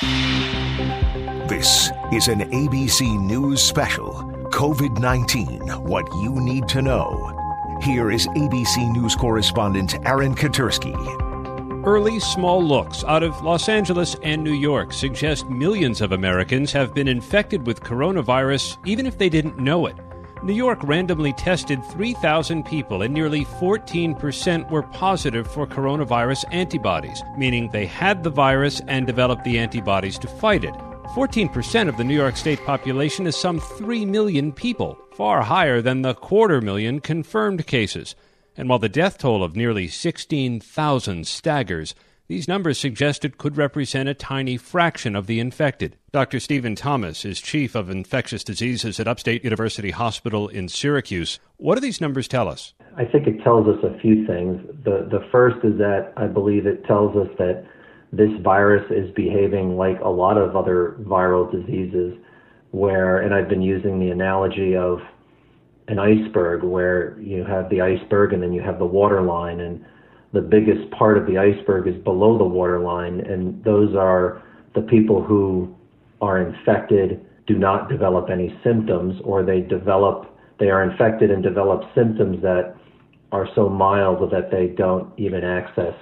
This 0.00 1.90
is 2.10 2.28
an 2.28 2.40
ABC 2.52 3.20
News 3.20 3.60
special 3.60 4.14
COVID 4.48 4.98
19 4.98 5.60
What 5.82 6.06
You 6.22 6.40
Need 6.40 6.68
to 6.68 6.80
Know. 6.80 7.36
Here 7.82 8.10
is 8.10 8.26
ABC 8.28 8.90
News 8.92 9.14
correspondent 9.14 9.96
Aaron 10.06 10.34
Katersky. 10.34 10.96
Early 11.84 12.18
small 12.18 12.64
looks 12.64 13.04
out 13.04 13.22
of 13.22 13.42
Los 13.42 13.68
Angeles 13.68 14.16
and 14.22 14.42
New 14.42 14.54
York 14.54 14.94
suggest 14.94 15.50
millions 15.50 16.00
of 16.00 16.12
Americans 16.12 16.72
have 16.72 16.94
been 16.94 17.08
infected 17.08 17.66
with 17.66 17.82
coronavirus 17.82 18.78
even 18.86 19.04
if 19.04 19.18
they 19.18 19.28
didn't 19.28 19.58
know 19.58 19.84
it. 19.84 19.96
New 20.42 20.54
York 20.54 20.82
randomly 20.84 21.34
tested 21.34 21.84
3,000 21.84 22.64
people, 22.64 23.02
and 23.02 23.12
nearly 23.12 23.44
14% 23.44 24.70
were 24.70 24.82
positive 24.82 25.46
for 25.46 25.66
coronavirus 25.66 26.46
antibodies, 26.50 27.22
meaning 27.36 27.68
they 27.68 27.84
had 27.84 28.22
the 28.22 28.30
virus 28.30 28.80
and 28.88 29.06
developed 29.06 29.44
the 29.44 29.58
antibodies 29.58 30.18
to 30.18 30.26
fight 30.26 30.64
it. 30.64 30.72
14% 31.14 31.88
of 31.88 31.98
the 31.98 32.04
New 32.04 32.14
York 32.14 32.38
State 32.38 32.64
population 32.64 33.26
is 33.26 33.36
some 33.36 33.60
3 33.60 34.06
million 34.06 34.50
people, 34.50 34.96
far 35.12 35.42
higher 35.42 35.82
than 35.82 36.00
the 36.00 36.14
quarter 36.14 36.62
million 36.62 37.00
confirmed 37.00 37.66
cases. 37.66 38.14
And 38.56 38.66
while 38.66 38.78
the 38.78 38.88
death 38.88 39.18
toll 39.18 39.44
of 39.44 39.56
nearly 39.56 39.88
16,000 39.88 41.26
staggers, 41.26 41.94
these 42.30 42.46
numbers 42.46 42.78
suggest 42.78 43.24
it 43.24 43.38
could 43.38 43.56
represent 43.56 44.08
a 44.08 44.14
tiny 44.14 44.56
fraction 44.56 45.16
of 45.16 45.26
the 45.26 45.40
infected. 45.40 45.96
Dr. 46.12 46.38
Stephen 46.38 46.76
Thomas 46.76 47.24
is 47.24 47.40
chief 47.40 47.74
of 47.74 47.90
infectious 47.90 48.44
diseases 48.44 49.00
at 49.00 49.08
Upstate 49.08 49.42
University 49.42 49.90
Hospital 49.90 50.46
in 50.46 50.68
Syracuse. 50.68 51.40
What 51.56 51.74
do 51.74 51.80
these 51.80 52.00
numbers 52.00 52.28
tell 52.28 52.46
us? 52.46 52.72
I 52.96 53.04
think 53.04 53.26
it 53.26 53.42
tells 53.42 53.66
us 53.66 53.82
a 53.82 53.98
few 53.98 54.24
things. 54.28 54.64
The 54.84 55.08
the 55.10 55.26
first 55.32 55.56
is 55.64 55.76
that 55.78 56.12
I 56.16 56.28
believe 56.28 56.66
it 56.66 56.84
tells 56.84 57.16
us 57.16 57.26
that 57.38 57.64
this 58.12 58.30
virus 58.42 58.88
is 58.92 59.10
behaving 59.16 59.76
like 59.76 59.98
a 60.00 60.08
lot 60.08 60.38
of 60.38 60.54
other 60.54 60.98
viral 61.00 61.50
diseases 61.50 62.16
where 62.70 63.22
and 63.22 63.34
I've 63.34 63.48
been 63.48 63.62
using 63.62 63.98
the 63.98 64.12
analogy 64.12 64.76
of 64.76 65.00
an 65.88 65.98
iceberg 65.98 66.62
where 66.62 67.18
you 67.18 67.42
have 67.42 67.68
the 67.70 67.80
iceberg 67.80 68.32
and 68.32 68.40
then 68.40 68.52
you 68.52 68.62
have 68.62 68.78
the 68.78 68.86
waterline 68.86 69.58
and 69.58 69.84
the 70.32 70.40
biggest 70.40 70.90
part 70.92 71.18
of 71.18 71.26
the 71.26 71.38
iceberg 71.38 71.88
is 71.88 72.02
below 72.04 72.38
the 72.38 72.44
waterline, 72.44 73.20
and 73.20 73.62
those 73.64 73.94
are 73.96 74.42
the 74.74 74.82
people 74.82 75.22
who 75.22 75.74
are 76.20 76.38
infected, 76.40 77.24
do 77.46 77.58
not 77.58 77.88
develop 77.88 78.30
any 78.30 78.56
symptoms, 78.62 79.20
or 79.24 79.42
they 79.42 79.60
develop, 79.60 80.36
they 80.58 80.70
are 80.70 80.88
infected 80.88 81.30
and 81.30 81.42
develop 81.42 81.82
symptoms 81.94 82.40
that 82.42 82.76
are 83.32 83.48
so 83.54 83.68
mild 83.68 84.30
that 84.30 84.50
they 84.50 84.68
don't 84.68 85.12
even 85.18 85.42
access 85.42 85.94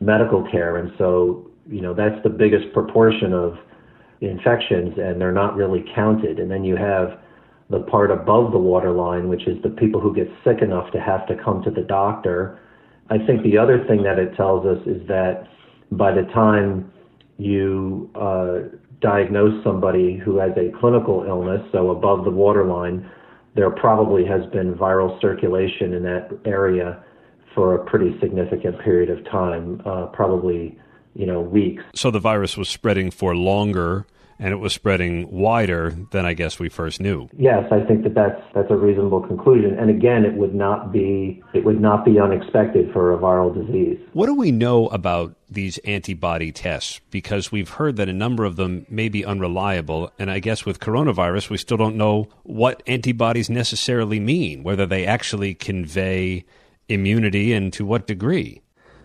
medical 0.00 0.48
care. 0.50 0.78
And 0.78 0.92
so, 0.98 1.48
you 1.68 1.80
know, 1.80 1.94
that's 1.94 2.20
the 2.24 2.30
biggest 2.30 2.72
proportion 2.72 3.32
of 3.32 3.58
infections, 4.20 4.94
and 4.98 5.20
they're 5.20 5.32
not 5.32 5.54
really 5.54 5.84
counted. 5.94 6.40
And 6.40 6.50
then 6.50 6.64
you 6.64 6.76
have 6.76 7.20
the 7.70 7.80
part 7.80 8.10
above 8.10 8.52
the 8.52 8.58
waterline, 8.58 9.28
which 9.28 9.46
is 9.46 9.62
the 9.62 9.70
people 9.70 10.00
who 10.00 10.14
get 10.14 10.28
sick 10.44 10.62
enough 10.62 10.90
to 10.92 11.00
have 11.00 11.26
to 11.28 11.36
come 11.42 11.62
to 11.62 11.70
the 11.70 11.82
doctor 11.82 12.58
I 13.12 13.18
think 13.26 13.42
the 13.42 13.58
other 13.58 13.84
thing 13.86 14.02
that 14.04 14.18
it 14.18 14.34
tells 14.36 14.64
us 14.64 14.78
is 14.86 15.06
that 15.06 15.46
by 15.90 16.12
the 16.12 16.22
time 16.32 16.90
you 17.36 18.10
uh, 18.14 18.74
diagnose 19.02 19.62
somebody 19.62 20.16
who 20.16 20.38
has 20.38 20.52
a 20.56 20.72
clinical 20.80 21.22
illness, 21.28 21.60
so 21.72 21.90
above 21.90 22.24
the 22.24 22.30
waterline, 22.30 23.06
there 23.54 23.70
probably 23.70 24.24
has 24.24 24.46
been 24.50 24.74
viral 24.74 25.20
circulation 25.20 25.92
in 25.92 26.02
that 26.04 26.30
area 26.46 27.04
for 27.54 27.74
a 27.74 27.84
pretty 27.84 28.18
significant 28.18 28.80
period 28.80 29.10
of 29.10 29.22
time, 29.26 29.82
uh, 29.84 30.06
probably 30.06 30.78
you 31.14 31.26
know 31.26 31.42
weeks. 31.42 31.84
So 31.94 32.10
the 32.10 32.18
virus 32.18 32.56
was 32.56 32.70
spreading 32.70 33.10
for 33.10 33.36
longer 33.36 34.06
and 34.42 34.52
it 34.52 34.56
was 34.56 34.72
spreading 34.72 35.30
wider 35.30 35.96
than 36.10 36.26
I 36.26 36.34
guess 36.34 36.58
we 36.58 36.68
first 36.68 37.00
knew. 37.00 37.28
Yes, 37.38 37.64
I 37.70 37.80
think 37.84 38.02
that 38.02 38.14
that's 38.14 38.42
that's 38.54 38.70
a 38.70 38.76
reasonable 38.76 39.20
conclusion. 39.20 39.78
And 39.78 39.88
again, 39.88 40.24
it 40.24 40.34
would 40.34 40.52
not 40.52 40.90
be 40.92 41.40
it 41.54 41.64
would 41.64 41.80
not 41.80 42.04
be 42.04 42.18
unexpected 42.18 42.92
for 42.92 43.14
a 43.14 43.18
viral 43.18 43.54
disease. 43.54 44.00
What 44.14 44.26
do 44.26 44.34
we 44.34 44.50
know 44.50 44.88
about 44.88 45.36
these 45.48 45.78
antibody 45.78 46.50
tests? 46.50 47.00
Because 47.12 47.52
we've 47.52 47.68
heard 47.68 47.94
that 47.96 48.08
a 48.08 48.12
number 48.12 48.44
of 48.44 48.56
them 48.56 48.84
may 48.90 49.08
be 49.08 49.24
unreliable, 49.24 50.10
and 50.18 50.28
I 50.28 50.40
guess 50.40 50.66
with 50.66 50.80
coronavirus, 50.80 51.48
we 51.48 51.56
still 51.56 51.76
don't 51.76 51.96
know 51.96 52.28
what 52.42 52.82
antibodies 52.88 53.48
necessarily 53.48 54.18
mean, 54.18 54.64
whether 54.64 54.86
they 54.86 55.06
actually 55.06 55.54
convey 55.54 56.44
immunity 56.88 57.52
and 57.52 57.72
to 57.74 57.86
what 57.86 58.08
degree. 58.08 58.60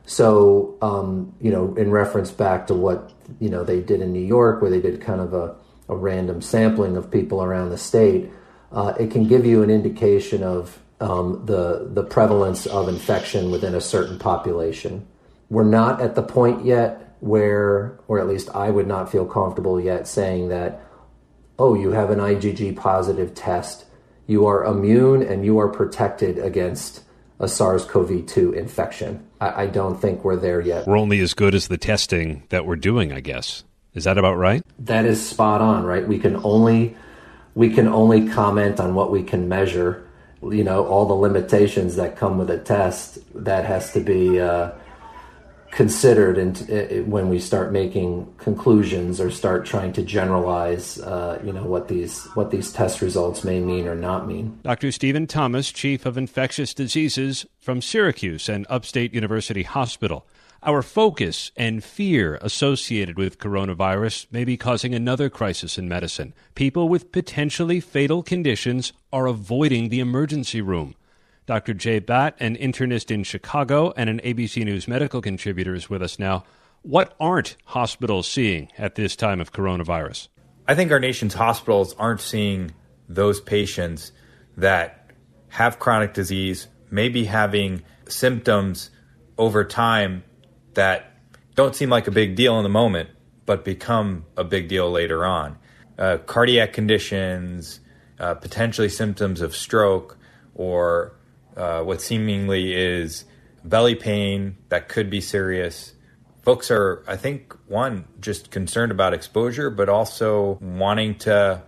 So, 0.08 0.78
um, 0.82 1.36
you 1.42 1.52
know, 1.52 1.76
in 1.76 1.92
reference 1.92 2.32
back 2.32 2.68
to 2.68 2.74
what, 2.74 3.12
you 3.42 3.50
know, 3.50 3.66
they 3.66 3.82
did 3.82 4.00
in 4.00 4.14
New 4.14 4.26
York, 4.26 4.62
where 4.62 4.72
they 4.72 4.80
did 4.80 5.02
kind 5.02 5.20
of 5.20 5.34
a, 5.34 5.54
a 5.90 5.96
random 5.98 6.42
sampling 6.42 6.96
of 6.96 7.12
people 7.12 7.44
around 7.44 7.72
the 7.72 7.78
state, 7.78 8.32
uh, 8.72 8.94
it 8.98 9.12
can 9.12 9.28
give 9.28 9.46
you 9.46 9.64
an 9.64 9.70
indication 9.70 10.44
of 10.44 10.80
um, 11.02 11.46
the, 11.46 11.90
the 11.92 12.04
prevalence 12.04 12.66
of 12.66 12.88
infection 12.88 13.52
within 13.52 13.76
a 13.76 13.82
certain 13.82 14.18
population. 14.18 15.06
We're 15.50 15.66
not 15.66 16.02
at 16.02 16.16
the 16.16 16.24
point 16.24 16.66
yet 16.66 17.18
where, 17.20 18.00
or 18.08 18.18
at 18.18 18.28
least 18.28 18.50
I 18.56 18.70
would 18.70 18.88
not 18.88 19.12
feel 19.12 19.26
comfortable 19.26 19.80
yet 19.80 20.08
saying 20.08 20.48
that, 20.48 20.82
oh, 21.60 21.74
you 21.74 21.92
have 21.92 22.12
an 22.12 22.20
IgG 22.20 22.78
positive 22.78 23.36
test, 23.36 23.86
you 24.26 24.46
are 24.46 24.64
immune 24.64 25.22
and 25.22 25.44
you 25.44 25.60
are 25.60 25.68
protected 25.68 26.38
against 26.38 27.04
a 27.40 27.48
SARS 27.48 27.86
CoV 27.86 28.26
2 28.26 28.54
infection. 28.54 29.26
I, 29.40 29.64
I 29.64 29.68
don't 29.68 30.00
think 30.00 30.24
we're 30.24 30.36
there 30.36 30.62
yet. 30.62 30.88
We're 30.88 30.98
only 30.98 31.20
as 31.20 31.34
good 31.34 31.54
as 31.54 31.68
the 31.68 31.78
testing 31.78 32.44
that 32.50 32.66
we're 32.66 32.76
doing, 32.76 33.12
I 33.12 33.20
guess. 33.20 33.64
Is 33.94 34.04
that 34.04 34.18
about 34.18 34.38
right? 34.38 34.64
That 34.80 35.06
is 35.06 35.28
spot 35.28 35.62
on, 35.62 35.84
right? 35.84 36.08
We 36.08 36.20
can 36.20 36.36
only 36.44 36.96
we 37.56 37.72
can 37.72 37.88
only 37.88 38.28
comment 38.28 38.80
on 38.80 38.94
what 38.94 39.12
we 39.12 39.24
can 39.24 39.50
measure. 39.50 40.08
You 40.44 40.64
know, 40.64 40.86
all 40.86 41.08
the 41.08 41.16
limitations 41.16 41.96
that 41.96 42.16
come 42.16 42.38
with 42.38 42.52
a 42.52 42.60
test 42.60 43.18
that 43.34 43.66
has 43.66 43.92
to 43.94 44.00
be 44.00 44.40
uh, 44.40 44.72
considered 45.72 46.38
and 46.38 47.12
when 47.12 47.30
we 47.30 47.40
start 47.40 47.72
making 47.72 48.34
conclusions 48.38 49.20
or 49.20 49.30
start 49.30 49.66
trying 49.66 49.94
to 49.94 50.02
generalize, 50.02 51.00
uh, 51.00 51.40
you 51.44 51.52
know, 51.54 51.64
what 51.64 51.88
these 51.88 52.26
what 52.34 52.52
these 52.52 52.72
test 52.72 53.02
results 53.02 53.44
may 53.44 53.60
mean 53.60 53.88
or 53.88 53.96
not 53.96 54.28
mean. 54.28 54.60
Dr. 54.64 54.92
Stephen 54.92 55.28
Thomas, 55.28 55.72
chief 55.72 56.06
of 56.06 56.18
infectious 56.18 56.74
diseases 56.74 57.46
from 57.60 57.82
Syracuse 57.82 58.50
and 58.50 58.66
Upstate 58.70 59.14
University 59.14 59.64
Hospital. 59.64 60.26
Our 60.64 60.82
focus 60.82 61.52
and 61.56 61.84
fear 61.84 62.40
associated 62.42 63.18
with 63.18 63.38
coronavirus 63.38 64.26
may 64.32 64.44
be 64.44 64.58
causing 64.58 64.96
another 64.96 65.30
crisis 65.30 65.78
in 65.78 65.88
medicine. 65.88 66.34
People 66.56 66.90
with 66.90 67.12
potentially 67.12 67.80
fatal 67.80 68.24
conditions 68.24 68.92
are 69.14 69.28
avoiding 69.28 69.90
the 69.90 70.00
emergency 70.00 70.60
room. 70.60 70.96
Dr. 71.48 71.74
Jay 71.74 72.02
Bhatt, 72.02 72.34
an 72.42 72.58
internist 72.58 73.10
in 73.10 73.24
Chicago 73.24 73.94
and 73.96 74.10
an 74.10 74.20
ABC 74.20 74.66
News 74.66 74.86
medical 74.86 75.22
contributor, 75.22 75.74
is 75.74 75.90
with 75.90 76.04
us 76.04 76.20
now. 76.20 76.44
What 76.82 77.16
aren't 77.22 77.56
hospitals 77.64 78.28
seeing 78.28 78.68
at 78.78 78.96
this 78.96 79.16
time 79.16 79.40
of 79.40 79.54
coronavirus? 79.54 80.28
I 80.68 80.76
think 80.76 80.92
our 80.92 81.00
nation's 81.00 81.34
hospitals 81.34 81.96
aren't 81.98 82.20
seeing 82.20 82.74
those 83.08 83.40
patients 83.40 84.12
that 84.58 85.12
have 85.48 85.80
chronic 85.80 86.14
disease, 86.14 86.68
maybe 86.92 87.24
having 87.24 87.82
symptoms 88.10 88.92
over 89.38 89.64
time 89.64 90.26
that 90.74 91.14
don't 91.56 91.74
seem 91.74 91.90
like 91.90 92.08
a 92.08 92.12
big 92.12 92.36
deal 92.36 92.58
in 92.58 92.64
the 92.64 92.70
moment, 92.70 93.10
but 93.46 93.64
become 93.64 94.26
a 94.36 94.44
big 94.44 94.68
deal 94.68 94.92
later 94.92 95.26
on. 95.26 95.58
Uh, 95.98 96.18
cardiac 96.18 96.74
conditions, 96.74 97.80
uh, 98.20 98.34
potentially 98.34 98.90
symptoms 98.90 99.40
of 99.40 99.56
stroke, 99.56 100.18
or 100.54 101.17
uh, 101.58 101.84
what 101.84 102.02
seemingly 102.02 102.74
is 102.74 103.26
belly 103.64 103.96
pain 103.96 104.58
that 104.70 104.88
could 104.88 105.10
be 105.10 105.20
serious. 105.20 105.94
Folks 106.44 106.72
are, 106.72 107.04
I 107.08 107.18
think, 107.18 107.54
one, 107.68 108.06
just 108.22 108.52
concerned 108.52 108.92
about 108.92 109.14
exposure, 109.14 109.70
but 109.70 109.90
also 109.90 110.58
wanting 110.62 111.16
to 111.20 111.62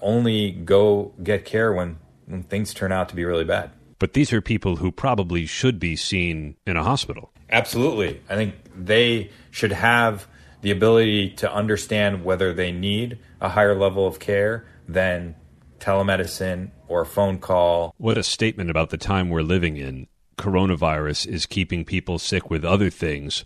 only 0.00 0.52
go 0.52 1.12
get 1.22 1.44
care 1.44 1.72
when, 1.72 1.98
when 2.26 2.42
things 2.44 2.72
turn 2.72 2.92
out 2.92 3.10
to 3.10 3.16
be 3.16 3.24
really 3.24 3.44
bad. 3.44 3.70
But 3.98 4.14
these 4.14 4.32
are 4.32 4.40
people 4.40 4.76
who 4.76 4.90
probably 4.90 5.46
should 5.46 5.78
be 5.78 5.96
seen 5.96 6.56
in 6.66 6.76
a 6.76 6.84
hospital. 6.84 7.32
Absolutely. 7.50 8.20
I 8.28 8.34
think 8.34 8.54
they 8.74 9.30
should 9.50 9.72
have 9.72 10.26
the 10.62 10.70
ability 10.70 11.30
to 11.30 11.52
understand 11.52 12.24
whether 12.24 12.54
they 12.54 12.72
need 12.72 13.18
a 13.40 13.50
higher 13.50 13.78
level 13.78 14.06
of 14.06 14.18
care 14.18 14.66
than 14.88 15.34
telemedicine 15.84 16.70
or 16.88 17.02
a 17.02 17.06
phone 17.06 17.38
call. 17.38 17.94
What 17.98 18.16
a 18.16 18.22
statement 18.22 18.70
about 18.70 18.90
the 18.90 18.96
time 18.96 19.28
we're 19.28 19.42
living 19.42 19.76
in. 19.76 20.06
Coronavirus 20.38 21.26
is 21.26 21.46
keeping 21.46 21.84
people 21.84 22.18
sick 22.18 22.50
with 22.50 22.64
other 22.64 22.90
things 22.90 23.44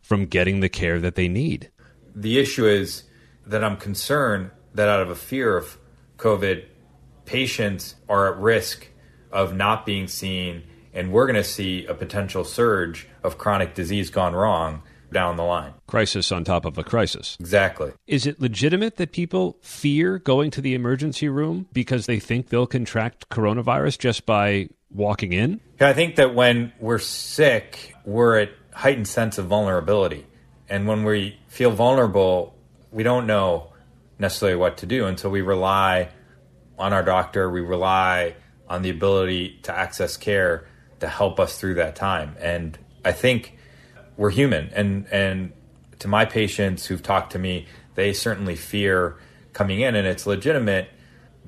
from 0.00 0.26
getting 0.26 0.60
the 0.60 0.68
care 0.68 0.98
that 1.00 1.14
they 1.14 1.28
need. 1.28 1.70
The 2.14 2.38
issue 2.38 2.66
is 2.66 3.04
that 3.46 3.62
I'm 3.62 3.76
concerned 3.76 4.50
that 4.72 4.88
out 4.88 5.00
of 5.00 5.10
a 5.10 5.14
fear 5.14 5.56
of 5.56 5.78
COVID, 6.16 6.64
patients 7.26 7.96
are 8.08 8.32
at 8.32 8.40
risk 8.40 8.88
of 9.30 9.54
not 9.54 9.84
being 9.84 10.08
seen, 10.08 10.64
and 10.92 11.12
we're 11.12 11.26
going 11.26 11.36
to 11.36 11.44
see 11.44 11.86
a 11.86 11.94
potential 11.94 12.44
surge 12.44 13.08
of 13.22 13.36
chronic 13.36 13.74
disease 13.74 14.10
gone 14.10 14.34
wrong 14.34 14.82
down 15.14 15.36
the 15.36 15.44
line. 15.44 15.72
Crisis 15.86 16.30
on 16.30 16.44
top 16.44 16.66
of 16.66 16.76
a 16.76 16.84
crisis. 16.84 17.38
Exactly. 17.40 17.92
Is 18.06 18.26
it 18.26 18.40
legitimate 18.40 18.96
that 18.96 19.12
people 19.12 19.56
fear 19.62 20.18
going 20.18 20.50
to 20.50 20.60
the 20.60 20.74
emergency 20.74 21.28
room 21.30 21.66
because 21.72 22.04
they 22.04 22.20
think 22.20 22.50
they'll 22.50 22.66
contract 22.66 23.30
coronavirus 23.30 23.98
just 23.98 24.26
by 24.26 24.68
walking 24.90 25.32
in? 25.32 25.60
Yeah, 25.80 25.88
I 25.88 25.94
think 25.94 26.16
that 26.16 26.34
when 26.34 26.72
we're 26.78 26.98
sick, 26.98 27.94
we're 28.04 28.40
at 28.40 28.50
heightened 28.74 29.08
sense 29.08 29.38
of 29.38 29.46
vulnerability. 29.46 30.26
And 30.68 30.86
when 30.86 31.04
we 31.04 31.38
feel 31.48 31.70
vulnerable, 31.70 32.54
we 32.90 33.02
don't 33.02 33.26
know 33.26 33.72
necessarily 34.18 34.56
what 34.56 34.78
to 34.78 34.86
do. 34.86 35.06
And 35.06 35.18
so 35.18 35.28
we 35.30 35.40
rely 35.40 36.10
on 36.78 36.92
our 36.92 37.02
doctor, 37.02 37.48
we 37.50 37.60
rely 37.60 38.34
on 38.68 38.82
the 38.82 38.90
ability 38.90 39.60
to 39.62 39.76
access 39.76 40.16
care 40.16 40.66
to 41.00 41.08
help 41.08 41.38
us 41.38 41.58
through 41.58 41.74
that 41.74 41.96
time. 41.96 42.36
And 42.40 42.78
I 43.04 43.12
think 43.12 43.53
we're 44.16 44.30
human. 44.30 44.70
And, 44.74 45.06
and 45.10 45.52
to 46.00 46.08
my 46.08 46.24
patients 46.24 46.86
who've 46.86 47.02
talked 47.02 47.32
to 47.32 47.38
me, 47.38 47.66
they 47.94 48.12
certainly 48.12 48.56
fear 48.56 49.16
coming 49.52 49.80
in, 49.80 49.94
and 49.94 50.06
it's 50.06 50.26
legitimate 50.26 50.88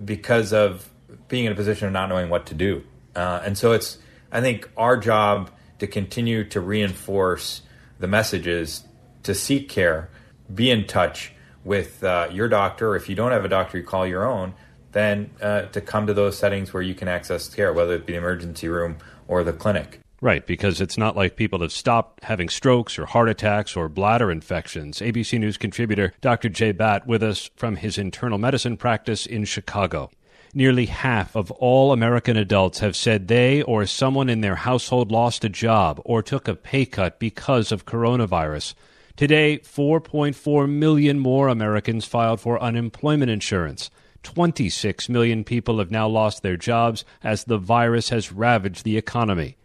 because 0.04 0.52
of 0.52 0.88
being 1.28 1.44
in 1.44 1.52
a 1.52 1.54
position 1.54 1.86
of 1.86 1.92
not 1.92 2.08
knowing 2.08 2.28
what 2.28 2.46
to 2.46 2.54
do. 2.54 2.84
Uh, 3.14 3.40
and 3.44 3.56
so 3.58 3.72
it's, 3.72 3.98
I 4.30 4.40
think, 4.40 4.70
our 4.76 4.96
job 4.96 5.50
to 5.78 5.86
continue 5.86 6.44
to 6.44 6.60
reinforce 6.60 7.62
the 7.98 8.06
messages 8.06 8.84
to 9.22 9.34
seek 9.34 9.68
care, 9.68 10.10
be 10.54 10.70
in 10.70 10.86
touch 10.86 11.32
with 11.64 12.04
uh, 12.04 12.28
your 12.30 12.48
doctor. 12.48 12.94
If 12.94 13.08
you 13.08 13.16
don't 13.16 13.32
have 13.32 13.44
a 13.44 13.48
doctor, 13.48 13.78
you 13.78 13.84
call 13.84 14.06
your 14.06 14.24
own. 14.24 14.54
Then 14.92 15.30
uh, 15.42 15.62
to 15.62 15.80
come 15.80 16.06
to 16.06 16.14
those 16.14 16.38
settings 16.38 16.72
where 16.72 16.82
you 16.82 16.94
can 16.94 17.08
access 17.08 17.48
care, 17.48 17.72
whether 17.72 17.94
it 17.94 18.06
be 18.06 18.12
the 18.12 18.18
emergency 18.18 18.68
room 18.68 18.96
or 19.28 19.42
the 19.42 19.52
clinic. 19.52 20.00
Right, 20.20 20.46
because 20.46 20.80
it's 20.80 20.96
not 20.96 21.14
like 21.14 21.36
people 21.36 21.60
have 21.60 21.72
stopped 21.72 22.24
having 22.24 22.48
strokes 22.48 22.98
or 22.98 23.04
heart 23.04 23.28
attacks 23.28 23.76
or 23.76 23.88
bladder 23.90 24.30
infections. 24.30 25.00
ABC 25.00 25.38
News 25.38 25.58
contributor 25.58 26.14
Dr. 26.22 26.48
Jay 26.48 26.72
Bhatt 26.72 27.06
with 27.06 27.22
us 27.22 27.50
from 27.56 27.76
his 27.76 27.98
internal 27.98 28.38
medicine 28.38 28.78
practice 28.78 29.26
in 29.26 29.44
Chicago. 29.44 30.10
Nearly 30.54 30.86
half 30.86 31.36
of 31.36 31.50
all 31.50 31.92
American 31.92 32.38
adults 32.38 32.78
have 32.78 32.96
said 32.96 33.28
they 33.28 33.60
or 33.60 33.84
someone 33.84 34.30
in 34.30 34.40
their 34.40 34.54
household 34.54 35.12
lost 35.12 35.44
a 35.44 35.50
job 35.50 36.00
or 36.02 36.22
took 36.22 36.48
a 36.48 36.54
pay 36.54 36.86
cut 36.86 37.18
because 37.18 37.70
of 37.70 37.84
coronavirus. 37.84 38.72
Today, 39.16 39.58
4.4 39.58 40.66
million 40.66 41.18
more 41.18 41.48
Americans 41.48 42.06
filed 42.06 42.40
for 42.40 42.62
unemployment 42.62 43.30
insurance. 43.30 43.90
26 44.22 45.10
million 45.10 45.44
people 45.44 45.78
have 45.78 45.90
now 45.90 46.08
lost 46.08 46.42
their 46.42 46.56
jobs 46.56 47.04
as 47.22 47.44
the 47.44 47.58
virus 47.58 48.08
has 48.08 48.32
ravaged 48.32 48.82
the 48.82 48.96
economy. 48.96 49.56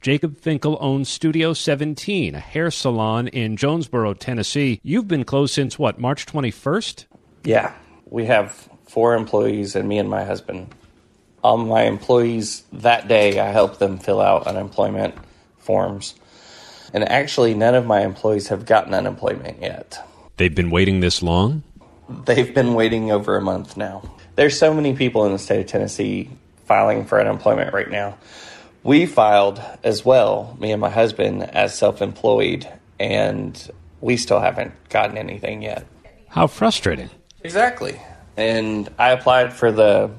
Jacob 0.00 0.38
Finkel 0.38 0.78
owns 0.80 1.10
Studio 1.10 1.52
17, 1.52 2.34
a 2.34 2.40
hair 2.40 2.70
salon 2.70 3.28
in 3.28 3.58
Jonesboro, 3.58 4.14
Tennessee. 4.14 4.80
You've 4.82 5.06
been 5.06 5.24
closed 5.24 5.52
since 5.52 5.78
what, 5.78 5.98
March 5.98 6.24
21st? 6.24 7.04
Yeah. 7.44 7.74
We 8.06 8.24
have 8.24 8.70
four 8.88 9.14
employees 9.14 9.76
and 9.76 9.86
me 9.86 9.98
and 9.98 10.08
my 10.08 10.24
husband. 10.24 10.74
All 11.44 11.58
my 11.58 11.82
employees 11.82 12.62
that 12.72 13.08
day, 13.08 13.38
I 13.40 13.50
helped 13.50 13.78
them 13.78 13.98
fill 13.98 14.22
out 14.22 14.46
unemployment 14.46 15.14
forms. 15.58 16.14
And 16.94 17.06
actually, 17.06 17.52
none 17.52 17.74
of 17.74 17.84
my 17.84 18.00
employees 18.00 18.48
have 18.48 18.64
gotten 18.64 18.94
unemployment 18.94 19.60
yet. 19.60 20.02
They've 20.38 20.54
been 20.54 20.70
waiting 20.70 21.00
this 21.00 21.22
long? 21.22 21.62
They've 22.24 22.54
been 22.54 22.72
waiting 22.72 23.12
over 23.12 23.36
a 23.36 23.42
month 23.42 23.76
now. 23.76 24.02
There's 24.36 24.58
so 24.58 24.72
many 24.72 24.96
people 24.96 25.26
in 25.26 25.32
the 25.32 25.38
state 25.38 25.60
of 25.60 25.66
Tennessee 25.66 26.30
filing 26.64 27.04
for 27.04 27.20
unemployment 27.20 27.74
right 27.74 27.90
now. 27.90 28.16
We 28.82 29.06
filed 29.06 29.60
as 29.84 30.04
well, 30.04 30.56
me 30.58 30.72
and 30.72 30.80
my 30.80 30.90
husband, 30.90 31.42
as 31.42 31.76
self 31.76 32.00
employed, 32.00 32.66
and 32.98 33.70
we 34.00 34.16
still 34.16 34.40
haven't 34.40 34.72
gotten 34.88 35.18
anything 35.18 35.62
yet. 35.62 35.86
How 36.28 36.46
frustrating. 36.46 37.10
Exactly. 37.42 38.00
And 38.36 38.88
I 38.98 39.10
applied 39.10 39.52
for 39.52 39.70
the 39.72 40.10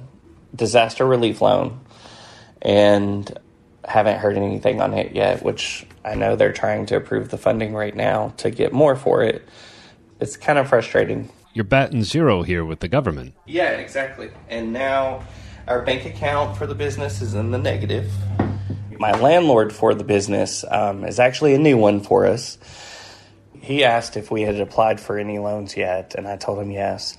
disaster 0.55 1.05
relief 1.05 1.41
loan 1.41 1.79
and 2.61 3.31
haven't 3.83 4.19
heard 4.19 4.37
anything 4.37 4.81
on 4.81 4.93
it 4.93 5.15
yet, 5.15 5.43
which 5.43 5.85
I 6.05 6.15
know 6.15 6.35
they're 6.35 6.53
trying 6.53 6.85
to 6.87 6.97
approve 6.97 7.29
the 7.29 7.37
funding 7.37 7.73
right 7.73 7.95
now 7.95 8.33
to 8.37 8.51
get 8.51 8.73
more 8.73 8.95
for 8.95 9.23
it. 9.23 9.47
It's 10.19 10.37
kind 10.37 10.59
of 10.59 10.69
frustrating. 10.69 11.31
You're 11.53 11.65
batting 11.65 12.03
zero 12.03 12.43
here 12.43 12.63
with 12.63 12.79
the 12.79 12.87
government. 12.87 13.33
Yeah, 13.45 13.71
exactly. 13.71 14.29
And 14.49 14.71
now 14.71 15.23
our 15.67 15.81
bank 15.81 16.05
account 16.05 16.57
for 16.57 16.67
the 16.67 16.75
business 16.75 17.21
is 17.21 17.33
in 17.33 17.51
the 17.51 17.57
negative. 17.57 18.11
My 19.01 19.13
landlord 19.13 19.73
for 19.73 19.95
the 19.95 20.03
business 20.03 20.63
um, 20.69 21.05
is 21.05 21.19
actually 21.19 21.55
a 21.55 21.57
new 21.57 21.75
one 21.75 22.01
for 22.01 22.27
us. 22.27 22.59
He 23.59 23.83
asked 23.83 24.15
if 24.15 24.29
we 24.29 24.43
had 24.43 24.59
applied 24.59 24.99
for 24.99 25.17
any 25.17 25.39
loans 25.39 25.75
yet, 25.75 26.13
and 26.13 26.27
I 26.27 26.37
told 26.37 26.59
him 26.59 26.69
yes. 26.69 27.17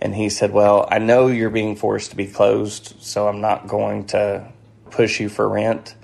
And 0.00 0.12
he 0.12 0.28
said, 0.28 0.50
Well, 0.50 0.88
I 0.90 0.98
know 0.98 1.28
you're 1.28 1.48
being 1.48 1.76
forced 1.76 2.10
to 2.10 2.16
be 2.16 2.26
closed, 2.26 2.96
so 2.98 3.28
I'm 3.28 3.40
not 3.40 3.68
going 3.68 4.06
to 4.06 4.50
push 4.90 5.20
you 5.20 5.28
for 5.28 5.48
rent. 5.48 5.94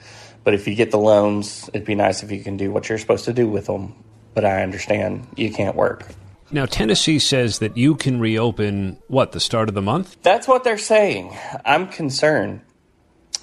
But 0.44 0.54
if 0.54 0.68
you 0.68 0.76
get 0.76 0.92
the 0.92 0.98
loans, 0.98 1.68
it'd 1.74 1.84
be 1.84 1.96
nice 1.96 2.22
if 2.22 2.30
you 2.30 2.44
can 2.44 2.56
do 2.56 2.70
what 2.70 2.88
you're 2.88 2.96
supposed 2.96 3.24
to 3.24 3.32
do 3.32 3.48
with 3.48 3.66
them. 3.66 3.96
But 4.32 4.44
I 4.44 4.62
understand 4.62 5.26
you 5.34 5.50
can't 5.50 5.74
work. 5.74 6.06
Now, 6.52 6.66
Tennessee 6.66 7.18
says 7.18 7.58
that 7.58 7.76
you 7.76 7.96
can 7.96 8.20
reopen, 8.20 8.98
what, 9.08 9.32
the 9.32 9.40
start 9.40 9.68
of 9.68 9.74
the 9.74 9.82
month? 9.82 10.18
That's 10.22 10.46
what 10.46 10.62
they're 10.62 10.78
saying. 10.78 11.36
I'm 11.64 11.88
concerned 11.88 12.60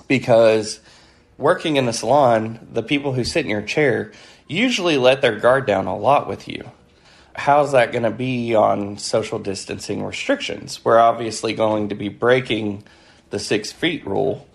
because 0.07 0.79
working 1.37 1.77
in 1.77 1.85
the 1.85 1.93
salon, 1.93 2.67
the 2.71 2.83
people 2.83 3.13
who 3.13 3.23
sit 3.23 3.45
in 3.45 3.51
your 3.51 3.61
chair 3.61 4.11
usually 4.47 4.97
let 4.97 5.21
their 5.21 5.39
guard 5.39 5.65
down 5.65 5.87
a 5.87 5.97
lot 5.97 6.27
with 6.27 6.47
you. 6.47 6.71
How's 7.35 7.71
that 7.71 7.91
going 7.91 8.03
to 8.03 8.11
be 8.11 8.53
on 8.53 8.97
social 8.97 9.39
distancing 9.39 10.03
restrictions? 10.03 10.83
We're 10.85 10.99
obviously 10.99 11.53
going 11.53 11.89
to 11.89 11.95
be 11.95 12.09
breaking 12.09 12.83
the 13.31 13.39
six 13.39 13.71
feet 13.71 14.05
rule. 14.05 14.47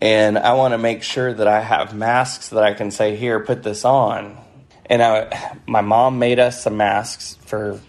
And 0.00 0.36
I 0.36 0.54
want 0.54 0.72
to 0.72 0.78
make 0.78 1.02
sure 1.02 1.32
that 1.32 1.48
I 1.48 1.60
have 1.60 1.94
masks 1.94 2.50
that 2.50 2.62
I 2.62 2.74
can 2.74 2.90
say, 2.90 3.16
here, 3.16 3.40
put 3.40 3.62
this 3.62 3.84
on 3.84 4.36
and 4.86 5.02
I, 5.02 5.56
my 5.66 5.80
mom 5.80 6.18
made 6.18 6.38
us 6.38 6.62
some 6.62 6.76
masks 6.76 7.38
for 7.46 7.80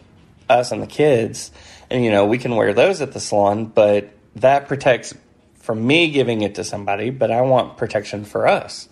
us 0.50 0.72
and 0.72 0.82
the 0.82 0.88
kids, 0.88 1.52
and 1.90 2.04
you 2.04 2.12
know 2.12 2.26
we 2.26 2.38
can 2.38 2.56
wear 2.56 2.74
those 2.74 3.02
at 3.02 3.12
the 3.12 3.20
salon, 3.20 3.66
but 3.66 4.10
that 4.38 4.68
protects 4.68 5.14
from 5.64 5.88
me 5.88 6.12
giving 6.12 6.42
it 6.42 6.56
to 6.56 6.64
somebody, 6.64 7.10
but 7.10 7.32
I 7.32 7.40
want 7.42 7.78
protection 7.78 8.26
for 8.26 8.48
us. 8.48 8.90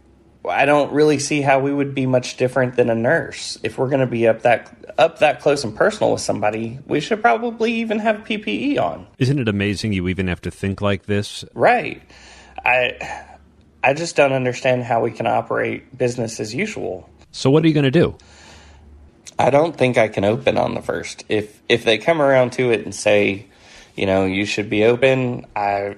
I 0.48 0.66
don't 0.66 0.94
really 0.94 1.20
see 1.20 1.42
how 1.42 1.60
we 1.60 1.72
would 1.72 1.94
be 1.94 2.06
much 2.06 2.38
different 2.38 2.78
than 2.78 2.90
a 2.90 2.96
nurse. 2.96 3.60
If 3.62 3.78
we're 3.78 3.90
going 3.90 4.00
to 4.00 4.08
be 4.08 4.26
up 4.26 4.44
that 4.44 4.94
up 4.98 5.20
that 5.20 5.42
close 5.42 5.66
and 5.66 5.76
personal 5.76 6.14
with 6.14 6.22
somebody, 6.22 6.80
we 6.88 7.02
should 7.02 7.22
probably 7.22 7.74
even 7.74 8.00
have 8.00 8.24
PPE 8.24 8.80
on. 8.80 9.06
Isn't 9.20 9.38
it 9.38 9.50
amazing 9.50 9.92
you 9.92 10.08
even 10.08 10.28
have 10.28 10.42
to 10.42 10.50
think 10.50 10.82
like 10.82 11.06
this? 11.06 11.44
Right. 11.54 12.02
I 12.64 13.26
I 13.84 13.94
just 13.94 14.16
don't 14.16 14.34
understand 14.34 14.86
how 14.86 15.02
we 15.02 15.12
can 15.12 15.28
operate 15.28 15.96
business 15.96 16.40
as 16.40 16.56
usual. 16.56 17.10
So 17.32 17.52
what 17.52 17.66
are 17.66 17.68
you 17.68 17.74
going 17.74 17.84
to 17.84 17.92
do? 17.92 18.16
I 19.38 19.50
don't 19.50 19.76
think 19.76 19.98
I 19.98 20.08
can 20.08 20.24
open 20.24 20.58
on 20.58 20.74
the 20.74 20.82
first. 20.82 21.26
If 21.28 21.62
if 21.68 21.84
they 21.84 21.98
come 21.98 22.22
around 22.22 22.54
to 22.54 22.72
it 22.72 22.86
and 22.86 22.96
say, 22.96 23.48
you 23.96 24.06
know, 24.06 24.26
you 24.26 24.46
should 24.46 24.70
be 24.70 24.86
open, 24.86 25.46
I 25.56 25.98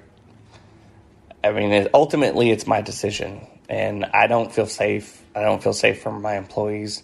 I 1.44 1.52
mean, 1.52 1.88
ultimately 1.94 2.52
it's 2.52 2.66
my 2.66 2.82
decision 2.82 3.46
and 3.70 4.06
I 4.06 4.28
don't 4.28 4.54
feel 4.54 4.68
safe. 4.68 5.22
I 5.36 5.42
don't 5.42 5.62
feel 5.62 5.74
safe 5.74 6.02
from 6.02 6.22
my 6.22 6.38
employees. 6.38 7.04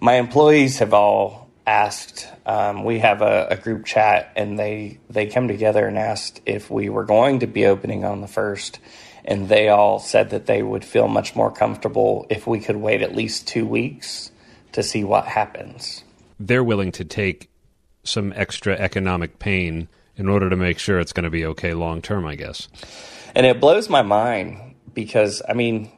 My 0.00 0.14
employees 0.14 0.78
have 0.78 0.94
all 0.94 1.50
asked. 1.66 2.26
Um, 2.44 2.84
we 2.84 2.98
have 2.98 3.22
a, 3.22 3.48
a, 3.50 3.56
group 3.56 3.84
chat, 3.84 4.32
and 4.34 4.58
they 4.58 4.98
they 5.08 5.26
come 5.26 5.46
together 5.46 5.86
and 5.86 5.96
asked 5.96 6.40
if 6.44 6.70
we 6.70 6.88
were 6.88 7.04
going 7.04 7.40
to 7.40 7.46
be 7.46 7.66
opening 7.66 8.04
on 8.04 8.20
the 8.20 8.26
first, 8.26 8.80
and 9.24 9.48
they 9.48 9.68
all 9.68 10.00
said 10.00 10.30
that 10.30 10.46
they 10.46 10.62
would 10.62 10.84
feel 10.84 11.06
much 11.06 11.36
more 11.36 11.52
comfortable 11.52 12.26
if 12.30 12.46
we 12.46 12.58
could 12.58 12.76
wait 12.76 13.02
at 13.02 13.14
least 13.14 13.46
two 13.46 13.66
weeks 13.66 14.32
to 14.72 14.82
see 14.82 15.04
what 15.04 15.26
happens. 15.26 16.02
They're 16.40 16.64
willing 16.64 16.90
to 16.92 17.04
take 17.04 17.48
some 18.02 18.32
extra 18.34 18.74
economic 18.74 19.38
pain 19.38 19.88
in 20.16 20.28
order 20.28 20.50
to 20.50 20.56
make 20.56 20.80
sure 20.80 20.98
it's 20.98 21.12
going 21.12 21.24
to 21.24 21.30
be 21.30 21.46
okay 21.46 21.74
long 21.74 22.02
term, 22.02 22.26
I 22.26 22.34
guess. 22.34 22.68
And 23.34 23.46
it 23.46 23.60
blows 23.60 23.88
my 23.88 24.02
mind 24.02 24.74
because, 24.94 25.42
I 25.48 25.54
mean, 25.54 25.90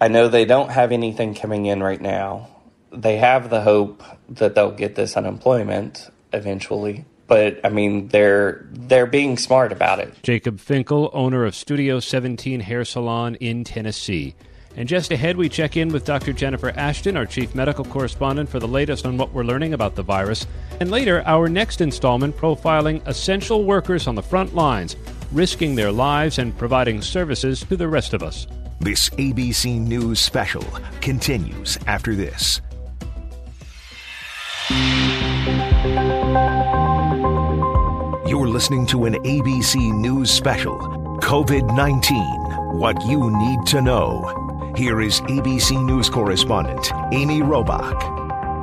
I 0.00 0.08
know 0.08 0.28
they 0.28 0.44
don't 0.44 0.70
have 0.70 0.92
anything 0.92 1.34
coming 1.34 1.66
in 1.66 1.82
right 1.82 2.00
now. 2.00 2.48
They 2.92 3.16
have 3.18 3.50
the 3.50 3.62
hope 3.62 4.02
that 4.28 4.54
they'll 4.54 4.72
get 4.72 4.94
this 4.94 5.16
unemployment 5.16 6.10
eventually 6.32 7.04
but 7.26 7.60
I 7.64 7.68
mean 7.68 8.08
they're 8.08 8.66
they're 8.70 9.06
being 9.06 9.36
smart 9.36 9.72
about 9.72 9.98
it. 9.98 10.14
Jacob 10.22 10.60
Finkel, 10.60 11.10
owner 11.12 11.44
of 11.44 11.54
Studio 11.54 12.00
17 12.00 12.60
Hair 12.60 12.84
Salon 12.84 13.34
in 13.36 13.64
Tennessee. 13.64 14.34
And 14.76 14.86
just 14.86 15.10
ahead, 15.10 15.38
we 15.38 15.48
check 15.48 15.78
in 15.78 15.88
with 15.88 16.04
Dr. 16.04 16.34
Jennifer 16.34 16.68
Ashton, 16.76 17.16
our 17.16 17.24
chief 17.24 17.54
medical 17.54 17.82
correspondent, 17.82 18.50
for 18.50 18.60
the 18.60 18.68
latest 18.68 19.06
on 19.06 19.16
what 19.16 19.32
we're 19.32 19.42
learning 19.42 19.72
about 19.72 19.94
the 19.94 20.02
virus. 20.02 20.46
And 20.80 20.90
later, 20.90 21.22
our 21.24 21.48
next 21.48 21.80
installment 21.80 22.36
profiling 22.36 23.00
essential 23.06 23.64
workers 23.64 24.06
on 24.06 24.16
the 24.16 24.22
front 24.22 24.54
lines, 24.54 24.94
risking 25.32 25.74
their 25.74 25.92
lives 25.92 26.38
and 26.38 26.56
providing 26.56 27.02
services 27.02 27.60
to 27.60 27.76
the 27.76 27.88
rest 27.88 28.14
of 28.14 28.22
us. 28.22 28.46
This 28.80 29.08
ABC 29.10 29.80
News 29.80 30.20
special 30.20 30.64
continues 31.00 31.78
after 31.86 32.14
this. 32.14 32.60
You're 38.28 38.48
listening 38.48 38.86
to 38.86 39.04
an 39.04 39.14
ABC 39.14 39.76
News 40.00 40.30
special 40.30 40.78
COVID 41.22 41.76
19 41.76 42.78
What 42.78 43.00
You 43.06 43.30
Need 43.30 43.66
to 43.66 43.80
Know. 43.80 44.72
Here 44.76 45.00
is 45.00 45.20
ABC 45.22 45.82
News 45.84 46.10
correspondent 46.10 46.92
Amy 47.12 47.40
Robach. 47.40 48.15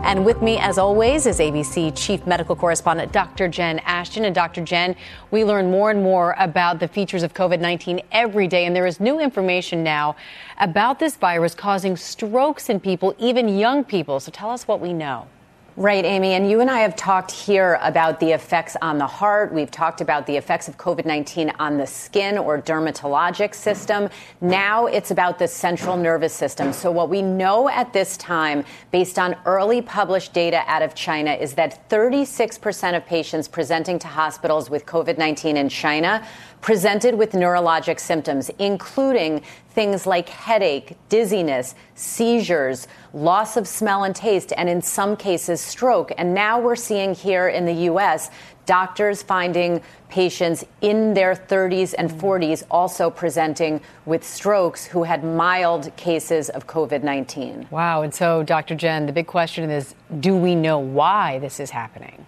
And 0.04 0.26
with 0.26 0.42
me, 0.42 0.58
as 0.58 0.78
always, 0.78 1.26
is 1.26 1.40
ABC 1.40 1.96
Chief 1.96 2.28
Medical 2.28 2.58
Correspondent 2.58 3.14
Dr. 3.14 3.48
Jen 3.48 3.80
Ashton. 3.80 4.26
And 4.26 4.36
Dr. 4.36 4.62
Jen, 4.62 4.98
we 5.32 5.46
learn 5.46 5.72
more 5.72 5.92
and 5.92 6.04
more 6.04 6.36
about 6.38 6.82
the 6.82 6.90
features 6.90 7.24
of 7.24 7.34
COVID 7.34 7.62
19 7.62 8.02
every 8.12 8.50
day. 8.50 8.66
And 8.66 8.76
there 8.76 8.86
is 8.86 9.00
new 9.00 9.22
information 9.22 9.82
now 9.82 10.18
about 10.60 11.00
this 11.00 11.16
virus 11.16 11.56
causing 11.56 11.96
strokes 11.96 12.70
in 12.70 12.82
people, 12.82 13.16
even 13.18 13.48
young 13.48 13.86
people. 13.86 14.20
So 14.20 14.30
tell 14.30 14.50
us 14.50 14.68
what 14.68 14.82
we 14.82 14.92
know. 14.92 15.26
Right, 15.76 16.06
Amy. 16.06 16.34
And 16.34 16.48
you 16.48 16.62
and 16.62 16.70
I 16.70 16.82
have 16.82 16.96
talked 16.96 17.32
here 17.32 17.80
about 17.82 18.20
the 18.20 18.30
effects 18.30 18.78
on 18.80 19.00
the 19.00 19.08
heart. 19.08 19.52
We've 19.52 19.72
talked 19.72 20.02
about 20.02 20.28
the 20.28 20.38
effects 20.38 20.68
of 20.68 20.78
COVID 20.78 21.04
19 21.04 21.52
on 21.58 21.80
the 21.80 21.88
skin 21.88 22.38
or 22.38 22.62
dermatologic 22.62 23.56
system. 23.56 24.08
Now 24.40 24.86
it's 24.86 25.10
about 25.10 25.40
the 25.40 25.48
central 25.48 25.98
nervous 25.98 26.32
system. 26.32 26.74
So, 26.74 26.92
what 26.92 27.10
we 27.10 27.24
know 27.24 27.70
at 27.70 27.92
this 27.92 28.18
time, 28.18 28.66
based 28.92 29.18
on 29.18 29.36
early 29.48 29.82
published 29.82 30.32
data 30.32 30.62
out 30.68 30.84
of 30.84 30.94
China, 30.94 31.34
is 31.34 31.56
that 31.56 31.90
36% 31.90 32.96
of 32.96 33.04
patients 33.08 33.48
presenting 33.48 33.98
to 33.98 34.08
hospitals 34.08 34.70
with 34.70 34.86
COVID 34.86 35.18
19 35.18 35.58
in 35.58 35.70
China 35.70 36.24
presented 36.62 37.16
with 37.16 37.32
neurologic 37.34 38.00
symptoms, 38.00 38.50
including 38.58 39.42
things 39.74 40.06
like 40.06 40.30
headache, 40.30 40.96
dizziness, 41.10 41.76
seizures, 41.96 42.88
loss 43.14 43.58
of 43.58 43.68
smell 43.68 44.04
and 44.04 44.16
taste, 44.16 44.54
and 44.56 44.70
in 44.70 44.82
some 44.82 45.16
cases, 45.16 45.62
stroke. 45.62 46.12
And 46.18 46.34
now 46.34 46.60
we're 46.60 46.76
seeing 46.76 47.14
here 47.16 47.50
in 47.50 47.66
the 47.66 47.74
U.S. 47.74 48.30
doctors 48.66 49.24
finding 49.24 49.82
patients 50.10 50.64
in 50.82 51.14
their 51.14 51.34
30s 51.34 51.96
and 51.98 52.10
mm. 52.10 52.20
40s 52.20 52.64
also 52.70 53.10
presenting 53.10 53.82
with 54.06 54.24
strokes 54.24 54.86
who 54.86 55.04
had 55.04 55.24
mild 55.24 55.96
cases 55.96 56.50
of 56.50 56.68
COVID 56.68 57.04
19. 57.04 57.68
Wow. 57.72 58.04
And 58.04 58.14
so, 58.14 58.44
Dr. 58.44 58.76
Jen, 58.76 59.08
the 59.08 59.14
big 59.14 59.28
question 59.28 59.70
is 59.70 59.96
do 60.20 60.36
we 60.36 60.56
know 60.56 60.78
why 60.78 61.40
this 61.40 61.60
is 61.60 61.72
happening? 61.72 62.26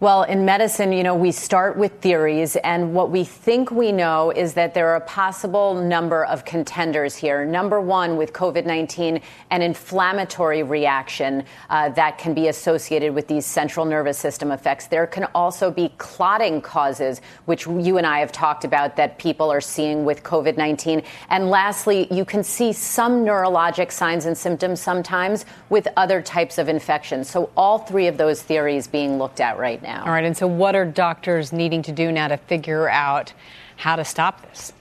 Well, 0.00 0.24
in 0.24 0.44
medicine, 0.44 0.92
you 0.92 1.04
know, 1.04 1.14
we 1.14 1.30
start 1.30 1.76
with 1.76 2.00
theories, 2.00 2.56
and 2.56 2.94
what 2.94 3.12
we 3.12 3.22
think 3.22 3.70
we 3.70 3.92
know 3.92 4.32
is 4.32 4.54
that 4.54 4.74
there 4.74 4.88
are 4.88 4.96
a 4.96 5.00
possible 5.00 5.72
number 5.72 6.24
of 6.24 6.44
contenders 6.44 7.14
here. 7.14 7.44
Number 7.44 7.80
one, 7.80 8.16
with 8.16 8.32
COVID 8.32 8.66
19, 8.66 9.20
an 9.50 9.62
inflammatory 9.62 10.64
reaction 10.64 11.44
uh, 11.70 11.90
that 11.90 12.18
can 12.18 12.34
be 12.34 12.48
associated 12.48 13.14
with 13.14 13.28
these 13.28 13.46
central 13.46 13.86
nervous 13.86 14.18
system 14.18 14.50
effects. 14.50 14.88
There 14.88 15.06
can 15.06 15.28
also 15.32 15.70
be 15.70 15.92
clotting 15.96 16.60
causes, 16.60 17.20
which 17.44 17.64
you 17.66 17.96
and 17.96 18.06
I 18.06 18.18
have 18.18 18.32
talked 18.32 18.64
about 18.64 18.96
that 18.96 19.16
people 19.18 19.48
are 19.48 19.60
seeing 19.60 20.04
with 20.04 20.24
COVID 20.24 20.56
19. 20.56 21.02
And 21.30 21.50
lastly, 21.50 22.08
you 22.12 22.24
can 22.24 22.42
see 22.42 22.72
some 22.72 23.24
neurologic 23.24 23.92
signs 23.92 24.26
and 24.26 24.36
symptoms 24.36 24.80
sometimes 24.80 25.46
with 25.68 25.86
other 25.96 26.20
types 26.20 26.58
of 26.58 26.68
infections. 26.68 27.30
So, 27.30 27.50
all 27.56 27.78
three 27.78 28.08
of 28.08 28.16
those 28.16 28.42
theories 28.42 28.88
being 28.88 29.18
looked 29.18 29.40
at 29.40 29.56
right 29.56 29.80
now 29.80 29.83
now. 29.84 30.04
All 30.04 30.10
right. 30.10 30.24
And 30.24 30.36
so, 30.36 30.46
what 30.46 30.74
are 30.74 30.84
doctors 30.84 31.52
needing 31.52 31.82
to 31.82 31.92
do 31.92 32.10
now 32.10 32.28
to 32.28 32.36
figure 32.36 32.88
out 32.88 33.32
how 33.76 33.94
to 33.96 34.04
stop 34.04 34.42
this? 34.42 34.72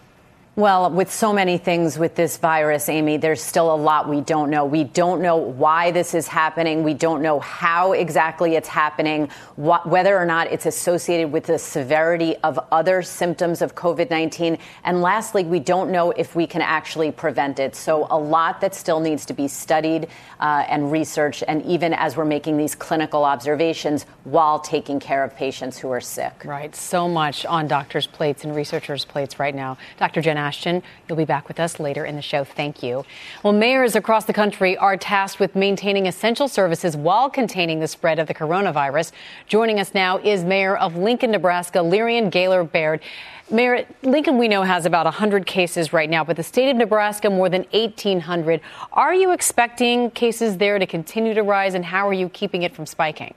Well, 0.55 0.91
with 0.91 1.12
so 1.12 1.33
many 1.33 1.57
things 1.57 1.98
with 1.98 2.13
this 2.13 2.38
virus, 2.38 2.88
Amy, 2.88 3.17
there's 3.17 3.41
still 3.41 3.74
a 3.74 3.75
lot 3.75 4.07
we 4.07 4.22
don't 4.22 4.51
know. 4.51 4.65
We 4.65 4.83
don't 4.83 5.19
know 5.19 5.36
why 5.36 5.89
this 5.89 6.13
is 6.13 6.27
happening. 6.27 6.83
We 6.83 6.93
don't 6.93 7.24
know 7.24 7.39
how 7.39 7.93
exactly 7.93 8.55
it's 8.55 8.67
happening, 8.67 9.29
wh- 9.55 9.83
whether 9.83 10.15
or 10.15 10.27
not 10.27 10.51
it's 10.51 10.67
associated 10.67 11.31
with 11.31 11.45
the 11.45 11.57
severity 11.57 12.36
of 12.43 12.60
other 12.72 13.01
symptoms 13.01 13.63
of 13.63 13.74
COVID 13.74 14.12
19. 14.12 14.60
And 14.83 15.01
lastly, 15.01 15.43
we 15.43 15.60
don't 15.60 15.91
know 15.91 16.12
if 16.12 16.36
we 16.36 16.45
can 16.45 16.62
actually 16.62 17.12
prevent 17.12 17.57
it. 17.57 17.75
So, 17.75 18.05
a 18.12 18.19
lot 18.19 18.62
that 18.62 18.75
still 18.75 19.00
needs 19.00 19.25
to 19.25 19.33
be 19.33 19.48
studied 19.48 20.07
uh, 20.39 20.65
and 20.69 20.91
researched, 20.91 21.43
and 21.48 21.65
even 21.65 21.95
as 21.95 22.15
we're 22.15 22.25
making 22.25 22.57
these 22.57 22.75
clinical 22.75 23.25
observations 23.25 24.05
while 24.24 24.60
taking 24.60 25.00
care 25.00 25.24
of 25.24 25.36
patients 25.36 25.79
who 25.79 25.89
are 25.89 26.01
sick. 26.01 26.43
Right. 26.45 26.75
So 26.75 27.10
much 27.10 27.43
on 27.43 27.67
doctors' 27.67 28.05
plates 28.05 28.43
and 28.43 28.55
researchers' 28.55 29.03
plates 29.03 29.39
right 29.39 29.55
now. 29.55 29.79
Dr. 29.98 30.22
Jen 30.22 30.42
Ashton. 30.43 30.83
You'll 31.07 31.17
be 31.17 31.25
back 31.25 31.47
with 31.47 31.59
us 31.59 31.79
later 31.79 32.05
in 32.05 32.15
the 32.15 32.21
show. 32.21 32.43
Thank 32.43 32.83
you. 32.83 33.05
Well, 33.43 33.53
mayors 33.53 33.95
across 33.95 34.25
the 34.25 34.33
country 34.33 34.75
are 34.77 34.97
tasked 34.97 35.39
with 35.39 35.55
maintaining 35.55 36.05
essential 36.05 36.47
services 36.47 36.97
while 36.97 37.29
containing 37.29 37.79
the 37.79 37.88
spread 37.88 38.19
of 38.19 38.27
the 38.27 38.33
coronavirus. 38.33 39.12
Joining 39.47 39.79
us 39.79 39.93
now 39.93 40.17
is 40.17 40.43
Mayor 40.43 40.75
of 40.75 40.95
Lincoln, 40.97 41.31
Nebraska, 41.31 41.79
Leirion 41.79 42.29
Gaylor 42.29 42.63
Baird. 42.63 43.01
Mayor, 43.50 43.85
Lincoln, 44.01 44.38
we 44.38 44.47
know, 44.47 44.63
has 44.63 44.85
about 44.85 45.05
100 45.05 45.45
cases 45.45 45.93
right 45.93 46.09
now, 46.09 46.23
but 46.23 46.38
the 46.38 46.43
state 46.43 46.69
of 46.69 46.77
Nebraska, 46.77 47.29
more 47.29 47.50
than 47.50 47.65
1,800. 47.71 48.62
Are 48.93 49.13
you 49.13 49.31
expecting 49.31 50.12
cases 50.12 50.57
there 50.57 50.79
to 50.79 50.88
continue 50.88 51.33
to 51.33 51.43
rise, 51.43 51.73
and 51.73 51.85
how 51.85 52.07
are 52.07 52.13
you 52.13 52.29
keeping 52.29 52.63
it 52.63 52.75
from 52.75 52.85
spiking? 52.85 53.33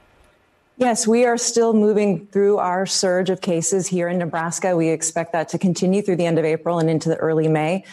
Yes, 0.78 1.06
we 1.06 1.24
are 1.24 1.38
still 1.38 1.72
moving 1.72 2.26
through 2.26 2.58
our 2.58 2.84
surge 2.84 3.30
of 3.30 3.40
cases 3.40 3.86
here 3.86 4.08
in 4.08 4.18
Nebraska. 4.18 4.76
We 4.76 4.90
expect 4.90 5.32
that 5.32 5.48
to 5.48 5.58
continue 5.58 6.02
through 6.02 6.16
the 6.16 6.26
end 6.26 6.38
of 6.38 6.44
April 6.44 6.78
and 6.78 6.90
into 6.90 7.08
the 7.08 7.16
early 7.16 7.48
May. 7.48 7.84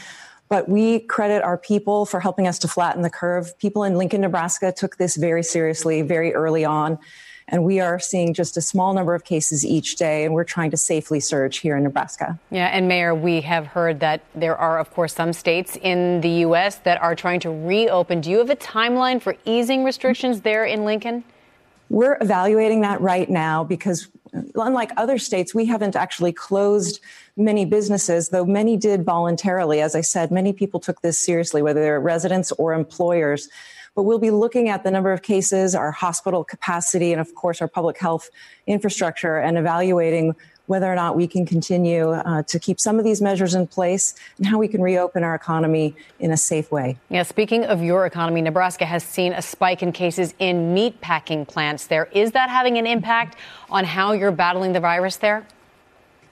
But 0.50 0.68
we 0.68 1.00
credit 1.00 1.44
our 1.44 1.58
people 1.58 2.06
for 2.06 2.20
helping 2.20 2.46
us 2.46 2.60
to 2.60 2.68
flatten 2.68 3.02
the 3.02 3.10
curve. 3.10 3.58
People 3.58 3.86
in 3.86 3.96
Lincoln, 3.96 4.20
Nebraska 4.20 4.74
took 4.76 4.98
this 4.98 5.16
very 5.16 5.44
seriously 5.44 6.02
very 6.02 6.34
early 6.34 6.66
on. 6.66 7.00
And 7.48 7.64
we 7.64 7.80
are 7.80 8.00
seeing 8.00 8.34
just 8.34 8.58
a 8.58 8.62
small 8.62 8.94
number 8.94 9.16
of 9.16 9.24
cases 9.24 9.66
each 9.66 9.96
day, 9.96 10.26
and 10.26 10.34
we're 10.34 10.44
trying 10.44 10.72
to 10.72 10.78
safely 10.78 11.22
surge 11.22 11.58
here 11.60 11.78
in 11.78 11.84
Nebraska. 11.84 12.38
Yeah, 12.52 12.68
and 12.68 12.88
Mayor, 12.88 13.16
we 13.16 13.42
have 13.42 13.68
heard 13.68 14.02
that 14.02 14.22
there 14.36 14.58
are, 14.58 14.78
of 14.78 14.94
course, 14.94 15.14
some 15.14 15.32
states 15.34 15.78
in 15.82 16.22
the 16.22 16.30
U.S. 16.48 16.76
that 16.84 17.02
are 17.02 17.16
trying 17.16 17.40
to 17.42 17.50
reopen. 17.50 18.22
Do 18.22 18.30
you 18.30 18.40
have 18.40 18.50
a 18.50 18.56
timeline 18.56 19.22
for 19.22 19.36
easing 19.46 19.84
restrictions 19.84 20.42
there 20.42 20.66
in 20.66 20.86
Lincoln? 20.86 21.24
We're 21.94 22.18
evaluating 22.22 22.82
that 22.82 23.02
right 23.02 23.30
now 23.30 23.64
because, 23.64 24.08
unlike 24.56 24.90
other 24.98 25.20
states, 25.20 25.54
we 25.54 25.66
haven't 25.66 25.96
actually 25.96 26.34
closed 26.34 27.00
many 27.38 27.66
businesses, 27.66 28.30
though 28.30 28.46
many 28.46 28.78
did 28.78 29.06
voluntarily. 29.06 29.80
As 29.80 29.94
I 29.94 30.02
said, 30.02 30.32
many 30.32 30.54
people 30.54 30.80
took 30.80 31.02
this 31.04 31.20
seriously, 31.20 31.62
whether 31.62 31.80
they're 31.80 32.00
residents 32.00 32.52
or 32.54 32.74
employers. 32.74 33.48
But 33.94 34.04
we'll 34.04 34.18
be 34.18 34.32
looking 34.32 34.70
at 34.70 34.84
the 34.84 34.90
number 34.90 35.12
of 35.12 35.22
cases, 35.22 35.76
our 35.76 35.92
hospital 35.92 36.44
capacity, 36.44 37.12
and 37.12 37.22
of 37.22 37.36
course, 37.36 37.62
our 37.62 37.68
public 37.68 38.00
health 38.00 38.28
infrastructure, 38.66 39.38
and 39.38 39.56
evaluating 39.56 40.36
whether 40.68 40.92
or 40.92 40.96
not 40.96 41.16
we 41.16 41.28
can 41.28 41.46
continue 41.46 42.12
uh, 42.12 42.44
to 42.44 42.60
keep 42.60 42.80
some 42.80 42.98
of 42.98 43.04
these 43.04 43.22
measures 43.22 43.54
in 43.54 43.68
place 43.68 44.16
and 44.38 44.48
how 44.48 44.58
we 44.58 44.68
can 44.68 44.82
reopen 44.82 45.24
our 45.24 45.36
economy 45.36 45.96
in 46.20 46.32
a 46.32 46.38
safe 46.38 46.72
way. 46.72 46.98
Yeah, 47.10 47.24
speaking 47.24 47.66
of 47.66 47.82
your 47.82 48.06
economy, 48.06 48.42
Nebraska 48.42 48.86
has 48.86 49.04
seen 49.04 49.34
a 49.34 49.42
spike 49.42 49.84
in 49.84 49.92
cases 49.92 50.34
in 50.40 50.74
meat 50.74 51.02
packing 51.02 51.46
plants 51.46 51.88
there. 51.88 52.06
Is 52.14 52.32
that 52.32 52.50
having 52.50 52.78
an 52.78 52.88
impact 52.88 53.38
on 53.70 53.84
how 53.84 54.14
you're 54.14 54.32
battling 54.32 54.74
the 54.74 54.80
virus 54.80 55.18
there? 55.18 55.46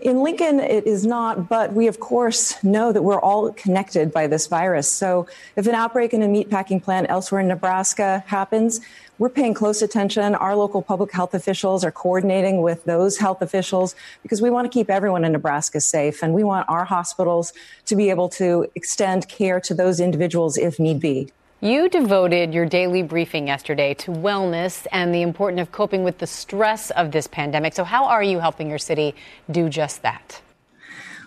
In 0.02 0.24
Lincoln, 0.24 0.60
it 0.60 0.88
is 0.88 1.06
not, 1.06 1.48
but 1.48 1.74
we 1.74 1.86
of 1.86 2.00
course 2.00 2.62
know 2.64 2.92
that 2.92 3.04
we're 3.04 3.20
all 3.20 3.54
connected 3.54 4.12
by 4.12 4.26
this 4.26 4.48
virus. 4.48 4.92
So 4.92 5.28
if 5.56 5.68
an 5.68 5.76
outbreak 5.76 6.12
in 6.12 6.24
a 6.24 6.28
meatpacking 6.28 6.82
plant 6.82 7.06
elsewhere 7.08 7.40
in 7.40 7.48
Nebraska 7.48 8.24
happens, 8.26 8.82
we're 9.20 9.30
paying 9.30 9.54
close 9.54 9.84
attention. 9.84 10.34
Our 10.34 10.56
local 10.56 10.82
public 10.82 11.12
health 11.12 11.36
officials 11.36 11.84
are 11.84 11.92
coordinating 11.92 12.64
with 12.64 12.84
those 12.86 13.20
health 13.20 13.44
officials 13.44 13.94
because 14.24 14.42
we 14.42 14.50
want 14.50 14.66
to 14.66 14.74
keep 14.76 14.90
everyone 14.90 15.24
in 15.24 15.34
Nebraska 15.34 15.80
safe 15.80 16.24
and 16.24 16.34
we 16.34 16.44
want 16.44 16.68
our 16.68 16.86
hospitals 16.86 17.54
to 17.86 17.96
be 17.96 18.10
able 18.10 18.30
to 18.30 18.66
extend 18.74 19.28
care 19.28 19.60
to 19.60 19.76
those 19.76 20.00
individuals 20.00 20.58
if 20.58 20.80
need 20.80 21.00
be. 21.00 21.30
You 21.64 21.90
devoted 21.90 22.56
your 22.56 22.66
daily 22.66 23.04
briefing 23.04 23.46
yesterday 23.46 23.94
to 23.94 24.10
wellness 24.10 24.88
and 24.92 25.14
the 25.14 25.22
importance 25.22 25.62
of 25.62 25.72
coping 25.72 26.04
with 26.04 26.18
the 26.18 26.26
stress 26.26 26.90
of 26.90 27.12
this 27.12 27.28
pandemic. 27.28 27.76
So, 27.76 27.84
how 27.84 28.06
are 28.06 28.24
you 28.24 28.40
helping 28.40 28.68
your 28.68 28.80
city 28.80 29.14
do 29.52 29.70
just 29.70 30.02
that? 30.02 30.42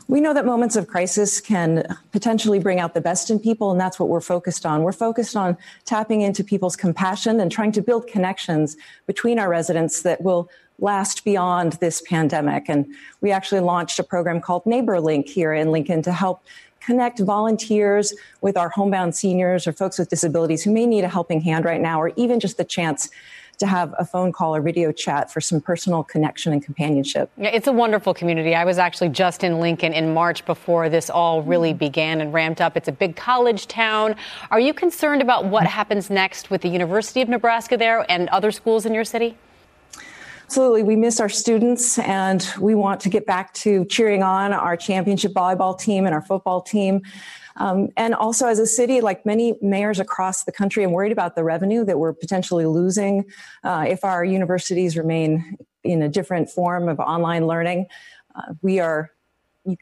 We 0.09 0.21
know 0.21 0.35
that 0.35 0.45
moments 0.45 0.75
of 0.75 0.88
crisis 0.88 1.41
can 1.41 1.87
potentially 2.11 2.59
bring 2.59 2.81
out 2.81 2.95
the 2.95 3.00
best 3.00 3.31
in 3.31 3.38
people, 3.38 3.71
and 3.71 3.81
that's 3.81 4.00
what 4.00 4.09
we're 4.09 4.21
focused 4.21 4.67
on. 4.67 4.83
We're 4.83 4.91
focused 4.91 5.37
on 5.37 5.57
tapping 5.85 6.21
into 6.21 6.43
people's 6.43 6.75
compassion 6.75 7.38
and 7.38 7.53
trying 7.53 7.71
to 7.71 7.81
build 7.81 8.09
connections 8.09 8.76
between 9.07 9.38
our 9.38 9.49
residents 9.49 10.03
that 10.03 10.21
will 10.21 10.50
last 10.81 11.25
beyond 11.25 11.75
this 11.75 12.03
pandemic. 12.03 12.69
And 12.69 12.93
we 13.21 13.31
actually 13.31 13.61
launched 13.61 14.00
a 14.00 14.03
program 14.03 14.41
called 14.41 14.67
Neighbor 14.67 15.00
Link 15.00 15.29
here 15.29 15.55
in 15.55 15.71
Lincoln 15.71 16.03
to 16.03 16.12
help 16.12 16.43
connect 16.85 17.19
volunteers 17.21 18.14
with 18.41 18.57
our 18.57 18.69
homebound 18.69 19.14
seniors 19.14 19.67
or 19.67 19.73
folks 19.73 19.99
with 19.99 20.09
disabilities 20.09 20.62
who 20.62 20.73
may 20.73 20.87
need 20.87 21.05
a 21.05 21.09
helping 21.09 21.41
hand 21.41 21.64
right 21.64 21.81
now, 21.81 22.00
or 22.00 22.12
even 22.17 22.41
just 22.41 22.57
the 22.57 22.64
chance 22.64 23.09
to 23.59 23.67
have 23.67 23.95
a 23.99 24.05
phone 24.05 24.33
call 24.33 24.55
or 24.57 24.61
video 24.61 24.91
chat 24.93 25.33
for 25.33 25.41
some 25.41 25.61
personal 25.61 26.03
connection 26.03 26.53
and 26.53 26.64
companionship. 26.64 27.31
Yeah, 27.37 27.50
it's 27.50 27.67
a 27.67 27.73
wonderful 27.73 28.12
community. 28.12 28.55
I 28.55 28.64
was 28.64 28.79
actually 28.79 29.11
just 29.11 29.45
in 29.45 29.61
Lincoln 29.61 29.93
in 29.93 30.12
March 30.12 30.45
before 30.45 30.88
this 30.88 31.09
all 31.09 31.43
really 31.43 31.71
mm-hmm. 31.71 31.79
began 31.79 32.21
and 32.21 32.33
ramped 32.33 32.61
up. 32.61 32.76
It's 32.76 32.88
a 32.88 32.93
big 32.93 33.17
college 33.17 33.69
town. 33.69 34.17
Are 34.50 34.61
you 34.61 34.75
concerned 34.75 35.23
about 35.23 35.47
what 35.47 35.67
happens 35.67 36.11
next 36.11 36.50
with 36.50 36.62
the 36.62 36.69
University 36.69 37.23
of 37.23 37.29
Nebraska 37.29 37.76
there 37.76 38.05
and 38.11 38.29
other 38.31 38.50
schools 38.50 38.87
in 38.87 38.95
your 38.95 39.05
city? 39.05 39.37
Absolutely. 40.45 40.83
We 40.83 40.95
miss 40.97 41.21
our 41.21 41.29
students 41.29 41.99
and 41.99 42.47
we 42.61 42.75
want 42.75 43.01
to 43.01 43.09
get 43.09 43.27
back 43.27 43.55
to 43.55 43.85
cheering 43.87 44.23
on 44.23 44.53
our 44.53 44.77
championship 44.77 45.33
volleyball 45.33 45.79
team 45.79 46.05
and 46.05 46.15
our 46.15 46.23
football 46.23 46.61
team. 46.61 47.03
Um, 47.57 47.89
and 47.97 48.15
also, 48.15 48.47
as 48.47 48.59
a 48.59 48.67
city, 48.67 49.01
like 49.01 49.25
many 49.25 49.55
mayors 49.63 50.01
across 50.01 50.45
the 50.45 50.53
country, 50.53 50.85
I'm 50.85 50.93
worried 50.93 51.13
about 51.13 51.35
the 51.35 51.45
revenue 51.45 51.85
that 51.85 51.99
we're 51.99 52.13
potentially 52.13 52.67
losing 52.67 53.25
uh, 53.63 53.87
if 53.89 54.05
our 54.05 54.25
universities 54.25 54.97
remain 54.97 55.57
in 55.83 56.03
a 56.03 56.09
different 56.09 56.51
form 56.51 56.89
of 56.89 56.99
online 57.01 57.47
learning. 57.47 57.87
Uh, 58.35 58.55
we 58.61 58.81
are 58.81 59.11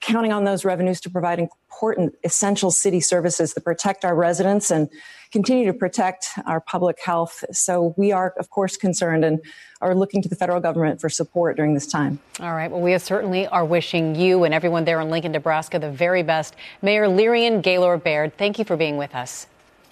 counting 0.01 0.33
on 0.33 0.45
those 0.45 0.65
revenues 0.65 1.01
to 1.01 1.11
provide 1.11 1.39
important 1.39 2.15
essential 2.25 2.71
city 2.71 3.01
services 3.01 3.55
that 3.55 3.65
protect 3.65 4.05
our 4.05 4.15
residents 4.15 4.71
and 4.71 4.89
continue 5.33 5.67
to 5.67 5.73
protect 5.73 6.29
our 6.47 6.61
public 6.61 6.99
health. 7.05 7.45
So 7.53 7.95
we 7.97 8.13
are, 8.13 8.35
of 8.39 8.51
course, 8.51 8.77
concerned 8.77 9.25
and 9.25 9.41
are 9.81 9.95
looking 9.95 10.23
to 10.23 10.29
the 10.29 10.37
federal 10.37 10.61
government 10.61 11.01
for 11.01 11.09
support 11.09 11.57
during 11.57 11.75
this 11.75 11.87
time. 11.87 12.21
All 12.39 12.55
right. 12.55 12.71
Well, 12.71 12.81
we 12.81 12.97
certainly 12.99 13.47
are 13.49 13.65
wishing 13.65 14.15
you 14.15 14.45
and 14.45 14.55
everyone 14.55 14.85
there 14.85 15.01
in 15.01 15.11
Lincoln, 15.11 15.33
Nebraska, 15.33 15.79
the 15.79 15.91
very 15.91 16.23
best. 16.23 16.55
Mayor 16.83 17.07
Leirion 17.07 17.63
Gaylor 17.63 17.97
Baird, 17.97 18.37
thank 18.37 18.59
you 18.59 18.65
for 18.65 18.77
being 18.77 18.97
with 18.97 19.15
us. 19.15 19.47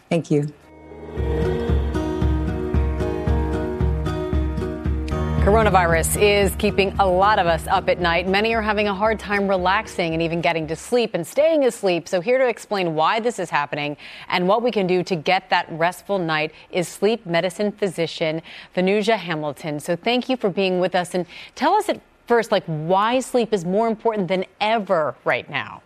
Thank 0.08 0.30
you. 0.30 0.52
Coronavirus 5.40 6.20
is 6.20 6.54
keeping 6.56 6.92
a 6.98 7.08
lot 7.08 7.38
of 7.38 7.46
us 7.46 7.66
up 7.68 7.88
at 7.88 7.98
night. 7.98 8.28
Many 8.28 8.54
are 8.54 8.60
having 8.60 8.88
a 8.88 8.94
hard 8.94 9.18
time 9.18 9.48
relaxing 9.48 10.12
and 10.12 10.20
even 10.20 10.42
getting 10.42 10.66
to 10.66 10.76
sleep 10.76 11.14
and 11.14 11.26
staying 11.26 11.64
asleep. 11.64 12.08
So, 12.08 12.20
here 12.20 12.36
to 12.36 12.46
explain 12.46 12.94
why 12.94 13.20
this 13.20 13.38
is 13.38 13.48
happening 13.48 13.96
and 14.28 14.46
what 14.46 14.62
we 14.62 14.70
can 14.70 14.86
do 14.86 15.02
to 15.02 15.16
get 15.16 15.48
that 15.48 15.66
restful 15.70 16.18
night 16.18 16.52
is 16.70 16.88
sleep 16.88 17.24
medicine 17.24 17.72
physician 17.72 18.42
Thanuja 18.76 19.16
Hamilton. 19.16 19.80
So, 19.80 19.96
thank 19.96 20.28
you 20.28 20.36
for 20.36 20.50
being 20.50 20.78
with 20.78 20.94
us 20.94 21.14
and 21.14 21.24
tell 21.54 21.72
us 21.72 21.88
at 21.88 22.02
first, 22.26 22.52
like, 22.52 22.64
why 22.66 23.18
sleep 23.20 23.54
is 23.54 23.64
more 23.64 23.88
important 23.88 24.28
than 24.28 24.44
ever 24.60 25.16
right 25.24 25.48
now. 25.48 25.80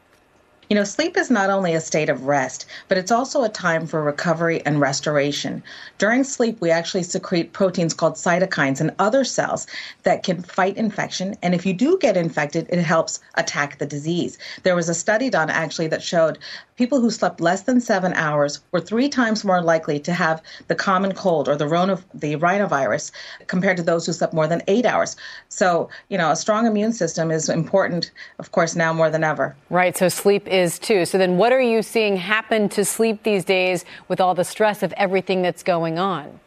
You 0.70 0.76
know, 0.76 0.84
sleep 0.84 1.16
is 1.16 1.30
not 1.30 1.50
only 1.50 1.74
a 1.74 1.80
state 1.80 2.08
of 2.08 2.26
rest, 2.26 2.66
but 2.88 2.96
it's 2.96 3.10
also 3.10 3.42
a 3.42 3.48
time 3.48 3.86
for 3.86 4.02
recovery 4.02 4.64
and 4.64 4.80
restoration. 4.80 5.62
During 5.98 6.24
sleep, 6.24 6.60
we 6.60 6.70
actually 6.70 7.02
secrete 7.02 7.52
proteins 7.52 7.92
called 7.92 8.14
cytokines 8.14 8.80
and 8.80 8.94
other 8.98 9.24
cells 9.24 9.66
that 10.04 10.22
can 10.22 10.42
fight 10.42 10.76
infection. 10.76 11.36
And 11.42 11.54
if 11.54 11.66
you 11.66 11.74
do 11.74 11.98
get 12.00 12.16
infected, 12.16 12.66
it 12.70 12.80
helps 12.80 13.20
attack 13.34 13.78
the 13.78 13.86
disease. 13.86 14.38
There 14.62 14.76
was 14.76 14.88
a 14.88 14.94
study 14.94 15.28
done 15.28 15.50
actually 15.50 15.88
that 15.88 16.02
showed 16.02 16.38
people 16.76 17.00
who 17.00 17.10
slept 17.10 17.40
less 17.40 17.62
than 17.62 17.80
seven 17.80 18.12
hours 18.14 18.60
were 18.72 18.80
three 18.80 19.08
times 19.08 19.44
more 19.44 19.62
likely 19.62 20.00
to 20.00 20.12
have 20.12 20.42
the 20.68 20.74
common 20.74 21.14
cold 21.14 21.48
or 21.48 21.56
the, 21.56 21.66
the 22.14 22.36
rhinovirus 22.36 23.12
compared 23.46 23.76
to 23.76 23.82
those 23.82 24.06
who 24.06 24.12
slept 24.12 24.34
more 24.34 24.46
than 24.46 24.62
eight 24.66 24.84
hours. 24.84 25.16
So, 25.48 25.88
you 26.08 26.18
know, 26.18 26.30
a 26.30 26.36
strong 26.36 26.66
immune 26.66 26.92
system 26.92 27.30
is 27.30 27.48
important, 27.48 28.10
of 28.38 28.52
course, 28.52 28.74
now 28.74 28.92
more 28.92 29.10
than 29.10 29.22
ever. 29.22 29.54
Right. 29.70 29.96
So, 29.96 30.08
sleep 30.08 30.48
is 30.54 30.78
too. 30.78 31.04
So, 31.04 31.18
then 31.18 31.36
what 31.36 31.52
are 31.52 31.60
you 31.60 31.82
seeing 31.82 32.16
happen 32.16 32.68
to 32.70 32.84
sleep 32.84 33.22
these 33.24 33.44
days 33.44 33.84
with 34.08 34.20
all 34.20 34.34
the 34.34 34.44
stress 34.44 34.82
of 34.82 34.92
everything 34.96 35.42
that's 35.42 35.62
going 35.62 35.98
on? 35.98 36.40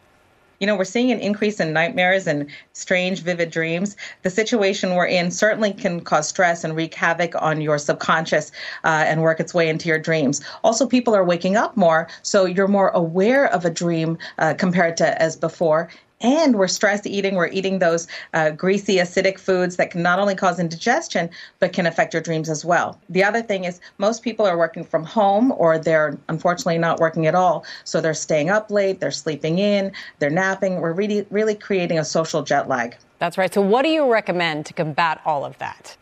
you 0.60 0.66
know, 0.66 0.76
we're 0.76 0.84
seeing 0.84 1.12
an 1.12 1.20
increase 1.20 1.60
in 1.60 1.72
nightmares 1.72 2.26
and 2.26 2.46
strange, 2.72 3.22
vivid 3.22 3.50
dreams. 3.50 3.96
The 4.22 4.30
situation 4.30 4.94
we're 4.94 5.06
in 5.06 5.30
certainly 5.30 5.72
can 5.72 6.00
cause 6.00 6.28
stress 6.28 6.64
and 6.64 6.74
wreak 6.74 6.94
havoc 6.94 7.34
on 7.40 7.60
your 7.60 7.78
subconscious 7.78 8.50
uh, 8.84 9.04
and 9.06 9.22
work 9.22 9.40
its 9.40 9.54
way 9.54 9.68
into 9.68 9.88
your 9.88 9.98
dreams. 9.98 10.42
Also, 10.64 10.86
people 10.86 11.14
are 11.14 11.24
waking 11.24 11.56
up 11.56 11.76
more, 11.76 12.08
so 12.22 12.44
you're 12.44 12.68
more 12.68 12.88
aware 12.88 13.46
of 13.52 13.64
a 13.64 13.70
dream 13.70 14.18
uh, 14.38 14.54
compared 14.54 14.96
to 14.96 15.22
as 15.22 15.36
before 15.36 15.88
and 16.20 16.56
we're 16.56 16.68
stress 16.68 17.06
eating. 17.06 17.34
We're 17.34 17.48
eating 17.48 17.78
those 17.78 18.06
uh, 18.34 18.50
greasy, 18.50 18.96
acidic 18.96 19.38
foods 19.38 19.76
that 19.76 19.90
can 19.90 20.02
not 20.02 20.18
only 20.18 20.34
cause 20.34 20.58
indigestion, 20.58 21.30
but 21.58 21.72
can 21.72 21.86
affect 21.86 22.12
your 22.12 22.22
dreams 22.22 22.48
as 22.48 22.64
well. 22.64 23.00
The 23.08 23.24
other 23.24 23.42
thing 23.42 23.64
is, 23.64 23.80
most 23.98 24.22
people 24.22 24.46
are 24.46 24.58
working 24.58 24.84
from 24.84 25.04
home 25.04 25.52
or 25.52 25.78
they're 25.78 26.18
unfortunately 26.28 26.78
not 26.78 26.98
working 26.98 27.26
at 27.26 27.34
all. 27.34 27.64
So 27.84 28.00
they're 28.00 28.14
staying 28.14 28.50
up 28.50 28.70
late, 28.70 29.00
they're 29.00 29.10
sleeping 29.10 29.58
in, 29.58 29.92
they're 30.18 30.30
napping. 30.30 30.80
We're 30.80 30.92
really, 30.92 31.26
really 31.30 31.54
creating 31.54 31.98
a 31.98 32.04
social 32.04 32.42
jet 32.42 32.68
lag. 32.68 32.96
That's 33.18 33.38
right. 33.38 33.52
So, 33.52 33.60
what 33.60 33.82
do 33.82 33.88
you 33.88 34.10
recommend 34.10 34.66
to 34.66 34.72
combat 34.72 35.20
all 35.24 35.44
of 35.44 35.58
that? 35.58 35.96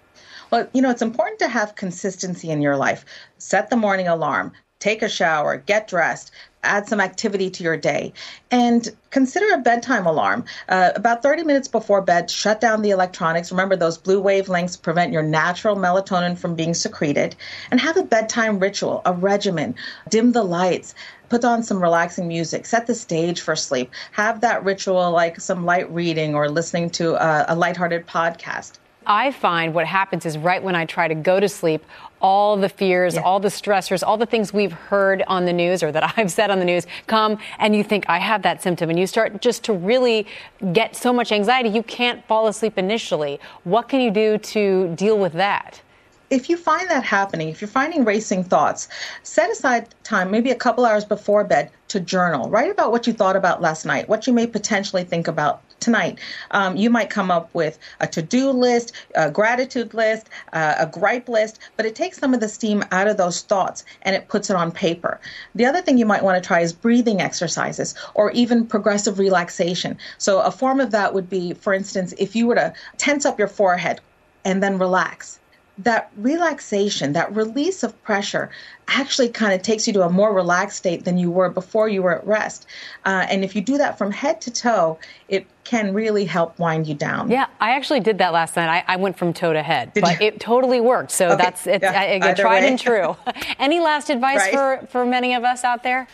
Well, 0.50 0.68
you 0.72 0.80
know, 0.80 0.90
it's 0.90 1.02
important 1.02 1.38
to 1.40 1.48
have 1.48 1.74
consistency 1.74 2.50
in 2.50 2.60
your 2.60 2.76
life. 2.76 3.04
Set 3.38 3.68
the 3.68 3.76
morning 3.76 4.06
alarm 4.06 4.52
take 4.78 5.02
a 5.02 5.08
shower, 5.08 5.56
get 5.56 5.88
dressed, 5.88 6.30
add 6.66 6.88
some 6.88 7.00
activity 7.00 7.50
to 7.50 7.62
your 7.62 7.76
day, 7.76 8.12
and 8.50 8.88
consider 9.10 9.54
a 9.54 9.58
bedtime 9.58 10.06
alarm. 10.06 10.44
Uh, 10.68 10.90
about 10.94 11.22
30 11.22 11.44
minutes 11.44 11.68
before 11.68 12.02
bed, 12.02 12.30
shut 12.30 12.60
down 12.60 12.82
the 12.82 12.90
electronics. 12.90 13.50
Remember, 13.50 13.76
those 13.76 13.98
blue 13.98 14.22
wavelengths 14.22 14.80
prevent 14.80 15.12
your 15.12 15.22
natural 15.22 15.76
melatonin 15.76 16.38
from 16.38 16.54
being 16.54 16.74
secreted. 16.74 17.34
And 17.70 17.80
have 17.80 17.96
a 17.96 18.02
bedtime 18.02 18.58
ritual, 18.58 19.02
a 19.04 19.12
regimen. 19.12 19.74
Dim 20.08 20.32
the 20.32 20.42
lights. 20.42 20.94
Put 21.28 21.44
on 21.44 21.62
some 21.62 21.82
relaxing 21.82 22.28
music. 22.28 22.66
Set 22.66 22.86
the 22.86 22.94
stage 22.94 23.40
for 23.40 23.56
sleep. 23.56 23.90
Have 24.12 24.40
that 24.42 24.64
ritual 24.64 25.10
like 25.10 25.40
some 25.40 25.64
light 25.64 25.90
reading 25.92 26.34
or 26.34 26.48
listening 26.48 26.90
to 26.90 27.14
a, 27.14 27.46
a 27.48 27.56
lighthearted 27.56 28.06
podcast. 28.06 28.78
I 29.06 29.30
find 29.30 29.74
what 29.74 29.86
happens 29.86 30.26
is 30.26 30.36
right 30.36 30.62
when 30.62 30.74
I 30.74 30.84
try 30.84 31.08
to 31.08 31.14
go 31.14 31.40
to 31.40 31.48
sleep, 31.48 31.84
all 32.20 32.56
the 32.56 32.68
fears, 32.68 33.14
yeah. 33.14 33.22
all 33.22 33.40
the 33.40 33.48
stressors, 33.48 34.02
all 34.06 34.16
the 34.16 34.26
things 34.26 34.52
we've 34.52 34.72
heard 34.72 35.22
on 35.26 35.44
the 35.44 35.52
news 35.52 35.82
or 35.82 35.92
that 35.92 36.14
I've 36.16 36.30
said 36.30 36.50
on 36.50 36.58
the 36.58 36.64
news 36.64 36.86
come 37.06 37.38
and 37.58 37.74
you 37.76 37.84
think 37.84 38.04
I 38.08 38.18
have 38.18 38.42
that 38.42 38.62
symptom 38.62 38.90
and 38.90 38.98
you 38.98 39.06
start 39.06 39.40
just 39.40 39.64
to 39.64 39.72
really 39.72 40.26
get 40.72 40.96
so 40.96 41.12
much 41.12 41.32
anxiety 41.32 41.68
you 41.68 41.82
can't 41.82 42.26
fall 42.26 42.46
asleep 42.48 42.78
initially. 42.78 43.38
What 43.64 43.88
can 43.88 44.00
you 44.00 44.10
do 44.10 44.38
to 44.38 44.94
deal 44.96 45.18
with 45.18 45.32
that? 45.34 45.82
if 46.30 46.50
you 46.50 46.56
find 46.56 46.90
that 46.90 47.04
happening, 47.04 47.48
if 47.48 47.60
you're 47.60 47.68
finding 47.68 48.04
racing 48.04 48.44
thoughts, 48.44 48.88
set 49.22 49.50
aside 49.50 49.94
time, 50.02 50.30
maybe 50.30 50.50
a 50.50 50.56
couple 50.56 50.84
hours 50.84 51.04
before 51.04 51.44
bed, 51.44 51.70
to 51.88 52.00
journal. 52.00 52.50
Write 52.50 52.70
about 52.70 52.92
what 52.92 53.06
you 53.06 53.12
thought 53.12 53.36
about 53.36 53.60
last 53.60 53.84
night, 53.84 54.08
what 54.08 54.26
you 54.26 54.32
may 54.32 54.46
potentially 54.46 55.04
think 55.04 55.28
about 55.28 55.62
tonight. 55.80 56.18
Um, 56.50 56.76
you 56.76 56.90
might 56.90 57.10
come 57.10 57.30
up 57.30 57.48
with 57.54 57.78
a 58.00 58.06
to 58.08 58.22
do 58.22 58.50
list, 58.50 58.92
a 59.14 59.30
gratitude 59.30 59.94
list, 59.94 60.28
uh, 60.52 60.74
a 60.78 60.86
gripe 60.86 61.28
list, 61.28 61.58
but 61.76 61.86
it 61.86 61.94
takes 61.94 62.18
some 62.18 62.34
of 62.34 62.40
the 62.40 62.48
steam 62.48 62.84
out 62.90 63.08
of 63.08 63.16
those 63.16 63.42
thoughts 63.42 63.84
and 64.02 64.16
it 64.16 64.28
puts 64.28 64.50
it 64.50 64.56
on 64.56 64.72
paper. 64.72 65.20
The 65.54 65.66
other 65.66 65.82
thing 65.82 65.98
you 65.98 66.06
might 66.06 66.24
want 66.24 66.42
to 66.42 66.46
try 66.46 66.60
is 66.60 66.72
breathing 66.72 67.20
exercises 67.20 67.94
or 68.14 68.30
even 68.32 68.66
progressive 68.66 69.18
relaxation. 69.18 69.98
So, 70.18 70.40
a 70.40 70.50
form 70.50 70.80
of 70.80 70.90
that 70.92 71.14
would 71.14 71.28
be, 71.28 71.54
for 71.54 71.72
instance, 71.74 72.14
if 72.18 72.34
you 72.34 72.46
were 72.46 72.56
to 72.56 72.72
tense 72.96 73.26
up 73.26 73.38
your 73.38 73.48
forehead 73.48 74.00
and 74.44 74.62
then 74.62 74.78
relax 74.78 75.38
that 75.78 76.10
relaxation, 76.16 77.12
that 77.12 77.34
release 77.34 77.82
of 77.82 78.02
pressure, 78.02 78.50
actually 78.88 79.28
kind 79.28 79.52
of 79.52 79.62
takes 79.62 79.86
you 79.86 79.92
to 79.92 80.02
a 80.02 80.08
more 80.08 80.32
relaxed 80.32 80.78
state 80.78 81.04
than 81.04 81.18
you 81.18 81.30
were 81.30 81.50
before 81.50 81.88
you 81.88 82.02
were 82.02 82.16
at 82.16 82.26
rest. 82.26 82.66
Uh, 83.04 83.26
and 83.28 83.44
if 83.44 83.54
you 83.54 83.60
do 83.60 83.76
that 83.76 83.98
from 83.98 84.10
head 84.10 84.40
to 84.40 84.50
toe, 84.50 84.98
it 85.28 85.46
can 85.64 85.92
really 85.92 86.24
help 86.24 86.58
wind 86.58 86.86
you 86.86 86.94
down. 86.94 87.30
Yeah, 87.30 87.46
I 87.60 87.72
actually 87.72 88.00
did 88.00 88.18
that 88.18 88.32
last 88.32 88.56
night. 88.56 88.68
I, 88.68 88.94
I 88.94 88.96
went 88.96 89.18
from 89.18 89.32
toe 89.32 89.52
to 89.52 89.62
head, 89.62 89.92
did 89.92 90.02
but 90.02 90.20
you? 90.20 90.28
it 90.28 90.40
totally 90.40 90.80
worked. 90.80 91.10
So 91.10 91.28
okay. 91.28 91.36
that's 91.36 91.66
it's, 91.66 91.82
yeah, 91.82 91.92
I, 92.00 92.30
I 92.30 92.34
tried 92.34 92.62
way. 92.62 92.68
and 92.68 92.78
true. 92.78 93.16
Any 93.58 93.80
last 93.80 94.08
advice 94.08 94.38
right. 94.38 94.52
for 94.52 94.86
for 94.88 95.04
many 95.04 95.34
of 95.34 95.44
us 95.44 95.64
out 95.64 95.82
there? 95.82 96.06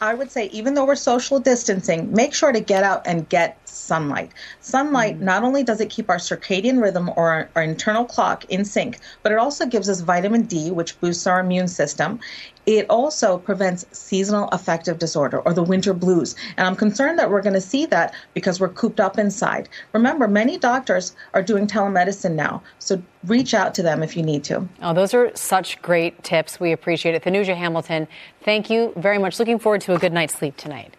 I 0.00 0.12
would 0.12 0.30
say, 0.30 0.46
even 0.46 0.74
though 0.74 0.84
we're 0.84 0.96
social 0.96 1.38
distancing, 1.38 2.12
make 2.12 2.34
sure 2.34 2.52
to 2.52 2.60
get 2.60 2.84
out 2.84 3.06
and 3.06 3.28
get 3.28 3.56
sunlight. 3.74 4.32
Sunlight 4.60 5.16
mm-hmm. 5.16 5.24
not 5.24 5.42
only 5.42 5.62
does 5.62 5.80
it 5.80 5.90
keep 5.90 6.08
our 6.08 6.16
circadian 6.16 6.80
rhythm 6.80 7.10
or 7.16 7.30
our, 7.30 7.50
our, 7.56 7.62
internal 7.62 8.04
clock 8.04 8.44
in 8.46 8.64
sync, 8.64 8.98
but 9.22 9.32
it 9.32 9.38
also 9.38 9.66
gives 9.66 9.88
us 9.88 10.00
vitamin 10.00 10.42
D, 10.42 10.70
which 10.70 10.98
boosts 11.00 11.26
our 11.26 11.40
immune 11.40 11.68
system. 11.68 12.20
It 12.66 12.88
also 12.88 13.36
prevents 13.36 13.84
seasonal 13.92 14.48
affective 14.48 14.98
disorder 14.98 15.40
or 15.40 15.52
the 15.52 15.62
winter 15.62 15.92
blues. 15.92 16.34
And 16.56 16.66
I'm 16.66 16.76
concerned 16.76 17.18
that 17.18 17.30
we're 17.30 17.42
going 17.42 17.54
to 17.54 17.60
see 17.60 17.84
that 17.86 18.14
because 18.32 18.58
we're 18.58 18.70
cooped 18.70 19.00
up 19.00 19.18
inside. 19.18 19.68
Remember, 19.92 20.26
many 20.26 20.56
doctors 20.56 21.14
are 21.34 21.42
doing 21.42 21.66
telemedicine 21.66 22.34
now. 22.34 22.62
So 22.78 23.02
reach 23.26 23.54
out 23.54 23.74
to 23.74 23.82
them 23.82 24.02
if 24.02 24.16
you 24.16 24.22
need 24.22 24.44
to. 24.44 24.66
Oh, 24.82 24.94
those 24.94 25.14
are 25.14 25.34
such 25.34 25.80
great 25.82 26.22
tips. 26.22 26.58
We 26.58 26.72
appreciate 26.72 27.14
it. 27.14 27.22
Thanuja 27.22 27.56
Hamilton, 27.56 28.08
thank 28.42 28.70
you 28.70 28.92
very 28.96 29.18
much. 29.18 29.38
Looking 29.38 29.58
forward 29.58 29.80
to 29.82 29.94
a 29.94 29.98
good 29.98 30.12
night's 30.12 30.34
sleep 30.34 30.56
tonight. 30.56 30.94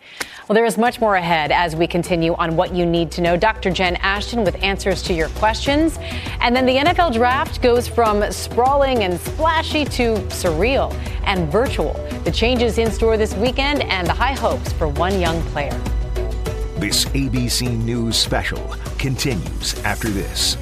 Well, 0.48 0.54
there 0.54 0.66
is 0.66 0.78
much 0.78 1.02
more 1.02 1.16
ahead 1.16 1.52
as 1.52 1.76
we 1.76 1.88
continue 1.88 2.36
on 2.36 2.56
what 2.56 2.65
you 2.74 2.86
need 2.86 3.12
to 3.12 3.22
know. 3.22 3.36
Dr. 3.36 3.72
Jen 3.72 3.96
Ashton 3.98 4.44
with 4.44 4.62
answers 4.64 5.02
to 5.04 5.14
your 5.14 5.30
questions. 5.30 5.98
And 6.42 6.56
then 6.56 6.66
the 6.66 6.78
NFL 6.78 7.14
draft 7.14 7.62
goes 7.62 7.88
from 7.88 8.32
sprawling 8.32 9.04
and 9.04 9.20
splashy 9.20 9.86
to 9.86 10.16
surreal 10.30 10.94
and 11.26 11.52
virtual. 11.52 11.94
The 12.24 12.32
changes 12.32 12.78
in 12.78 12.92
store 12.92 13.18
this 13.18 13.34
weekend 13.36 13.84
and 13.84 14.08
the 14.08 14.14
high 14.14 14.34
hopes 14.34 14.72
for 14.74 14.88
one 14.88 15.20
young 15.20 15.42
player. 15.48 15.78
This 16.78 17.06
ABC 17.06 17.78
News 17.84 18.18
special 18.18 18.76
continues 18.98 19.80
after 19.84 20.10
this. 20.10 20.58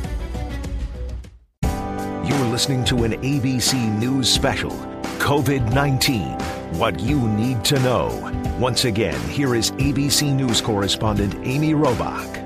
You're 1.63 2.47
listening 2.49 2.85
to 2.85 3.03
an 3.03 3.13
ABC 3.21 3.73
News 3.99 4.31
special 4.31 4.71
COVID 5.19 5.73
19 5.73 6.62
What 6.77 6.99
You 6.99 7.19
Need 7.29 7.63
to 7.65 7.79
Know. 7.81 8.57
Once 8.59 8.85
again, 8.85 9.19
here 9.29 9.53
is 9.53 9.69
ABC 9.73 10.33
News 10.33 10.59
correspondent 10.59 11.35
Amy 11.45 11.73
Robach. 11.73 12.39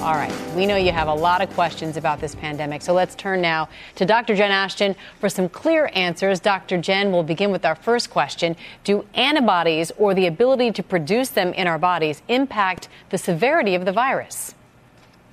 All 0.00 0.14
right. 0.14 0.32
We 0.54 0.66
know 0.66 0.76
you 0.76 0.92
have 0.92 1.08
a 1.08 1.14
lot 1.14 1.42
of 1.42 1.50
questions 1.50 1.96
about 1.96 2.20
this 2.20 2.36
pandemic. 2.36 2.82
So 2.82 2.92
let's 2.92 3.16
turn 3.16 3.40
now 3.40 3.68
to 3.96 4.04
Dr. 4.04 4.36
Jen 4.36 4.52
Ashton 4.52 4.94
for 5.18 5.28
some 5.28 5.48
clear 5.48 5.90
answers. 5.94 6.38
Dr. 6.38 6.78
Jen, 6.78 7.10
we'll 7.10 7.24
begin 7.24 7.50
with 7.50 7.64
our 7.64 7.74
first 7.74 8.08
question. 8.08 8.54
Do 8.84 9.04
antibodies 9.14 9.90
or 9.98 10.14
the 10.14 10.28
ability 10.28 10.70
to 10.72 10.82
produce 10.84 11.30
them 11.30 11.52
in 11.52 11.66
our 11.66 11.78
bodies 11.78 12.22
impact 12.28 12.88
the 13.10 13.18
severity 13.18 13.74
of 13.74 13.84
the 13.84 13.92
virus? 13.92 14.54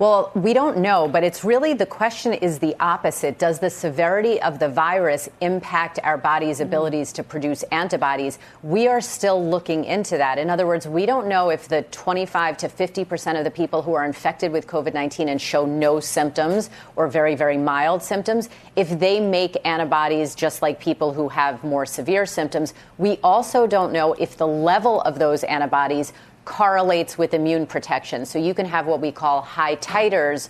Well, 0.00 0.32
we 0.34 0.54
don't 0.54 0.78
know, 0.78 1.08
but 1.08 1.24
it's 1.24 1.44
really 1.44 1.74
the 1.74 1.84
question 1.84 2.32
is 2.32 2.58
the 2.58 2.74
opposite. 2.80 3.38
Does 3.38 3.58
the 3.58 3.68
severity 3.68 4.40
of 4.40 4.58
the 4.58 4.66
virus 4.66 5.28
impact 5.42 5.98
our 6.02 6.16
body's 6.16 6.56
mm-hmm. 6.56 6.68
abilities 6.68 7.12
to 7.12 7.22
produce 7.22 7.64
antibodies? 7.64 8.38
We 8.62 8.88
are 8.88 9.02
still 9.02 9.46
looking 9.46 9.84
into 9.84 10.16
that. 10.16 10.38
In 10.38 10.48
other 10.48 10.66
words, 10.66 10.88
we 10.88 11.04
don't 11.04 11.28
know 11.28 11.50
if 11.50 11.68
the 11.68 11.82
25 11.82 12.56
to 12.56 12.68
50 12.70 13.04
percent 13.04 13.36
of 13.36 13.44
the 13.44 13.50
people 13.50 13.82
who 13.82 13.92
are 13.92 14.06
infected 14.06 14.52
with 14.52 14.66
COVID 14.66 14.94
19 14.94 15.28
and 15.28 15.38
show 15.38 15.66
no 15.66 16.00
symptoms 16.00 16.70
or 16.96 17.06
very, 17.06 17.34
very 17.34 17.58
mild 17.58 18.02
symptoms, 18.02 18.48
if 18.76 18.98
they 18.98 19.20
make 19.20 19.54
antibodies 19.66 20.34
just 20.34 20.62
like 20.62 20.80
people 20.80 21.12
who 21.12 21.28
have 21.28 21.62
more 21.62 21.84
severe 21.84 22.24
symptoms. 22.24 22.72
We 22.96 23.18
also 23.22 23.66
don't 23.66 23.92
know 23.92 24.14
if 24.14 24.38
the 24.38 24.46
level 24.46 25.02
of 25.02 25.18
those 25.18 25.44
antibodies 25.44 26.14
correlates 26.44 27.18
with 27.18 27.34
immune 27.34 27.66
protection. 27.66 28.24
So 28.24 28.38
you 28.38 28.54
can 28.54 28.66
have 28.66 28.86
what 28.86 29.00
we 29.00 29.12
call 29.12 29.42
high 29.42 29.76
titers 29.76 30.48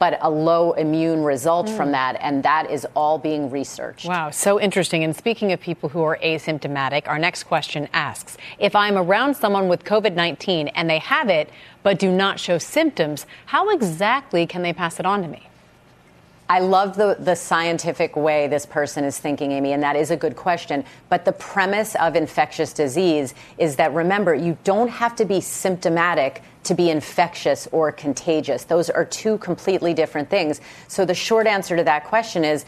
but 0.00 0.18
a 0.22 0.30
low 0.30 0.72
immune 0.72 1.22
result 1.22 1.66
mm. 1.66 1.76
from 1.76 1.92
that, 1.92 2.16
and 2.20 2.42
that 2.42 2.70
is 2.70 2.86
all 2.96 3.18
being 3.18 3.50
researched. 3.50 4.06
Wow, 4.06 4.30
so 4.30 4.58
interesting. 4.58 5.04
And 5.04 5.14
speaking 5.14 5.52
of 5.52 5.60
people 5.60 5.90
who 5.90 6.02
are 6.02 6.18
asymptomatic, 6.24 7.06
our 7.06 7.18
next 7.18 7.44
question 7.44 7.86
asks 7.92 8.38
If 8.58 8.74
I'm 8.74 8.96
around 8.96 9.34
someone 9.34 9.68
with 9.68 9.84
COVID 9.84 10.14
19 10.14 10.68
and 10.68 10.88
they 10.88 10.98
have 10.98 11.28
it 11.28 11.50
but 11.82 11.98
do 11.98 12.10
not 12.10 12.40
show 12.40 12.56
symptoms, 12.56 13.26
how 13.46 13.68
exactly 13.70 14.46
can 14.46 14.62
they 14.62 14.72
pass 14.72 14.98
it 14.98 15.06
on 15.06 15.20
to 15.20 15.28
me? 15.28 15.49
I 16.50 16.58
love 16.58 16.96
the, 16.96 17.16
the 17.16 17.36
scientific 17.36 18.16
way 18.16 18.48
this 18.48 18.66
person 18.66 19.04
is 19.04 19.16
thinking, 19.16 19.52
Amy, 19.52 19.72
and 19.72 19.84
that 19.84 19.94
is 19.94 20.10
a 20.10 20.16
good 20.16 20.34
question. 20.34 20.84
But 21.08 21.24
the 21.24 21.30
premise 21.30 21.94
of 21.94 22.16
infectious 22.16 22.72
disease 22.72 23.34
is 23.56 23.76
that 23.76 23.94
remember, 23.94 24.34
you 24.34 24.58
don't 24.64 24.88
have 24.88 25.14
to 25.16 25.24
be 25.24 25.40
symptomatic 25.40 26.42
to 26.64 26.74
be 26.74 26.90
infectious 26.90 27.68
or 27.70 27.92
contagious. 27.92 28.64
Those 28.64 28.90
are 28.90 29.04
two 29.04 29.38
completely 29.38 29.94
different 29.94 30.28
things. 30.28 30.60
So 30.88 31.04
the 31.04 31.14
short 31.14 31.46
answer 31.46 31.76
to 31.76 31.84
that 31.84 32.06
question 32.06 32.44
is 32.44 32.64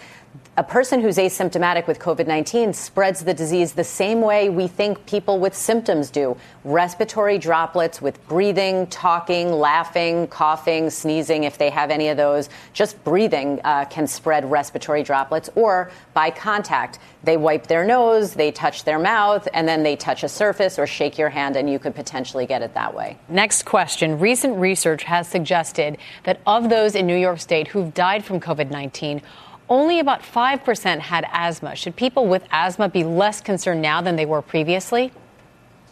a 0.58 0.62
person 0.62 1.00
who's 1.00 1.16
asymptomatic 1.16 1.86
with 1.86 1.98
COVID 1.98 2.26
19 2.26 2.74
spreads 2.74 3.24
the 3.24 3.32
disease 3.32 3.72
the 3.72 3.84
same 3.84 4.20
way 4.20 4.50
we 4.50 4.68
think 4.68 5.06
people 5.06 5.38
with 5.38 5.54
symptoms 5.54 6.10
do 6.10 6.36
respiratory 6.64 7.38
droplets 7.38 8.02
with 8.02 8.24
breathing, 8.28 8.86
talking, 8.88 9.50
laughing, 9.50 10.26
coughing, 10.26 10.90
sneezing, 10.90 11.44
if 11.44 11.56
they 11.56 11.70
have 11.70 11.90
any 11.90 12.08
of 12.08 12.18
those. 12.18 12.50
Just 12.74 13.02
breathing 13.02 13.60
uh, 13.64 13.86
can 13.86 14.06
spread 14.06 14.48
respiratory 14.50 15.02
droplets, 15.02 15.48
or 15.54 15.90
by 16.12 16.30
contact. 16.30 16.98
They 17.24 17.38
wipe 17.38 17.66
their 17.66 17.84
nose, 17.84 18.34
they 18.34 18.52
touch 18.52 18.84
their 18.84 18.98
mouth, 18.98 19.48
and 19.54 19.66
then 19.66 19.82
they 19.82 19.96
touch 19.96 20.22
a 20.22 20.28
surface 20.28 20.78
or 20.78 20.86
shake 20.86 21.16
your 21.16 21.30
hand, 21.30 21.56
and 21.56 21.70
you 21.70 21.78
could 21.78 21.94
potentially 21.94 22.44
get 22.44 22.60
it 22.60 22.74
that 22.74 22.94
way. 22.94 23.16
Next 23.28 23.64
question 23.64 24.18
Recent 24.18 24.58
research 24.58 25.04
has 25.04 25.26
suggested 25.26 25.96
that 26.24 26.40
of 26.46 26.68
those 26.68 26.94
in 26.94 27.06
New 27.06 27.16
York 27.16 27.40
State 27.40 27.68
who've 27.68 27.94
died 27.94 28.22
from 28.22 28.38
COVID 28.38 28.70
19, 28.70 29.22
only 29.72 30.00
about 30.00 30.20
5% 30.20 30.98
had 30.98 31.26
asthma. 31.32 31.74
Should 31.74 31.96
people 31.96 32.26
with 32.26 32.44
asthma 32.50 32.90
be 32.90 33.04
less 33.04 33.40
concerned 33.40 33.80
now 33.80 34.02
than 34.02 34.16
they 34.16 34.26
were 34.26 34.42
previously? 34.42 35.10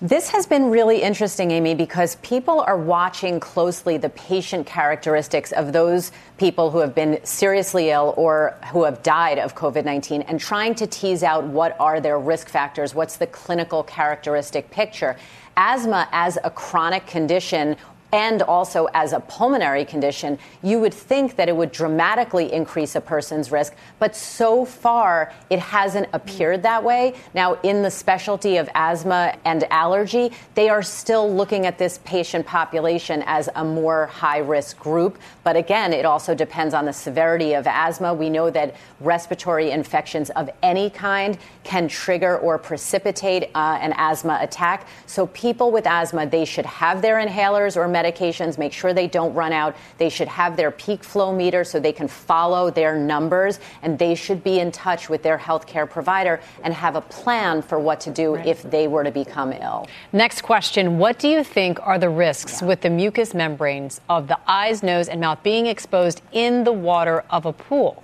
This 0.02 0.28
has 0.30 0.46
been 0.46 0.70
really 0.70 1.00
interesting, 1.00 1.50
Amy, 1.50 1.74
because 1.74 2.16
people 2.16 2.60
are 2.60 2.76
watching 2.76 3.40
closely 3.40 3.96
the 3.96 4.10
patient 4.10 4.66
characteristics 4.66 5.52
of 5.52 5.72
those 5.72 6.12
people 6.36 6.70
who 6.70 6.78
have 6.78 6.94
been 6.94 7.20
seriously 7.24 7.88
ill 7.88 8.12
or 8.18 8.54
who 8.70 8.84
have 8.84 9.02
died 9.02 9.38
of 9.38 9.54
COVID 9.54 9.86
19 9.86 10.22
and 10.22 10.38
trying 10.38 10.74
to 10.74 10.86
tease 10.86 11.22
out 11.22 11.44
what 11.44 11.74
are 11.80 12.00
their 12.00 12.18
risk 12.18 12.50
factors, 12.50 12.94
what's 12.94 13.16
the 13.16 13.26
clinical 13.26 13.82
characteristic 13.82 14.70
picture. 14.70 15.16
Asthma 15.56 16.06
as 16.12 16.38
a 16.44 16.50
chronic 16.50 17.06
condition 17.06 17.76
and 18.12 18.42
also 18.42 18.86
as 18.94 19.12
a 19.12 19.20
pulmonary 19.20 19.84
condition, 19.84 20.38
you 20.62 20.80
would 20.80 20.94
think 20.94 21.36
that 21.36 21.48
it 21.48 21.56
would 21.56 21.72
dramatically 21.72 22.52
increase 22.52 22.96
a 22.96 23.00
person's 23.00 23.52
risk. 23.52 23.74
But 23.98 24.16
so 24.16 24.64
far, 24.64 25.32
it 25.48 25.58
hasn't 25.58 26.08
appeared 26.12 26.62
that 26.62 26.82
way. 26.82 27.14
Now, 27.34 27.54
in 27.62 27.82
the 27.82 27.90
specialty 27.90 28.56
of 28.56 28.68
asthma 28.74 29.36
and 29.44 29.64
allergy, 29.72 30.32
they 30.54 30.68
are 30.68 30.82
still 30.82 31.32
looking 31.32 31.66
at 31.66 31.78
this 31.78 32.00
patient 32.04 32.46
population 32.46 33.22
as 33.26 33.48
a 33.54 33.64
more 33.64 34.06
high 34.06 34.38
risk 34.38 34.78
group. 34.78 35.18
But 35.44 35.56
again, 35.56 35.92
it 35.92 36.04
also 36.04 36.34
depends 36.34 36.74
on 36.74 36.84
the 36.84 36.92
severity 36.92 37.54
of 37.54 37.66
asthma. 37.66 38.12
We 38.14 38.30
know 38.30 38.50
that 38.50 38.74
respiratory 39.00 39.70
infections 39.70 40.30
of 40.30 40.50
any 40.62 40.90
kind 40.90 41.38
can 41.64 41.88
trigger 41.88 42.38
or 42.38 42.58
precipitate 42.58 43.50
uh, 43.54 43.78
an 43.80 43.94
asthma 43.96 44.38
attack. 44.40 44.86
So 45.06 45.26
people 45.28 45.70
with 45.70 45.86
asthma, 45.86 46.26
they 46.26 46.44
should 46.44 46.66
have 46.66 47.02
their 47.02 47.16
inhalers 47.16 47.76
or 47.76 47.88
medications, 48.00 48.58
make 48.58 48.72
sure 48.72 48.92
they 48.92 49.06
don't 49.06 49.34
run 49.34 49.52
out. 49.52 49.76
They 49.98 50.08
should 50.08 50.28
have 50.28 50.56
their 50.56 50.70
peak 50.70 51.04
flow 51.04 51.34
meter 51.34 51.64
so 51.64 51.80
they 51.80 51.92
can 51.92 52.08
follow 52.08 52.70
their 52.70 52.96
numbers, 52.96 53.60
and 53.82 53.98
they 53.98 54.14
should 54.14 54.42
be 54.42 54.60
in 54.60 54.72
touch 54.72 55.08
with 55.08 55.22
their 55.22 55.38
healthcare 55.38 55.88
provider 55.88 56.40
and 56.62 56.72
have 56.74 56.96
a 56.96 57.00
plan 57.00 57.62
for 57.62 57.78
what 57.78 58.00
to 58.00 58.10
do 58.10 58.36
right. 58.36 58.46
if 58.46 58.62
they 58.62 58.88
were 58.88 59.04
to 59.04 59.10
become 59.10 59.52
ill. 59.52 59.86
Next 60.12 60.42
question 60.42 60.98
What 60.98 61.18
do 61.18 61.28
you 61.28 61.44
think 61.44 61.78
are 61.82 61.98
the 61.98 62.10
risks 62.10 62.60
yeah. 62.60 62.68
with 62.68 62.80
the 62.80 62.90
mucous 62.90 63.34
membranes 63.34 64.00
of 64.08 64.28
the 64.28 64.38
eyes, 64.46 64.82
nose, 64.82 65.08
and 65.08 65.20
mouth 65.20 65.42
being 65.42 65.66
exposed 65.66 66.22
in 66.32 66.64
the 66.64 66.72
water 66.72 67.24
of 67.30 67.46
a 67.46 67.52
pool? 67.52 68.02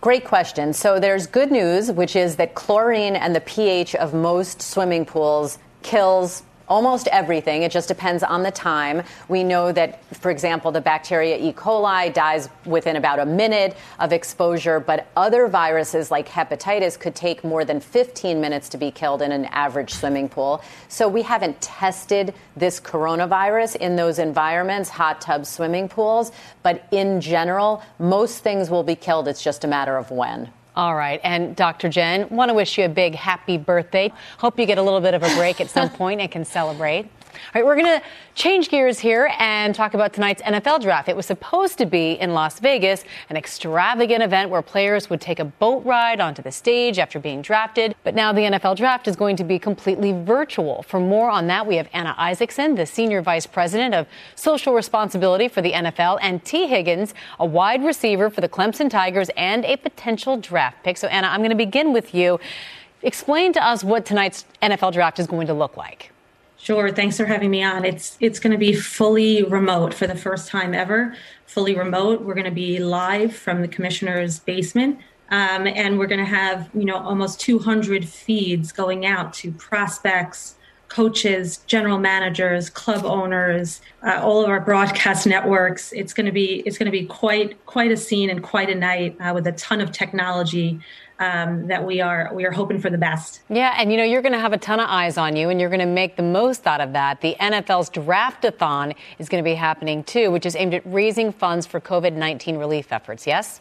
Great 0.00 0.24
question. 0.24 0.74
So 0.74 1.00
there's 1.00 1.26
good 1.26 1.50
news, 1.50 1.90
which 1.90 2.14
is 2.14 2.36
that 2.36 2.54
chlorine 2.54 3.16
and 3.16 3.34
the 3.34 3.40
pH 3.40 3.94
of 3.94 4.12
most 4.12 4.60
swimming 4.60 5.06
pools 5.06 5.58
kills 5.82 6.42
almost 6.68 7.08
everything. 7.08 7.62
It 7.62 7.72
just 7.72 7.88
depends 7.88 8.22
on 8.22 8.42
the 8.42 8.50
time. 8.50 9.02
We 9.28 9.44
know 9.44 9.72
that, 9.72 10.02
for 10.14 10.30
example, 10.30 10.72
the 10.72 10.80
bacteria 10.80 11.36
E. 11.36 11.52
coli 11.52 12.12
dies 12.12 12.48
within 12.64 12.96
about 12.96 13.18
a 13.18 13.26
minute 13.26 13.76
of 13.98 14.12
exposure, 14.12 14.80
but 14.80 15.06
other 15.16 15.48
viruses 15.48 16.10
like 16.10 16.28
hepatitis 16.28 16.98
could 16.98 17.14
take 17.14 17.44
more 17.44 17.64
than 17.64 17.80
15 17.80 18.40
minutes 18.40 18.68
to 18.70 18.78
be 18.78 18.90
killed 18.90 19.22
in 19.22 19.32
an 19.32 19.44
average 19.46 19.92
swimming 19.92 20.28
pool. 20.28 20.62
So 20.88 21.08
we 21.08 21.22
haven't 21.22 21.60
tested 21.60 22.34
this 22.56 22.80
coronavirus 22.80 23.76
in 23.76 23.96
those 23.96 24.18
environments, 24.18 24.88
hot 24.88 25.20
tubs, 25.20 25.48
swimming 25.48 25.88
pools, 25.88 26.32
but 26.62 26.86
in 26.90 27.20
general, 27.20 27.82
most 27.98 28.42
things 28.42 28.70
will 28.70 28.82
be 28.82 28.96
killed. 28.96 29.28
It's 29.28 29.42
just 29.42 29.64
a 29.64 29.68
matter 29.68 29.96
of 29.96 30.10
when. 30.10 30.50
All 30.76 30.96
right. 30.96 31.20
And 31.22 31.54
Dr. 31.54 31.88
Jen, 31.88 32.28
want 32.30 32.48
to 32.48 32.54
wish 32.54 32.78
you 32.78 32.84
a 32.84 32.88
big 32.88 33.14
happy 33.14 33.56
birthday. 33.56 34.12
Hope 34.38 34.58
you 34.58 34.66
get 34.66 34.78
a 34.78 34.82
little 34.82 35.00
bit 35.00 35.14
of 35.14 35.22
a 35.22 35.34
break 35.36 35.60
at 35.60 35.70
some 35.70 35.88
point 36.00 36.20
and 36.20 36.30
can 36.30 36.44
celebrate. 36.44 37.08
All 37.34 37.60
right, 37.60 37.64
we're 37.64 37.76
going 37.76 38.00
to 38.00 38.02
change 38.34 38.68
gears 38.68 38.98
here 38.98 39.30
and 39.38 39.74
talk 39.74 39.94
about 39.94 40.12
tonight's 40.12 40.42
NFL 40.42 40.82
draft. 40.82 41.08
It 41.08 41.16
was 41.16 41.26
supposed 41.26 41.78
to 41.78 41.86
be 41.86 42.12
in 42.12 42.34
Las 42.34 42.60
Vegas, 42.60 43.04
an 43.30 43.36
extravagant 43.36 44.22
event 44.22 44.50
where 44.50 44.62
players 44.62 45.10
would 45.10 45.20
take 45.20 45.38
a 45.38 45.44
boat 45.44 45.84
ride 45.84 46.20
onto 46.20 46.42
the 46.42 46.52
stage 46.52 46.98
after 46.98 47.18
being 47.18 47.42
drafted. 47.42 47.94
But 48.04 48.14
now 48.14 48.32
the 48.32 48.42
NFL 48.42 48.76
draft 48.76 49.08
is 49.08 49.16
going 49.16 49.36
to 49.36 49.44
be 49.44 49.58
completely 49.58 50.12
virtual. 50.12 50.82
For 50.82 51.00
more 51.00 51.30
on 51.30 51.46
that, 51.48 51.66
we 51.66 51.76
have 51.76 51.88
Anna 51.92 52.14
Isaacson, 52.16 52.74
the 52.74 52.86
Senior 52.86 53.22
Vice 53.22 53.46
President 53.46 53.94
of 53.94 54.06
Social 54.34 54.74
Responsibility 54.74 55.48
for 55.48 55.62
the 55.62 55.72
NFL, 55.72 56.18
and 56.22 56.44
Tee 56.44 56.66
Higgins, 56.66 57.14
a 57.38 57.46
wide 57.46 57.84
receiver 57.84 58.30
for 58.30 58.40
the 58.40 58.48
Clemson 58.48 58.88
Tigers 58.88 59.30
and 59.36 59.64
a 59.64 59.76
potential 59.76 60.36
draft 60.36 60.82
pick. 60.82 60.96
So, 60.96 61.08
Anna, 61.08 61.28
I'm 61.28 61.40
going 61.40 61.50
to 61.50 61.56
begin 61.56 61.92
with 61.92 62.14
you. 62.14 62.40
Explain 63.02 63.52
to 63.52 63.62
us 63.62 63.84
what 63.84 64.06
tonight's 64.06 64.46
NFL 64.62 64.92
draft 64.94 65.18
is 65.18 65.26
going 65.26 65.46
to 65.46 65.54
look 65.54 65.76
like. 65.76 66.13
Sure. 66.64 66.90
Thanks 66.90 67.18
for 67.18 67.26
having 67.26 67.50
me 67.50 67.62
on. 67.62 67.84
It's 67.84 68.16
it's 68.20 68.38
going 68.38 68.52
to 68.52 68.56
be 68.56 68.72
fully 68.72 69.42
remote 69.42 69.92
for 69.92 70.06
the 70.06 70.14
first 70.14 70.48
time 70.48 70.72
ever. 70.72 71.14
Fully 71.44 71.76
remote. 71.76 72.22
We're 72.22 72.32
going 72.32 72.46
to 72.46 72.50
be 72.50 72.78
live 72.78 73.36
from 73.36 73.60
the 73.60 73.68
commissioner's 73.68 74.38
basement, 74.38 74.98
um, 75.28 75.66
and 75.66 75.98
we're 75.98 76.06
going 76.06 76.24
to 76.24 76.30
have 76.34 76.70
you 76.72 76.86
know 76.86 76.96
almost 76.96 77.38
200 77.40 78.08
feeds 78.08 78.72
going 78.72 79.04
out 79.04 79.34
to 79.34 79.52
prospects, 79.52 80.54
coaches, 80.88 81.58
general 81.66 81.98
managers, 81.98 82.70
club 82.70 83.04
owners, 83.04 83.82
uh, 84.02 84.20
all 84.22 84.42
of 84.42 84.48
our 84.48 84.60
broadcast 84.60 85.26
networks. 85.36 85.92
It's 85.92 86.14
going 86.14 86.24
to 86.24 86.32
be 86.32 86.62
it's 86.64 86.78
going 86.78 86.90
to 86.90 86.98
be 86.98 87.04
quite 87.04 87.62
quite 87.66 87.92
a 87.92 87.96
scene 87.98 88.30
and 88.30 88.42
quite 88.42 88.70
a 88.70 88.74
night 88.74 89.18
uh, 89.20 89.32
with 89.34 89.46
a 89.46 89.52
ton 89.52 89.82
of 89.82 89.92
technology 89.92 90.80
um, 91.18 91.66
that 91.68 91.84
we 91.84 92.00
are 92.00 92.30
we 92.34 92.44
are 92.44 92.50
hoping 92.50 92.80
for 92.80 92.90
the 92.90 92.98
best. 92.98 93.40
Yeah, 93.48 93.74
and 93.76 93.90
you 93.90 93.98
know 93.98 94.04
you're 94.04 94.22
going 94.22 94.32
to 94.32 94.38
have 94.38 94.52
a 94.52 94.58
ton 94.58 94.80
of 94.80 94.88
eyes 94.88 95.16
on 95.16 95.36
you, 95.36 95.48
and 95.48 95.60
you're 95.60 95.70
going 95.70 95.80
to 95.80 95.86
make 95.86 96.16
the 96.16 96.22
most 96.22 96.66
out 96.66 96.80
of 96.80 96.92
that. 96.92 97.20
The 97.20 97.36
NFL's 97.40 97.90
Draftathon 97.90 98.94
is 99.18 99.28
going 99.28 99.42
to 99.42 99.48
be 99.48 99.54
happening 99.54 100.04
too, 100.04 100.30
which 100.30 100.46
is 100.46 100.56
aimed 100.56 100.74
at 100.74 100.82
raising 100.84 101.32
funds 101.32 101.66
for 101.66 101.80
COVID-19 101.80 102.58
relief 102.58 102.92
efforts. 102.92 103.26
Yes. 103.26 103.60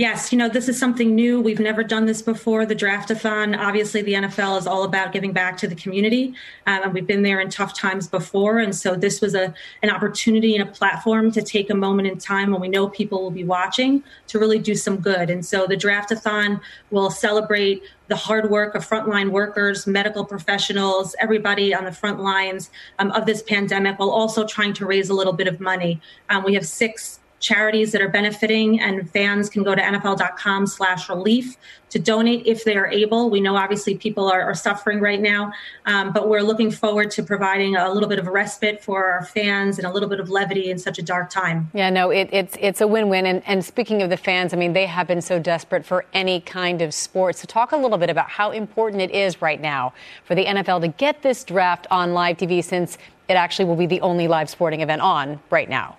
Yes, 0.00 0.32
you 0.32 0.38
know, 0.38 0.48
this 0.48 0.66
is 0.66 0.78
something 0.78 1.14
new. 1.14 1.42
We've 1.42 1.60
never 1.60 1.84
done 1.84 2.06
this 2.06 2.22
before. 2.22 2.64
The 2.64 2.74
draftathon, 2.74 3.54
obviously, 3.54 4.00
the 4.00 4.14
NFL 4.14 4.58
is 4.58 4.66
all 4.66 4.84
about 4.84 5.12
giving 5.12 5.34
back 5.34 5.58
to 5.58 5.68
the 5.68 5.74
community. 5.74 6.34
Um, 6.66 6.84
and 6.84 6.94
we've 6.94 7.06
been 7.06 7.22
there 7.22 7.38
in 7.38 7.50
tough 7.50 7.78
times 7.78 8.08
before. 8.08 8.60
And 8.60 8.74
so 8.74 8.94
this 8.94 9.20
was 9.20 9.34
a, 9.34 9.52
an 9.82 9.90
opportunity 9.90 10.56
and 10.56 10.66
a 10.66 10.72
platform 10.72 11.30
to 11.32 11.42
take 11.42 11.68
a 11.68 11.74
moment 11.74 12.08
in 12.08 12.16
time 12.16 12.50
when 12.50 12.62
we 12.62 12.68
know 12.70 12.88
people 12.88 13.20
will 13.20 13.30
be 13.30 13.44
watching 13.44 14.02
to 14.28 14.38
really 14.38 14.58
do 14.58 14.74
some 14.74 14.96
good. 14.96 15.28
And 15.28 15.44
so 15.44 15.66
the 15.66 15.76
draftathon 15.76 16.62
will 16.90 17.10
celebrate 17.10 17.82
the 18.08 18.16
hard 18.16 18.48
work 18.50 18.74
of 18.74 18.88
frontline 18.88 19.28
workers, 19.28 19.86
medical 19.86 20.24
professionals, 20.24 21.14
everybody 21.20 21.74
on 21.74 21.84
the 21.84 21.92
front 21.92 22.20
lines 22.20 22.70
um, 23.00 23.10
of 23.10 23.26
this 23.26 23.42
pandemic, 23.42 23.98
while 23.98 24.08
also 24.08 24.46
trying 24.46 24.72
to 24.72 24.86
raise 24.86 25.10
a 25.10 25.14
little 25.14 25.34
bit 25.34 25.46
of 25.46 25.60
money. 25.60 26.00
Um, 26.30 26.42
we 26.42 26.54
have 26.54 26.66
six 26.66 27.20
charities 27.40 27.92
that 27.92 28.00
are 28.00 28.08
benefiting 28.08 28.80
and 28.80 29.10
fans 29.10 29.50
can 29.50 29.62
go 29.62 29.74
to 29.74 29.82
nfl.com 29.82 30.66
slash 30.66 31.08
relief 31.08 31.56
to 31.90 31.98
donate 31.98 32.46
if 32.46 32.64
they 32.64 32.76
are 32.76 32.86
able. 32.86 33.30
We 33.30 33.40
know 33.40 33.56
obviously 33.56 33.96
people 33.96 34.30
are, 34.30 34.42
are 34.42 34.54
suffering 34.54 35.00
right 35.00 35.20
now 35.20 35.52
um, 35.86 36.12
but 36.12 36.28
we're 36.28 36.42
looking 36.42 36.70
forward 36.70 37.10
to 37.12 37.22
providing 37.22 37.76
a 37.76 37.92
little 37.92 38.08
bit 38.08 38.18
of 38.18 38.26
respite 38.26 38.82
for 38.82 39.06
our 39.06 39.24
fans 39.24 39.78
and 39.78 39.86
a 39.86 39.92
little 39.92 40.08
bit 40.08 40.20
of 40.20 40.30
levity 40.30 40.70
in 40.70 40.78
such 40.78 40.98
a 40.98 41.02
dark 41.02 41.30
time. 41.30 41.70
Yeah 41.74 41.90
no 41.90 42.10
it, 42.10 42.28
it's 42.32 42.56
it's 42.60 42.80
a 42.80 42.86
win-win. 42.86 43.26
And, 43.26 43.42
and 43.46 43.64
speaking 43.64 44.02
of 44.02 44.10
the 44.10 44.16
fans 44.16 44.52
i 44.52 44.56
mean 44.56 44.72
they 44.72 44.86
have 44.86 45.06
been 45.06 45.22
so 45.22 45.38
desperate 45.38 45.84
for 45.84 46.04
any 46.12 46.40
kind 46.40 46.82
of 46.82 46.94
sport 46.94 47.36
so 47.36 47.46
talk 47.46 47.72
a 47.72 47.76
little 47.76 47.98
bit 47.98 48.10
about 48.10 48.28
how 48.30 48.50
important 48.50 49.02
it 49.02 49.10
is 49.10 49.42
right 49.42 49.60
now 49.60 49.92
for 50.24 50.34
the 50.34 50.44
nfl 50.44 50.80
to 50.80 50.88
get 50.88 51.22
this 51.22 51.44
draft 51.44 51.86
on 51.90 52.12
live 52.12 52.36
tv 52.36 52.62
since 52.62 52.98
it 53.28 53.34
actually 53.34 53.64
will 53.64 53.76
be 53.76 53.86
the 53.86 54.00
only 54.00 54.28
live 54.28 54.50
sporting 54.50 54.80
event 54.80 55.00
on 55.00 55.40
right 55.50 55.68
now 55.68 55.96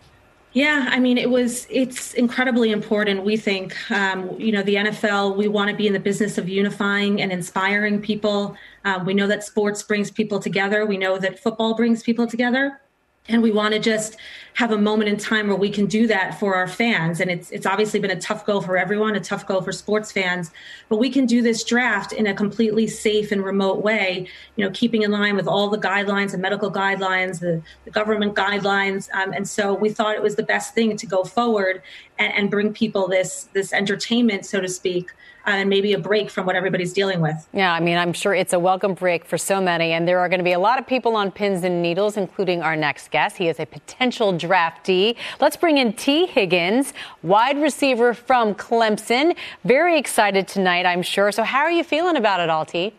yeah, 0.54 0.90
I 0.90 1.00
mean, 1.00 1.18
it 1.18 1.30
was, 1.30 1.66
it's 1.70 2.14
incredibly 2.14 2.72
important. 2.72 3.24
We 3.24 3.38
think, 3.38 3.74
um, 3.90 4.38
you 4.38 4.52
know, 4.52 4.62
the 4.64 4.76
NFL, 4.76 5.38
we 5.38 5.48
want 5.48 5.70
to 5.70 5.76
be 5.76 5.88
in 5.88 5.94
the 5.94 6.00
business 6.00 6.38
of 6.38 6.50
unifying 6.50 7.22
and 7.22 7.32
inspiring 7.32 8.02
people. 8.02 8.58
Um, 8.84 9.06
we 9.06 9.14
know 9.14 9.28
that 9.28 9.46
sports 9.46 9.82
brings 9.82 10.12
people 10.12 10.42
together. 10.42 10.86
We 10.86 10.98
know 10.98 11.18
that 11.18 11.40
football 11.40 11.74
brings 11.76 12.04
people 12.04 12.28
together 12.28 12.81
and 13.28 13.42
we 13.42 13.52
want 13.52 13.74
to 13.74 13.80
just 13.80 14.18
have 14.56 14.72
a 14.72 14.78
moment 14.78 15.10
in 15.10 15.16
time 15.16 15.48
where 15.48 15.56
we 15.56 15.70
can 15.70 15.86
do 15.86 16.08
that 16.08 16.38
for 16.40 16.56
our 16.56 16.68
fans. 16.68 17.22
And 17.22 17.32
it's 17.32 17.52
it's 17.52 17.66
obviously 17.66 18.00
been 18.00 18.12
a 18.12 18.20
tough 18.20 18.46
go 18.46 18.60
for 18.60 18.78
everyone 18.78 19.16
a 19.16 19.20
tough 19.20 19.48
go 19.48 19.62
for 19.62 19.72
sports 19.72 20.12
fans 20.12 20.52
but 20.90 20.98
we 20.98 21.10
can 21.10 21.26
do 21.26 21.42
this 21.42 21.64
draft 21.64 22.12
in 22.12 22.28
a 22.28 22.34
completely 22.34 22.88
safe 22.88 23.32
and 23.32 23.44
remote 23.44 23.82
way 23.82 24.28
you 24.56 24.66
know 24.66 24.72
keeping 24.72 25.04
in 25.04 25.12
line 25.12 25.36
with 25.36 25.48
all 25.48 25.70
the 25.70 25.78
guidelines 25.78 26.34
and 26.34 26.42
medical 26.42 26.72
guidelines 26.72 27.40
the, 27.40 27.62
the 27.86 27.92
government 27.92 28.36
guidelines. 28.36 29.10
Um, 29.14 29.32
and 29.34 29.48
so 29.48 29.74
we 29.74 29.90
thought 29.90 30.16
it 30.16 30.24
was 30.24 30.36
the 30.36 30.44
best 30.44 30.74
thing 30.74 30.98
to 30.98 31.06
go 31.06 31.24
forward 31.24 31.82
and, 32.20 32.34
and 32.34 32.52
bring 32.52 32.74
people 32.74 33.08
this 33.08 33.48
this 33.54 33.72
entertainment 33.72 34.46
so 34.46 34.60
to 34.60 34.68
speak 34.68 35.12
Uh, 35.46 35.52
and 35.52 35.70
maybe 35.70 35.94
a 35.94 35.98
break 35.98 36.30
from 36.30 36.46
what 36.46 36.56
everybody's 36.56 36.94
dealing 36.94 37.20
with. 37.20 37.48
Yeah, 37.52 37.74
I 37.74 37.80
mean, 37.80 37.98
I'm 37.98 38.14
sure 38.14 38.36
it's 38.36 38.54
a 38.54 38.60
welcome 38.60 38.94
break 38.94 39.26
for 39.26 39.40
so 39.40 39.60
many. 39.60 39.92
And 39.92 40.08
there 40.08 40.20
are 40.20 40.30
going 40.30 40.40
to 40.40 40.44
be 40.44 40.52
a 40.52 40.60
lot 40.60 40.78
of 40.78 40.86
people 40.86 41.16
on 41.16 41.32
pins 41.32 41.64
and 41.64 41.82
needles, 41.82 42.16
including 42.16 42.62
our 42.62 42.76
next 42.76 43.10
guest. 43.10 43.38
He 43.38 43.48
is 43.48 43.60
a 43.60 43.66
potential 43.66 44.34
draftee. 44.34 45.16
Let's 45.40 45.58
bring 45.58 45.80
in 45.80 45.94
Tee 45.94 46.28
Higgins, 46.28 46.94
wide 47.24 47.58
receiver 47.60 48.14
from 48.14 48.54
Clemson. 48.54 49.36
Very 49.66 49.98
excited 49.98 50.48
tonight, 50.48 50.86
I'm 50.86 51.02
sure. 51.02 51.32
So, 51.32 51.42
how 51.42 51.62
are 51.62 51.72
you 51.72 51.84
feeling 51.84 52.18
about 52.18 52.40
it 52.40 52.50
all, 52.52 52.66
Tee? 52.66 52.94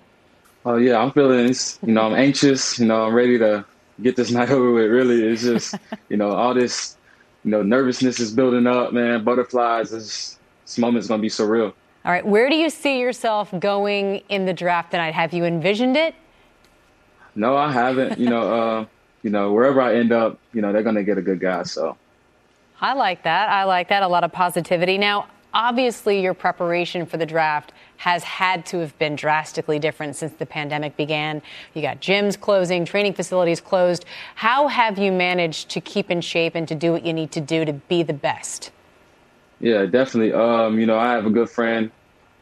Oh, 0.65 0.77
yeah, 0.77 0.99
I'm 0.99 1.13
feeling, 1.13 1.55
you 1.87 1.93
know, 1.93 2.03
I'm 2.03 2.15
anxious. 2.15 2.79
You 2.79 2.87
know, 2.87 3.05
I'm 3.07 3.15
ready 3.15 3.39
to 3.39 3.65
get 4.03 4.17
this 4.17 4.31
night 4.33 4.51
over 4.51 4.73
with. 4.73 4.91
Really, 4.91 5.23
it's 5.25 5.43
just, 5.43 5.77
you 6.09 6.17
know, 6.17 6.31
all 6.31 6.55
this, 6.55 6.97
you 7.45 7.53
know, 7.53 7.63
nervousness 7.63 8.19
is 8.19 8.33
building 8.33 8.67
up, 8.67 8.93
man. 8.93 9.23
Butterflies. 9.23 9.91
This, 9.91 10.39
this 10.65 10.79
moment's 10.79 11.07
going 11.07 11.21
to 11.21 11.23
be 11.23 11.29
surreal. 11.29 11.73
All 12.05 12.11
right, 12.11 12.27
where 12.27 12.49
do 12.49 12.57
you 12.57 12.69
see 12.69 12.99
yourself 12.99 13.53
going 13.61 14.23
in 14.29 14.45
the 14.45 14.53
draft 14.53 14.91
tonight? 14.91 15.15
Have 15.15 15.33
you 15.33 15.45
envisioned 15.45 15.97
it? 15.97 16.17
No, 17.37 17.57
I 17.57 17.71
haven't. 17.71 18.19
You 18.19 18.29
know, 18.29 18.53
uh, 18.53 18.87
you 19.23 19.31
know, 19.31 19.53
wherever 19.53 19.81
I 19.81 19.95
end 19.95 20.11
up, 20.11 20.39
you 20.53 20.63
know, 20.63 20.73
they're 20.73 20.83
going 20.83 20.97
to 20.97 21.05
get 21.05 21.17
a 21.17 21.23
good 21.23 21.39
guy. 21.39 21.63
So, 21.63 21.97
I 22.81 22.95
like 22.95 23.23
that. 23.23 23.49
I 23.51 23.65
like 23.65 23.89
that. 23.89 24.03
A 24.03 24.09
lot 24.09 24.25
of 24.25 24.33
positivity. 24.33 24.99
Now, 24.99 25.29
obviously, 25.55 26.21
your 26.21 26.35
preparation 26.35 27.07
for 27.07 27.19
the 27.19 27.27
draft 27.27 27.73
has 27.99 28.25
had 28.25 28.67
to 28.67 28.79
have 28.79 28.99
been 28.99 29.15
drastically 29.15 29.79
different 29.79 30.17
since 30.17 30.33
the 30.33 30.47
pandemic 30.47 30.97
began. 30.97 31.41
You 31.73 31.83
got 31.83 32.01
gyms 32.01 32.39
closing, 32.39 32.85
training 32.85 33.15
facilities 33.15 33.61
closed. 33.61 34.07
How 34.35 34.67
have 34.67 34.99
you 34.99 35.13
managed 35.13 35.69
to 35.71 35.81
keep 35.81 36.11
in 36.11 36.21
shape 36.21 36.57
and 36.57 36.67
to 36.67 36.75
do 36.75 36.91
what 36.91 37.07
you 37.07 37.13
need 37.13 37.31
to 37.31 37.41
do 37.41 37.65
to 37.65 37.73
be 37.73 38.03
the 38.03 38.13
best? 38.13 38.73
Yeah, 39.63 39.87
definitely. 39.87 40.33
Um, 40.33 40.79
you 40.79 40.87
know, 40.87 40.99
I 40.99 41.13
have 41.13 41.25
a 41.25 41.31
good 41.31 41.49
friend, 41.49 41.91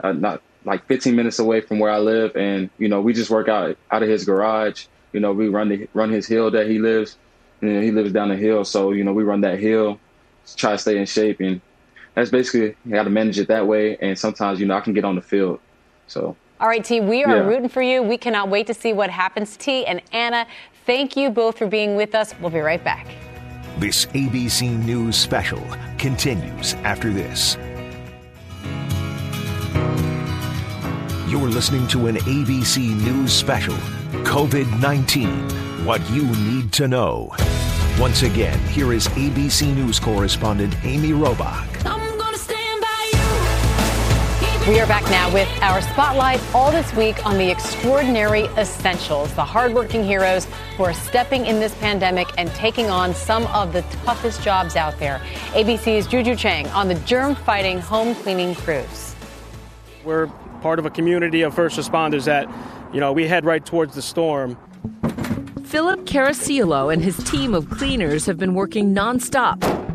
uh, 0.03 0.13
not 0.13 0.43
like 0.65 0.87
15 0.87 1.15
minutes 1.15 1.39
away 1.39 1.61
from 1.61 1.79
where 1.79 1.91
I 1.91 1.99
live, 1.99 2.35
and 2.35 2.71
you 2.79 2.89
know, 2.89 3.01
we 3.03 3.13
just 3.13 3.31
work 3.31 3.47
out 3.49 3.77
out 3.91 4.03
of 4.03 4.09
his 4.09 4.25
garage. 4.25 4.87
You 5.13 5.21
know, 5.21 5.33
we 5.33 5.49
run 5.49 5.69
the 5.69 5.87
run 5.93 6.11
his 6.11 6.27
hill 6.27 6.51
that 6.51 6.67
he 6.67 6.79
lives. 6.79 7.17
and 7.61 7.85
he 7.85 7.91
lives 7.91 8.11
down 8.11 8.31
the 8.31 8.37
hill, 8.37 8.65
so 8.65 8.93
you 8.93 9.05
know, 9.05 9.13
we 9.13 9.23
run 9.23 9.43
that 9.43 9.61
hill, 9.61 10.01
try 10.57 10.73
to 10.73 10.79
stay 10.79 10.97
in 10.97 11.05
shape, 11.05 11.41
and 11.41 11.61
that's 12.15 12.31
basically 12.31 12.75
how 12.91 13.03
to 13.03 13.11
manage 13.11 13.39
it 13.39 13.49
that 13.49 13.67
way. 13.67 13.99
And 13.99 14.19
sometimes, 14.19 14.59
you 14.59 14.67
know, 14.67 14.75
I 14.75 14.81
can 14.81 14.95
get 14.95 15.05
on 15.05 15.15
the 15.15 15.23
field, 15.23 15.61
so. 16.07 16.37
All 16.59 16.69
right, 16.69 16.85
Tee, 16.85 17.01
we 17.01 17.25
are 17.25 17.37
yeah. 17.37 17.43
rooting 17.43 17.71
for 17.71 17.81
you. 17.81 18.03
We 18.03 18.19
cannot 18.19 18.51
wait 18.51 18.67
to 18.67 18.75
see 18.75 18.93
what 18.93 19.09
happens. 19.09 19.57
Tee 19.57 19.87
and 19.87 20.03
Anna, 20.13 20.47
thank 20.85 21.17
you 21.17 21.31
both 21.31 21.57
for 21.59 21.67
being 21.67 21.97
with 21.97 22.15
us. 22.15 22.35
We'll 22.41 22.51
be 22.51 22.61
right 22.61 22.83
back. 22.83 23.07
This 23.81 24.05
ABC 24.13 24.79
News 24.85 25.17
special 25.17 25.67
continues 25.97 26.75
after 26.85 27.11
this. 27.11 27.57
You're 31.27 31.49
listening 31.49 31.89
to 31.89 32.09
an 32.09 32.17
ABC 32.17 32.95
News 33.03 33.33
special 33.33 33.73
COVID 34.25 34.83
19 34.83 35.87
What 35.87 36.03
You 36.11 36.25
Need 36.25 36.75
to 36.75 36.89
Know. 36.89 37.35
Once 37.99 38.21
again, 38.23 38.59
here 38.69 38.93
is 38.93 39.09
ABC 39.09 39.75
News 39.75 39.99
correspondent 39.99 40.77
Amy 40.85 41.13
Robach. 41.13 42.10
We 44.71 44.79
are 44.79 44.87
back 44.87 45.03
now 45.11 45.35
with 45.35 45.49
our 45.63 45.83
spotlight 45.83 46.41
all 46.55 46.71
this 46.71 46.95
week 46.95 47.27
on 47.27 47.39
the 47.39 47.51
extraordinary 47.51 48.45
essentials, 48.57 49.35
the 49.35 49.45
hardworking 49.45 50.05
heroes 50.05 50.47
who 50.77 50.85
are 50.85 50.93
stepping 50.93 51.47
in 51.47 51.59
this 51.59 51.75
pandemic 51.75 52.29
and 52.39 52.49
taking 52.51 52.87
on 52.87 53.13
some 53.13 53.49
of 53.49 53.73
the 53.73 53.83
toughest 54.05 54.43
jobs 54.43 54.77
out 54.77 54.97
there. 55.01 55.21
ABC's 55.55 56.07
Juju 56.07 56.37
Chang 56.37 56.69
on 56.69 56.87
the 56.87 56.95
germ 56.95 57.35
fighting 57.35 57.81
home 57.81 58.15
cleaning 58.15 58.55
crews. 58.55 59.17
We're 60.05 60.29
part 60.61 60.79
of 60.79 60.87
a 60.87 60.91
community 60.91 61.43
of 61.43 61.53
first 61.53 61.77
responders 61.77 62.27
that, 62.27 62.49
you 62.95 63.01
know, 63.01 63.13
we 63.13 63.27
head 63.27 63.45
right 63.45 63.67
towards 63.67 63.97
the 63.97 64.03
storm. 64.03 64.57
Philip 65.65 66.05
Caracciolo 66.05 66.93
and 66.93 67.03
his 67.03 67.17
team 67.25 67.55
of 67.55 67.69
cleaners 67.71 68.25
have 68.27 68.39
been 68.39 68.55
working 68.55 68.95
nonstop 68.95 69.90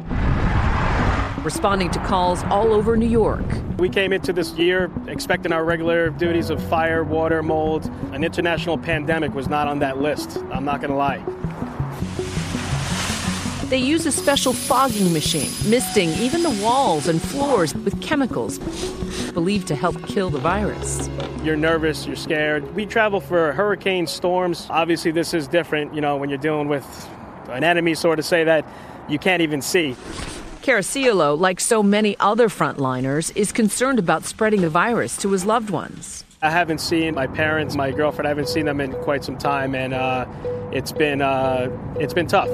responding 1.46 1.92
to 1.92 2.00
calls 2.00 2.44
all 2.46 2.74
over 2.74 2.98
New 2.98 3.08
York. 3.08 3.46
We 3.78 3.88
came 3.88 4.12
into 4.12 4.34
this 4.34 4.52
year 4.54 4.92
expecting 5.08 5.52
our 5.54 5.64
regular 5.64 6.10
duties 6.10 6.50
of 6.50 6.62
fire, 6.70 7.04
water, 7.04 7.44
mold. 7.44 7.86
An 8.14 8.24
international 8.24 8.80
pandemic 8.80 9.36
was 9.36 9.48
not 9.48 9.68
on 9.68 9.78
that 9.80 10.00
list. 10.00 10.38
I'm 10.52 10.66
not 10.66 10.82
going 10.82 10.90
to 10.90 10.98
lie. 10.98 11.24
They 13.70 13.78
use 13.78 14.08
a 14.08 14.12
special 14.12 14.54
fogging 14.54 15.14
machine, 15.14 15.52
misting 15.70 16.10
even 16.14 16.42
the 16.42 16.50
walls 16.64 17.08
and 17.08 17.22
floors 17.22 17.76
with 17.76 18.02
chemicals 18.02 18.58
believed 19.34 19.68
to 19.68 19.76
help 19.76 20.02
kill 20.08 20.32
the 20.32 20.40
virus. 20.40 21.10
You're 21.44 21.58
nervous, 21.58 22.08
you're 22.08 22.16
scared. 22.16 22.74
We 22.74 22.88
travel 22.88 23.20
for 23.20 23.54
hurricane 23.54 24.08
storms. 24.08 24.66
Obviously, 24.70 25.12
this 25.12 25.34
is 25.34 25.48
different, 25.48 25.94
you 25.94 26.02
know, 26.02 26.18
when 26.18 26.30
you're 26.30 26.40
dealing 26.40 26.70
with 26.70 27.10
an 27.50 27.64
enemy, 27.64 27.94
sort 27.94 28.18
of 28.18 28.26
say 28.26 28.44
that 28.46 28.68
you 29.08 29.20
can't 29.20 29.44
even 29.44 29.62
see. 29.62 29.96
Caracciolo, 30.66 31.40
like 31.40 31.60
so 31.60 31.84
many 31.84 32.18
other 32.20 32.50
frontliners, 32.50 33.32
is 33.38 33.52
concerned 33.52 34.00
about 34.00 34.26
spreading 34.26 34.62
the 34.62 34.70
virus 34.70 35.16
to 35.18 35.30
his 35.30 35.46
loved 35.46 35.70
ones. 35.70 36.26
I 36.42 36.50
haven't 36.50 36.80
seen 36.80 37.14
my 37.14 37.28
parents, 37.28 37.76
my 37.76 37.92
girlfriend. 37.92 38.26
I 38.26 38.30
haven't 38.30 38.50
seen 38.50 38.66
them 38.66 38.82
in 38.82 38.92
quite 39.04 39.24
some 39.24 39.38
time, 39.38 39.76
and 39.76 39.94
uh, 39.94 40.26
it's 40.72 40.92
been 40.92 41.22
uh, 41.22 41.70
it's 42.00 42.16
been 42.16 42.26
tough. 42.26 42.50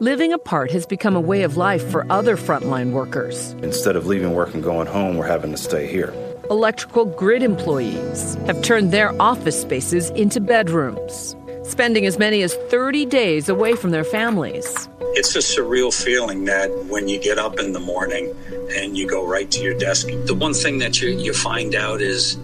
Living 0.00 0.32
apart 0.32 0.70
has 0.70 0.86
become 0.86 1.16
a 1.16 1.20
way 1.20 1.42
of 1.42 1.58
life 1.58 1.86
for 1.90 2.10
other 2.10 2.34
frontline 2.34 2.92
workers. 2.92 3.50
Instead 3.62 3.94
of 3.94 4.06
leaving 4.06 4.32
work 4.32 4.54
and 4.54 4.62
going 4.62 4.86
home, 4.86 5.18
we're 5.18 5.26
having 5.26 5.50
to 5.50 5.58
stay 5.58 5.86
here. 5.86 6.14
Electrical 6.48 7.04
grid 7.04 7.42
employees 7.42 8.36
have 8.46 8.62
turned 8.62 8.90
their 8.90 9.12
office 9.20 9.60
spaces 9.60 10.08
into 10.10 10.40
bedrooms. 10.40 11.36
Spending 11.68 12.06
as 12.06 12.18
many 12.18 12.42
as 12.42 12.54
30 12.54 13.06
days 13.06 13.48
away 13.48 13.74
from 13.74 13.90
their 13.90 14.04
families. 14.04 14.88
It's 15.14 15.34
a 15.36 15.40
surreal 15.40 15.92
feeling 15.92 16.44
that 16.46 16.70
when 16.88 17.08
you 17.08 17.18
get 17.18 17.38
up 17.38 17.58
in 17.58 17.72
the 17.72 17.80
morning 17.80 18.34
and 18.76 18.96
you 18.96 19.06
go 19.06 19.26
right 19.26 19.50
to 19.50 19.60
your 19.60 19.78
desk, 19.78 20.08
the 20.24 20.34
one 20.34 20.54
thing 20.54 20.78
that 20.78 21.00
you, 21.00 21.10
you 21.10 21.32
find 21.32 21.74
out 21.74 22.00
is 22.00 22.36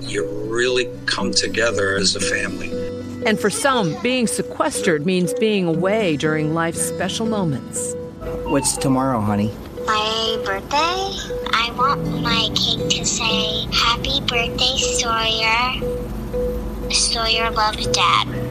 you 0.00 0.26
really 0.50 0.88
come 1.06 1.32
together 1.32 1.96
as 1.96 2.16
a 2.16 2.20
family. 2.20 2.70
And 3.24 3.38
for 3.38 3.50
some, 3.50 3.96
being 4.02 4.26
sequestered 4.26 5.06
means 5.06 5.32
being 5.34 5.66
away 5.66 6.16
during 6.16 6.54
life's 6.54 6.82
special 6.82 7.26
moments. 7.26 7.94
What's 8.44 8.76
tomorrow, 8.76 9.20
honey? 9.20 9.52
My 9.86 10.42
birthday? 10.44 11.32
I 11.54 11.72
want 11.76 12.04
my 12.22 12.48
cake 12.54 12.88
to 12.98 13.04
say, 13.04 13.66
Happy 13.72 14.20
birthday, 14.20 14.76
Sawyer. 14.76 15.80
Sawyer 16.90 17.50
loves 17.50 17.86
Dad. 17.88 18.41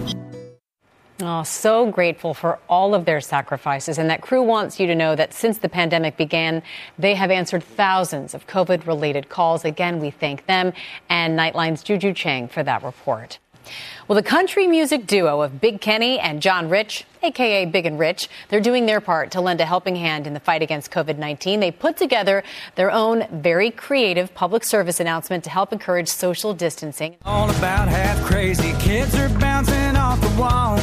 Oh, 1.24 1.44
so 1.44 1.92
grateful 1.92 2.34
for 2.34 2.58
all 2.68 2.96
of 2.96 3.06
their 3.06 3.22
sacrifices. 3.22 3.98
And 3.98 4.10
that 4.10 4.22
crew 4.22 4.42
wants 4.42 4.80
you 4.80 4.88
to 4.88 4.96
know 4.96 5.16
that 5.16 5.34
since 5.34 5.60
the 5.60 5.70
pandemic 5.70 6.18
began, 6.18 6.64
they 6.98 7.14
have 7.14 7.30
answered 7.30 7.64
thousands 7.64 8.34
of 8.34 8.48
COVID 8.48 8.88
related 8.88 9.30
calls. 9.30 9.64
Again, 9.64 10.00
we 10.00 10.10
thank 10.10 10.46
them 10.48 10.74
and 11.10 11.36
Nightline's 11.36 11.84
Juju 11.84 12.14
Chang 12.14 12.48
for 12.48 12.64
that 12.64 12.84
report. 12.84 13.40
Well, 14.08 14.16
the 14.16 14.24
country 14.24 14.68
music 14.68 15.08
duo 15.08 15.42
of 15.42 15.62
Big 15.62 15.80
Kenny 15.80 16.20
and 16.20 16.42
John 16.42 16.70
Rich, 16.70 17.06
aka 17.24 17.66
Big 17.66 17.86
and 17.86 17.98
Rich, 17.98 18.30
they're 18.50 18.60
doing 18.60 18.86
their 18.86 19.00
part 19.00 19.32
to 19.32 19.42
lend 19.42 19.62
a 19.62 19.66
helping 19.66 19.96
hand 19.96 20.28
in 20.28 20.34
the 20.34 20.40
fight 20.40 20.62
against 20.62 20.92
COVID 20.92 21.18
19. 21.18 21.60
They 21.60 21.72
put 21.72 21.98
together 21.98 22.44
their 22.76 22.92
own 22.92 23.26
very 23.32 23.72
creative 23.72 24.34
public 24.34 24.64
service 24.64 25.00
announcement 25.00 25.44
to 25.46 25.50
help 25.50 25.72
encourage 25.72 26.10
social 26.10 26.54
distancing. 26.54 27.18
All 27.26 27.50
about 27.50 27.88
half 27.88 28.22
crazy 28.26 28.74
kids 28.80 29.16
are 29.16 29.30
bouncing 29.40 29.96
off 29.96 30.20
the 30.20 30.42
wall. 30.42 30.78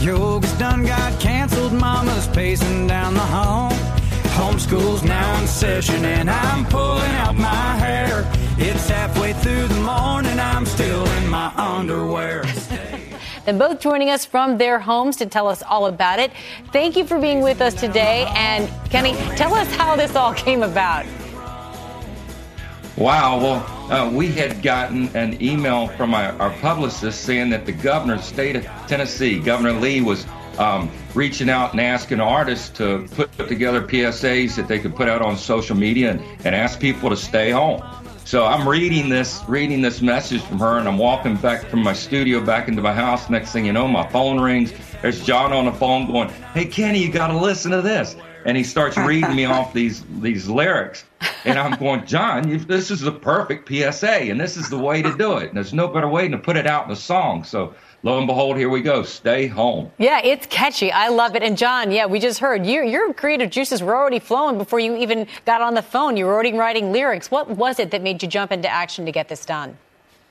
Yoga's 0.00 0.52
done 0.58 0.84
got 0.84 1.18
canceled, 1.20 1.72
mama's 1.72 2.26
pacing 2.28 2.86
down 2.86 3.14
the 3.14 3.20
hall. 3.20 3.72
Homeschool's 4.38 5.02
now 5.02 5.40
in 5.40 5.48
session, 5.48 6.04
and 6.04 6.30
I'm 6.30 6.64
pulling 6.66 7.10
out 7.10 7.34
my 7.34 7.76
hair. 7.76 8.24
It's 8.56 8.88
halfway 8.88 9.32
through 9.32 9.66
the 9.66 9.80
morning, 9.80 10.38
I'm 10.38 10.64
still 10.64 11.04
in 11.04 11.28
my 11.28 11.52
underwear. 11.56 12.44
Then 13.44 13.58
both 13.58 13.80
joining 13.80 14.10
us 14.10 14.24
from 14.24 14.56
their 14.56 14.78
homes 14.78 15.16
to 15.16 15.26
tell 15.26 15.48
us 15.48 15.62
all 15.62 15.86
about 15.86 16.20
it. 16.20 16.30
Thank 16.70 16.96
you 16.96 17.04
for 17.04 17.18
being 17.18 17.40
with 17.40 17.60
us 17.60 17.74
today. 17.74 18.26
And 18.36 18.70
Kenny, 18.90 19.14
tell 19.36 19.54
us 19.54 19.68
how 19.74 19.96
this 19.96 20.14
all 20.14 20.34
came 20.34 20.62
about. 20.62 21.04
Wow. 22.96 23.40
Well, 23.40 23.90
uh, 23.90 24.10
we 24.10 24.28
had 24.28 24.62
gotten 24.62 25.08
an 25.16 25.42
email 25.42 25.88
from 25.88 26.14
our, 26.14 26.32
our, 26.40 26.50
publicist 26.58 27.22
saying 27.22 27.50
that 27.50 27.66
the 27.66 27.72
governor 27.72 28.14
of 28.14 28.20
the 28.20 28.26
state 28.26 28.54
of 28.54 28.64
Tennessee, 28.86 29.40
Governor 29.40 29.72
Lee, 29.72 30.00
was 30.00 30.26
um, 30.58 30.90
reaching 31.14 31.48
out 31.48 31.72
and 31.72 31.80
asking 31.80 32.20
artists 32.20 32.68
to 32.70 33.06
put 33.14 33.32
together 33.48 33.80
PSAs 33.80 34.56
that 34.56 34.68
they 34.68 34.78
could 34.78 34.94
put 34.94 35.08
out 35.08 35.22
on 35.22 35.36
social 35.36 35.76
media 35.76 36.10
and, 36.10 36.20
and 36.44 36.54
ask 36.54 36.80
people 36.80 37.08
to 37.10 37.16
stay 37.16 37.50
home. 37.50 37.82
So 38.28 38.44
I'm 38.44 38.68
reading 38.68 39.08
this, 39.08 39.42
reading 39.48 39.80
this 39.80 40.02
message 40.02 40.42
from 40.42 40.58
her, 40.58 40.78
and 40.78 40.86
I'm 40.86 40.98
walking 40.98 41.36
back 41.36 41.64
from 41.64 41.82
my 41.82 41.94
studio 41.94 42.44
back 42.44 42.68
into 42.68 42.82
my 42.82 42.92
house. 42.92 43.30
Next 43.30 43.52
thing 43.52 43.64
you 43.64 43.72
know, 43.72 43.88
my 43.88 44.06
phone 44.08 44.38
rings. 44.38 44.74
There's 45.00 45.24
John 45.24 45.50
on 45.54 45.64
the 45.64 45.72
phone 45.72 46.06
going, 46.06 46.28
"Hey 46.52 46.66
Kenny, 46.66 46.98
you 46.98 47.10
got 47.10 47.28
to 47.28 47.38
listen 47.38 47.70
to 47.70 47.80
this." 47.80 48.16
And 48.44 48.54
he 48.54 48.64
starts 48.64 48.98
reading 48.98 49.34
me 49.34 49.46
off 49.46 49.72
these 49.72 50.04
these 50.20 50.46
lyrics, 50.46 51.06
and 51.46 51.58
I'm 51.58 51.78
going, 51.78 52.04
John, 52.04 52.46
you, 52.48 52.58
this 52.58 52.90
is 52.90 53.00
the 53.00 53.12
perfect 53.12 53.66
PSA, 53.66 54.30
and 54.30 54.38
this 54.38 54.58
is 54.58 54.68
the 54.68 54.78
way 54.78 55.00
to 55.00 55.16
do 55.16 55.38
it. 55.38 55.48
And 55.48 55.56
there's 55.56 55.72
no 55.72 55.88
better 55.88 56.08
way 56.08 56.24
than 56.24 56.32
to 56.32 56.38
put 56.38 56.58
it 56.58 56.66
out 56.66 56.84
in 56.84 56.90
a 56.90 56.96
song. 56.96 57.44
So 57.44 57.74
lo 58.02 58.18
and 58.18 58.26
behold, 58.26 58.56
here 58.56 58.68
we 58.68 58.80
go. 58.80 59.02
Stay 59.02 59.46
home. 59.46 59.90
Yeah, 59.98 60.20
it's 60.22 60.46
catchy. 60.46 60.92
I 60.92 61.08
love 61.08 61.34
it. 61.34 61.42
And 61.42 61.56
John, 61.56 61.90
yeah, 61.90 62.06
we 62.06 62.20
just 62.20 62.38
heard 62.38 62.64
you, 62.66 62.84
your 62.84 63.12
creative 63.12 63.50
juices 63.50 63.82
were 63.82 63.96
already 63.96 64.18
flowing 64.18 64.58
before 64.58 64.80
you 64.80 64.96
even 64.96 65.26
got 65.44 65.60
on 65.60 65.74
the 65.74 65.82
phone. 65.82 66.16
You 66.16 66.26
were 66.26 66.32
already 66.32 66.52
writing 66.52 66.92
lyrics. 66.92 67.30
What 67.30 67.48
was 67.50 67.78
it 67.78 67.90
that 67.90 68.02
made 68.02 68.22
you 68.22 68.28
jump 68.28 68.52
into 68.52 68.68
action 68.68 69.04
to 69.06 69.12
get 69.12 69.28
this 69.28 69.44
done? 69.44 69.76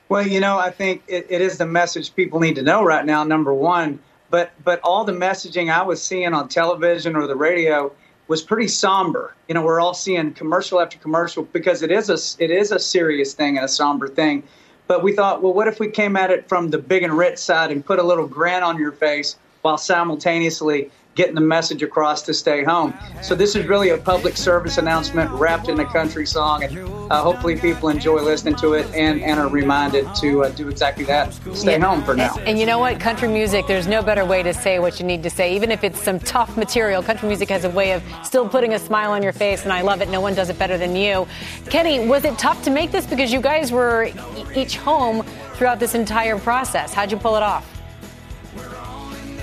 Well, 0.08 0.26
you 0.26 0.40
know, 0.40 0.58
I 0.58 0.70
think 0.70 1.02
it, 1.06 1.26
it 1.28 1.40
is 1.40 1.58
the 1.58 1.66
message 1.66 2.14
people 2.14 2.40
need 2.40 2.54
to 2.54 2.62
know 2.62 2.82
right 2.82 3.04
now. 3.04 3.24
Number 3.24 3.52
one, 3.52 3.98
but 4.30 4.52
but 4.64 4.80
all 4.80 5.04
the 5.04 5.12
messaging 5.12 5.72
I 5.72 5.82
was 5.82 6.02
seeing 6.02 6.32
on 6.32 6.48
television 6.48 7.14
or 7.14 7.26
the 7.26 7.36
radio 7.36 7.92
was 8.26 8.42
pretty 8.42 8.68
somber. 8.68 9.34
You 9.48 9.54
know, 9.54 9.62
we're 9.62 9.80
all 9.80 9.94
seeing 9.94 10.32
commercial 10.32 10.80
after 10.80 10.98
commercial 10.98 11.44
because 11.44 11.82
it 11.82 11.90
is 11.90 12.08
a 12.08 12.42
it 12.42 12.50
is 12.50 12.72
a 12.72 12.78
serious 12.78 13.34
thing 13.34 13.56
and 13.56 13.64
a 13.64 13.68
somber 13.68 14.08
thing. 14.08 14.44
But 14.88 15.02
we 15.02 15.12
thought, 15.12 15.42
well, 15.42 15.52
what 15.52 15.68
if 15.68 15.78
we 15.78 15.88
came 15.88 16.16
at 16.16 16.30
it 16.30 16.48
from 16.48 16.70
the 16.70 16.78
big 16.78 17.02
and 17.04 17.16
rich 17.16 17.38
side 17.38 17.70
and 17.70 17.84
put 17.84 17.98
a 17.98 18.02
little 18.02 18.26
grin 18.26 18.62
on 18.62 18.78
your 18.78 18.92
face 18.92 19.36
while 19.62 19.78
simultaneously 19.78 20.90
getting 21.18 21.34
the 21.34 21.40
message 21.40 21.82
across 21.82 22.22
to 22.22 22.32
stay 22.32 22.62
home. 22.62 22.94
So 23.22 23.34
this 23.34 23.56
is 23.56 23.66
really 23.66 23.90
a 23.90 23.98
public 23.98 24.36
service 24.36 24.78
announcement 24.78 25.28
wrapped 25.32 25.68
in 25.68 25.80
a 25.80 25.84
country 25.84 26.24
song, 26.24 26.62
and 26.62 26.78
uh, 27.10 27.20
hopefully 27.20 27.58
people 27.58 27.88
enjoy 27.88 28.22
listening 28.22 28.54
to 28.56 28.74
it 28.74 28.86
and, 28.94 29.20
and 29.20 29.40
are 29.40 29.48
reminded 29.48 30.06
to 30.20 30.44
uh, 30.44 30.50
do 30.50 30.68
exactly 30.68 31.04
that. 31.06 31.34
Stay 31.54 31.76
yeah. 31.76 31.84
home 31.84 32.04
for 32.04 32.14
now. 32.14 32.36
And, 32.36 32.50
and, 32.50 32.58
you 32.58 32.66
know 32.66 32.78
what? 32.78 33.00
Country 33.00 33.26
music, 33.26 33.66
there's 33.66 33.88
no 33.88 34.00
better 34.00 34.24
way 34.24 34.44
to 34.44 34.54
say 34.54 34.78
what 34.78 35.00
you 35.00 35.06
need 35.06 35.24
to 35.24 35.30
say, 35.30 35.56
even 35.56 35.72
if 35.72 35.82
it's 35.82 36.00
some 36.00 36.20
tough 36.20 36.56
material. 36.56 37.02
Country 37.02 37.26
music 37.26 37.48
has 37.48 37.64
a 37.64 37.70
way 37.70 37.94
of 37.94 38.02
still 38.22 38.48
putting 38.48 38.74
a 38.74 38.78
smile 38.78 39.10
on 39.10 39.20
your 39.20 39.32
face, 39.32 39.64
and 39.64 39.72
I 39.72 39.80
love 39.80 40.00
it. 40.00 40.08
No 40.10 40.20
one 40.20 40.36
does 40.36 40.50
it 40.50 40.58
better 40.58 40.78
than 40.78 40.94
you. 40.94 41.26
Kenny, 41.68 42.06
was 42.06 42.24
it 42.24 42.38
tough 42.38 42.62
to 42.62 42.70
make 42.70 42.92
this 42.92 43.06
because 43.06 43.32
you 43.32 43.40
guys 43.40 43.72
were 43.72 44.12
each 44.54 44.76
home 44.76 45.24
throughout 45.54 45.80
this 45.80 45.96
entire 45.96 46.38
process? 46.38 46.94
How'd 46.94 47.10
you 47.10 47.18
pull 47.18 47.34
it 47.34 47.42
off? 47.42 47.77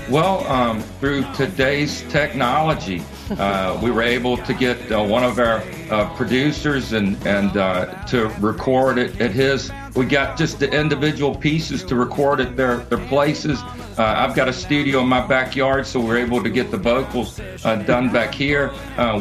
Well, 0.10 0.46
um, 0.46 0.82
through 1.00 1.26
today's 1.34 2.04
technology, 2.10 3.02
uh, 3.32 3.80
we 3.82 3.90
were 3.90 4.04
able 4.04 4.38
to 4.38 4.54
get 4.54 4.92
uh, 4.92 5.04
one 5.04 5.24
of 5.24 5.40
our 5.40 5.64
uh, 5.90 6.14
producers 6.16 6.94
and 6.94 7.18
and 7.26 7.58
uh, 7.58 8.06
to 8.06 8.28
record 8.40 9.00
it 9.00 9.20
at 9.20 9.32
his. 9.32 9.72
We 9.96 10.06
got 10.06 10.38
just 10.38 10.60
the 10.60 10.72
individual 10.72 11.34
pieces 11.34 11.84
to 11.86 11.96
record 11.96 12.40
at 12.40 12.56
their 12.56 12.78
their 12.78 13.04
places. 13.08 13.60
Uh, 13.98 14.04
I've 14.18 14.36
got 14.36 14.48
a 14.48 14.54
studio 14.54 15.00
in 15.00 15.08
my 15.08 15.26
backyard, 15.26 15.88
so 15.88 16.00
we're 16.00 16.18
able 16.18 16.44
to 16.44 16.52
get 16.52 16.70
the 16.70 16.78
vocals 16.78 17.40
uh, 17.64 17.78
done 17.88 18.14
back 18.14 18.36
here. 18.36 18.72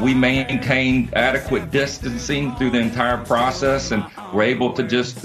we 0.03 0.13
maintained 0.13 1.15
adequate 1.15 1.71
distancing 1.71 2.55
through 2.57 2.73
the 2.73 2.81
entire 2.81 3.25
process, 3.25 3.91
and 3.91 4.05
we're 4.35 4.43
able 4.43 4.75
to 4.75 4.83
just 4.83 5.25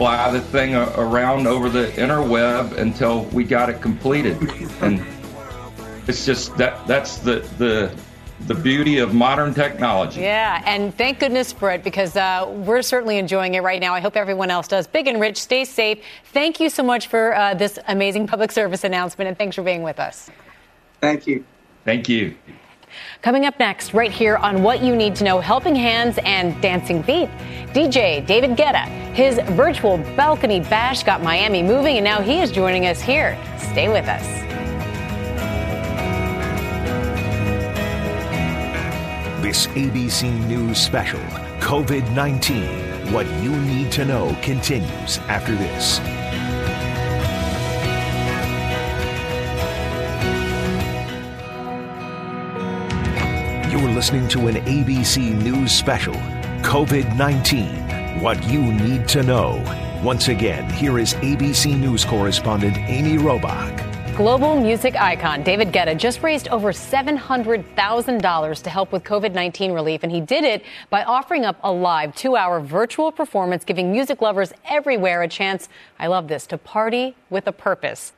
fly 0.00 0.30
the 0.30 0.40
thing 0.40 0.74
around 0.74 1.46
over 1.46 1.68
the 1.68 1.88
interweb 1.88 2.74
until 2.78 3.24
we 3.24 3.44
got 3.44 3.68
it 3.68 3.82
completed. 3.82 4.34
And 4.80 5.04
it's 6.08 6.24
just 6.24 6.56
that 6.56 6.86
that's 6.86 7.18
the 7.18 7.40
the 7.58 7.94
the 8.46 8.54
beauty 8.54 8.96
of 8.96 9.12
modern 9.12 9.52
technology. 9.52 10.22
Yeah, 10.22 10.62
and 10.64 10.96
thank 10.96 11.18
goodness 11.18 11.52
for 11.52 11.70
it 11.70 11.84
because 11.84 12.16
uh, 12.16 12.50
we're 12.64 12.80
certainly 12.80 13.18
enjoying 13.18 13.56
it 13.56 13.62
right 13.62 13.78
now. 13.78 13.92
I 13.92 14.00
hope 14.00 14.16
everyone 14.16 14.50
else 14.50 14.68
does. 14.68 14.86
Big 14.86 15.06
and 15.06 15.20
Rich, 15.20 15.36
stay 15.36 15.66
safe. 15.66 16.02
Thank 16.32 16.60
you 16.60 16.70
so 16.70 16.82
much 16.82 17.08
for 17.08 17.36
uh, 17.36 17.52
this 17.52 17.78
amazing 17.86 18.26
public 18.26 18.52
service 18.52 18.84
announcement, 18.84 19.28
and 19.28 19.36
thanks 19.36 19.54
for 19.54 19.62
being 19.62 19.82
with 19.82 20.00
us. 20.00 20.30
Thank 21.02 21.26
you. 21.26 21.44
Thank 21.84 22.08
you. 22.08 22.34
Coming 23.22 23.46
up 23.46 23.58
next, 23.58 23.94
right 23.94 24.10
here 24.10 24.36
on 24.36 24.62
What 24.62 24.82
You 24.82 24.96
Need 24.96 25.14
to 25.16 25.24
Know 25.24 25.40
Helping 25.40 25.74
Hands 25.74 26.18
and 26.24 26.60
Dancing 26.62 27.02
Feet, 27.02 27.28
DJ 27.72 28.24
David 28.26 28.50
Guetta. 28.56 28.86
His 29.14 29.38
virtual 29.56 29.98
balcony 30.16 30.60
bash 30.60 31.02
got 31.02 31.22
Miami 31.22 31.62
moving, 31.62 31.96
and 31.96 32.04
now 32.04 32.20
he 32.20 32.40
is 32.40 32.50
joining 32.50 32.86
us 32.86 33.00
here. 33.00 33.38
Stay 33.58 33.88
with 33.88 34.08
us. 34.08 34.26
This 39.42 39.66
ABC 39.68 40.30
News 40.46 40.78
special, 40.78 41.20
COVID 41.60 42.14
19 42.14 43.12
What 43.12 43.26
You 43.42 43.56
Need 43.56 43.90
to 43.92 44.04
Know, 44.04 44.36
continues 44.42 45.18
after 45.28 45.54
this. 45.54 46.19
You're 53.90 53.96
listening 53.96 54.28
to 54.28 54.46
an 54.46 54.54
ABC 54.54 55.34
News 55.42 55.72
special 55.72 56.14
COVID 56.62 57.16
19 57.16 58.22
What 58.22 58.40
You 58.48 58.62
Need 58.62 59.08
to 59.08 59.24
Know. 59.24 59.60
Once 60.00 60.28
again, 60.28 60.70
here 60.70 61.00
is 61.00 61.14
ABC 61.14 61.76
News 61.76 62.04
correspondent 62.04 62.76
Amy 62.78 63.20
Robach. 63.20 64.16
Global 64.16 64.60
music 64.60 64.94
icon 64.94 65.42
David 65.42 65.72
Guetta 65.72 65.98
just 65.98 66.22
raised 66.22 66.46
over 66.50 66.70
$700,000 66.70 68.62
to 68.62 68.70
help 68.70 68.92
with 68.92 69.02
COVID 69.02 69.34
19 69.34 69.72
relief, 69.72 70.04
and 70.04 70.12
he 70.12 70.20
did 70.20 70.44
it 70.44 70.64
by 70.88 71.02
offering 71.02 71.44
up 71.44 71.58
a 71.64 71.72
live 71.72 72.14
two 72.14 72.36
hour 72.36 72.60
virtual 72.60 73.10
performance, 73.10 73.64
giving 73.64 73.90
music 73.90 74.22
lovers 74.22 74.52
everywhere 74.66 75.22
a 75.22 75.28
chance, 75.28 75.68
I 75.98 76.06
love 76.06 76.28
this, 76.28 76.46
to 76.46 76.58
party 76.58 77.16
with 77.28 77.48
a 77.48 77.52
purpose. 77.52 78.12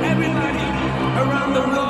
Everybody 0.00 0.58
around 1.20 1.52
the 1.52 1.60
world 1.60 1.85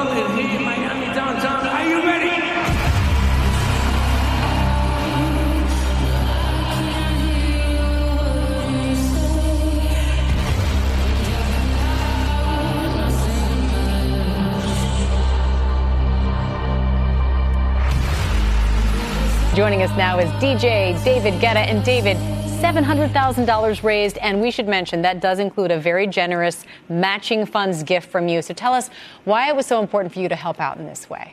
Joining 19.57 19.83
us 19.83 19.97
now 19.97 20.19
is 20.19 20.29
DJ 20.33 21.03
David 21.03 21.33
Guetta. 21.41 21.67
And 21.67 21.83
David, 21.83 22.19
$700,000 22.61 23.83
raised, 23.83 24.19
and 24.19 24.43
we 24.43 24.51
should 24.51 24.69
mention 24.69 25.01
that 25.01 25.21
does 25.23 25.39
include 25.39 25.71
a 25.71 25.81
very 25.81 26.07
generous 26.07 26.67
matching 26.91 27.47
funds 27.47 27.83
gift 27.83 28.11
from 28.11 28.29
you. 28.29 28.43
So 28.43 28.53
tell 28.53 28.75
us 28.75 28.91
why 29.25 29.49
it 29.49 29.57
was 29.57 29.65
so 29.65 29.81
important 29.81 30.13
for 30.13 30.21
you 30.21 30.29
to 30.29 30.37
help 30.37 30.61
out 30.61 30.77
in 30.77 30.85
this 30.85 31.09
way. 31.09 31.33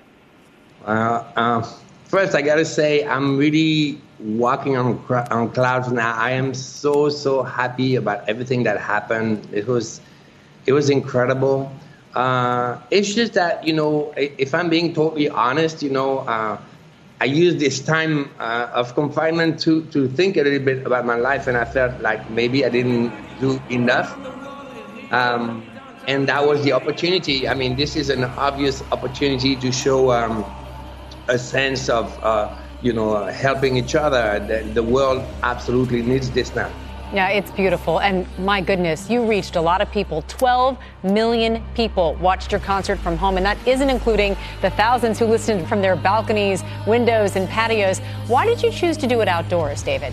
Uh, 0.85 1.25
uh, 1.35 1.69
first, 2.05 2.33
I 2.33 2.41
got 2.41 2.55
to 2.55 2.63
say, 2.63 3.05
I'm 3.05 3.35
really 3.35 3.99
walking 4.19 4.77
on, 4.77 5.03
on 5.29 5.51
clouds 5.51 5.91
now. 5.91 6.15
I 6.15 6.31
am 6.31 6.53
so, 6.53 7.09
so 7.09 7.43
happy 7.43 7.97
about 7.97 8.29
everything 8.29 8.63
that 8.63 8.79
happened. 8.79 9.45
It 9.51 9.67
was, 9.67 9.99
it 10.65 10.71
was 10.71 10.89
incredible. 10.89 11.69
Uh, 12.15 12.77
it's 12.89 13.13
just 13.13 13.33
that, 13.33 13.67
you 13.67 13.73
know, 13.73 14.13
if 14.15 14.55
I'm 14.55 14.69
being 14.69 14.93
totally 14.93 15.27
honest, 15.27 15.83
you 15.83 15.89
know, 15.89 16.19
uh, 16.19 16.57
I 17.23 17.25
used 17.27 17.57
this 17.59 17.79
time 17.79 18.35
uh, 18.37 18.67
of 18.73 18.95
confinement 18.95 19.57
to, 19.61 19.85
to 19.91 20.09
think 20.09 20.35
a 20.35 20.41
little 20.41 20.59
bit 20.59 20.85
about 20.85 21.05
my 21.05 21.15
life, 21.15 21.47
and 21.47 21.55
I 21.55 21.63
felt 21.63 22.01
like 22.01 22.29
maybe 22.29 22.65
I 22.65 22.69
didn't 22.69 23.39
do 23.39 23.61
enough. 23.69 24.19
Um, 25.09 25.71
and 26.05 26.27
that 26.27 26.45
was 26.45 26.65
the 26.65 26.73
opportunity. 26.73 27.47
I 27.47 27.53
mean, 27.53 27.77
this 27.77 27.95
is 27.95 28.09
an 28.09 28.25
obvious 28.25 28.83
opportunity 28.91 29.55
to 29.55 29.71
show 29.71 30.11
um, 30.11 30.53
a 31.29 31.39
sense 31.39 31.87
of, 31.87 32.21
uh, 32.21 32.57
you 32.81 32.91
know, 32.91 33.25
helping 33.27 33.77
each 33.77 33.95
other. 33.95 34.45
The, 34.45 34.69
the 34.73 34.83
world 34.83 35.39
absolutely 35.43 36.01
needs 36.01 36.29
this 36.31 36.53
now. 36.53 36.75
Yeah, 37.13 37.29
it's 37.29 37.51
beautiful. 37.51 37.99
And 37.99 38.25
my 38.39 38.59
goodness, 38.59 39.07
you 39.07 39.23
reached 39.23 39.55
a 39.55 39.61
lot 39.61 39.81
of 39.81 39.91
people. 39.91 40.23
12 40.27 40.79
million 41.03 41.63
people 41.75 42.15
watched 42.15 42.51
your 42.51 42.59
concert 42.59 42.97
from 42.97 43.17
home. 43.17 43.37
And 43.37 43.45
that 43.45 43.55
isn't 43.67 43.87
including 43.87 44.35
the 44.63 44.71
thousands 44.71 45.19
who 45.19 45.25
listened 45.25 45.69
from 45.69 45.79
their 45.79 45.95
balconies, 45.95 46.63
windows, 46.87 47.35
and 47.35 47.47
patios. 47.47 47.99
Why 48.25 48.47
did 48.47 48.63
you 48.63 48.71
choose 48.71 48.97
to 48.97 49.05
do 49.05 49.21
it 49.21 49.27
outdoors, 49.27 49.83
David? 49.83 50.11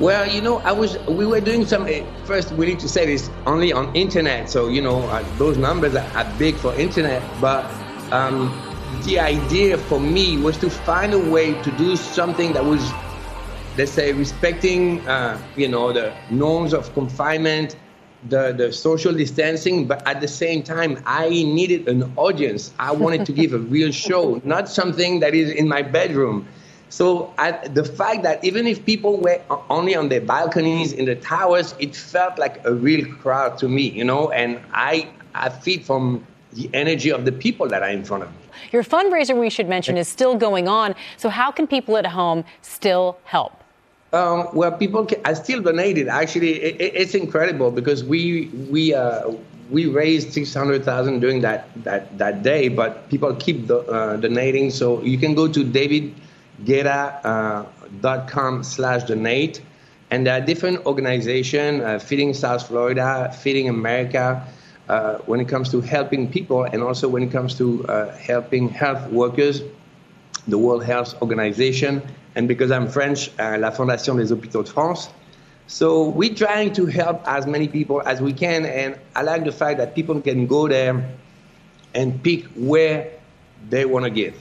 Well, 0.00 0.28
you 0.28 0.40
know, 0.40 0.58
I 0.58 0.72
was 0.72 0.98
we 1.06 1.26
were 1.26 1.40
doing 1.40 1.64
some. 1.64 1.86
Eh, 1.86 2.04
first, 2.24 2.50
we 2.50 2.66
need 2.66 2.80
to 2.80 2.88
say 2.88 3.06
this 3.06 3.30
only 3.46 3.72
on 3.72 3.94
internet, 3.94 4.50
so 4.50 4.66
you 4.68 4.82
know 4.82 5.02
uh, 5.02 5.22
those 5.38 5.58
numbers 5.58 5.94
are, 5.94 6.10
are, 6.16 6.38
big 6.38 6.56
for 6.56 6.74
internet. 6.74 7.22
But 7.40 7.64
um, 8.10 8.50
the 9.04 9.20
idea 9.20 9.78
for 9.78 10.00
me 10.00 10.38
was 10.38 10.56
to 10.58 10.70
find 10.70 11.12
a 11.12 11.18
way 11.18 11.52
to 11.62 11.70
do 11.72 11.94
something 11.94 12.52
that 12.54 12.64
was 12.64 12.82
let's 13.76 13.90
say 13.90 14.12
respecting 14.12 15.06
uh, 15.08 15.40
you 15.56 15.68
know 15.68 15.92
the 15.92 16.12
norms 16.30 16.74
of 16.74 16.92
confinement 16.92 17.76
the, 18.28 18.52
the 18.52 18.72
social 18.72 19.12
distancing 19.12 19.86
but 19.86 20.06
at 20.06 20.20
the 20.20 20.28
same 20.28 20.62
time 20.62 21.02
i 21.06 21.28
needed 21.28 21.88
an 21.88 22.12
audience. 22.16 22.72
I 22.78 22.92
wanted 22.92 23.24
to 23.26 23.32
give 23.32 23.52
a 23.52 23.58
real 23.76 23.90
show 23.90 24.40
not 24.44 24.68
something 24.68 25.20
that 25.20 25.34
is 25.34 25.50
in 25.50 25.68
my 25.68 25.82
bedroom. 25.82 26.46
So 26.90 27.32
I, 27.38 27.52
the 27.68 27.84
fact 27.84 28.22
that 28.24 28.44
even 28.44 28.66
if 28.66 28.84
people 28.84 29.16
were 29.16 29.40
only 29.70 29.96
on 29.96 30.10
their 30.10 30.20
balconies 30.20 30.92
in 30.92 31.06
the 31.06 31.14
towers 31.14 31.74
it 31.78 31.96
felt 31.96 32.38
like 32.38 32.64
a 32.66 32.74
real 32.74 33.06
crowd 33.16 33.56
to 33.58 33.68
me 33.68 33.88
you 33.88 34.04
know 34.04 34.30
and 34.30 34.60
i 34.74 35.08
i 35.34 35.48
feed 35.48 35.86
from 35.86 36.26
the 36.52 36.68
energy 36.74 37.10
of 37.10 37.24
the 37.24 37.32
people 37.32 37.66
that 37.68 37.82
are 37.82 37.88
in 37.88 38.04
front 38.04 38.22
of 38.22 38.30
me. 38.30 38.36
Your 38.72 38.84
fundraiser 38.84 39.34
we 39.38 39.48
should 39.48 39.70
mention 39.70 39.96
is 39.96 40.06
still 40.06 40.36
going 40.36 40.68
on. 40.68 40.94
So 41.16 41.30
how 41.30 41.50
can 41.50 41.66
people 41.66 41.96
at 41.96 42.04
home 42.04 42.44
still 42.60 43.16
help 43.24 43.61
um, 44.12 44.48
well, 44.52 44.72
people 44.72 45.06
can, 45.06 45.20
I 45.24 45.34
still 45.34 45.62
donated. 45.62 46.08
Actually, 46.08 46.62
it, 46.62 46.94
it's 46.94 47.14
incredible 47.14 47.70
because 47.70 48.04
we 48.04 48.48
we 48.70 48.94
uh, 48.94 49.32
we 49.70 49.86
raised 49.86 50.32
six 50.32 50.52
hundred 50.52 50.84
thousand 50.84 51.20
during 51.20 51.40
that, 51.40 51.68
that 51.84 52.18
that 52.18 52.42
day, 52.42 52.68
but 52.68 53.08
people 53.08 53.34
keep 53.36 53.68
do, 53.68 53.78
uh, 53.78 54.16
donating. 54.16 54.70
So 54.70 55.02
you 55.02 55.16
can 55.16 55.34
go 55.34 55.48
to 55.48 55.64
davidguetta.com 55.64 58.60
uh, 58.60 58.62
slash 58.62 59.04
donate, 59.04 59.62
and 60.10 60.26
there 60.26 60.40
are 60.40 60.44
different 60.44 60.84
organizations 60.84 61.82
uh, 61.82 61.98
feeding 61.98 62.34
South 62.34 62.68
Florida, 62.68 63.34
feeding 63.40 63.68
America. 63.68 64.46
Uh, 64.88 65.18
when 65.26 65.40
it 65.40 65.48
comes 65.48 65.70
to 65.70 65.80
helping 65.80 66.30
people, 66.30 66.64
and 66.64 66.82
also 66.82 67.08
when 67.08 67.22
it 67.22 67.30
comes 67.30 67.56
to 67.56 67.86
uh, 67.86 68.14
helping 68.16 68.68
health 68.68 69.08
workers, 69.10 69.62
the 70.48 70.58
World 70.58 70.84
Health 70.84 71.14
Organization, 71.22 72.02
and 72.34 72.48
because 72.48 72.70
I'm 72.70 72.88
French, 72.88 73.30
uh, 73.38 73.56
La 73.58 73.70
Fondation 73.70 74.16
des 74.16 74.32
Hôpitaux 74.32 74.64
de 74.64 74.70
France. 74.70 75.10
So 75.66 76.08
we're 76.08 76.34
trying 76.34 76.72
to 76.74 76.86
help 76.86 77.26
as 77.26 77.46
many 77.46 77.68
people 77.68 78.02
as 78.04 78.20
we 78.20 78.32
can, 78.32 78.66
and 78.66 78.98
I 79.14 79.22
like 79.22 79.44
the 79.44 79.52
fact 79.52 79.78
that 79.78 79.94
people 79.94 80.20
can 80.20 80.46
go 80.46 80.68
there 80.68 81.08
and 81.94 82.22
pick 82.22 82.44
where 82.56 83.10
they 83.70 83.84
want 83.84 84.04
to 84.04 84.10
give. 84.10 84.34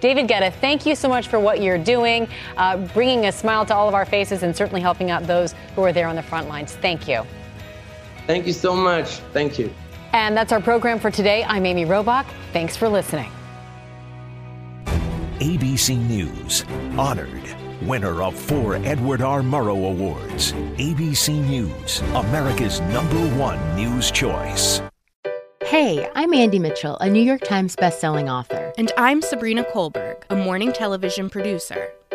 David 0.00 0.28
Guetta, 0.28 0.52
thank 0.52 0.86
you 0.86 0.94
so 0.94 1.08
much 1.08 1.26
for 1.26 1.40
what 1.40 1.60
you're 1.60 1.78
doing, 1.78 2.28
uh, 2.56 2.76
bringing 2.94 3.26
a 3.26 3.32
smile 3.32 3.66
to 3.66 3.74
all 3.74 3.88
of 3.88 3.94
our 3.94 4.04
faces, 4.04 4.42
and 4.42 4.54
certainly 4.54 4.80
helping 4.80 5.10
out 5.10 5.26
those 5.26 5.54
who 5.74 5.82
are 5.82 5.92
there 5.92 6.06
on 6.06 6.16
the 6.16 6.22
front 6.22 6.48
lines. 6.48 6.76
Thank 6.76 7.08
you. 7.08 7.24
Thank 8.26 8.46
you 8.46 8.52
so 8.52 8.76
much. 8.76 9.16
Thank 9.32 9.58
you. 9.58 9.72
And 10.12 10.36
that's 10.36 10.52
our 10.52 10.60
program 10.60 11.00
for 11.00 11.10
today. 11.10 11.44
I'm 11.44 11.66
Amy 11.66 11.84
Robach. 11.84 12.26
Thanks 12.52 12.76
for 12.76 12.88
listening. 12.88 13.30
ABC 15.40 15.96
News. 15.96 16.64
Honored. 16.98 17.44
Winner 17.82 18.24
of 18.24 18.34
four 18.34 18.74
Edward 18.74 19.22
R. 19.22 19.40
Murrow 19.40 19.88
Awards. 19.88 20.52
ABC 20.52 21.32
News, 21.48 22.00
America's 22.16 22.80
number 22.80 23.20
one 23.36 23.58
news 23.76 24.10
choice. 24.10 24.82
Hey, 25.62 26.08
I'm 26.16 26.34
Andy 26.34 26.58
Mitchell, 26.58 26.96
a 26.96 27.08
New 27.08 27.22
York 27.22 27.42
Times 27.42 27.76
bestselling 27.76 28.28
author. 28.28 28.72
And 28.78 28.90
I'm 28.96 29.22
Sabrina 29.22 29.62
Kohlberg, 29.62 30.24
a 30.28 30.34
morning 30.34 30.72
television 30.72 31.30
producer. 31.30 31.92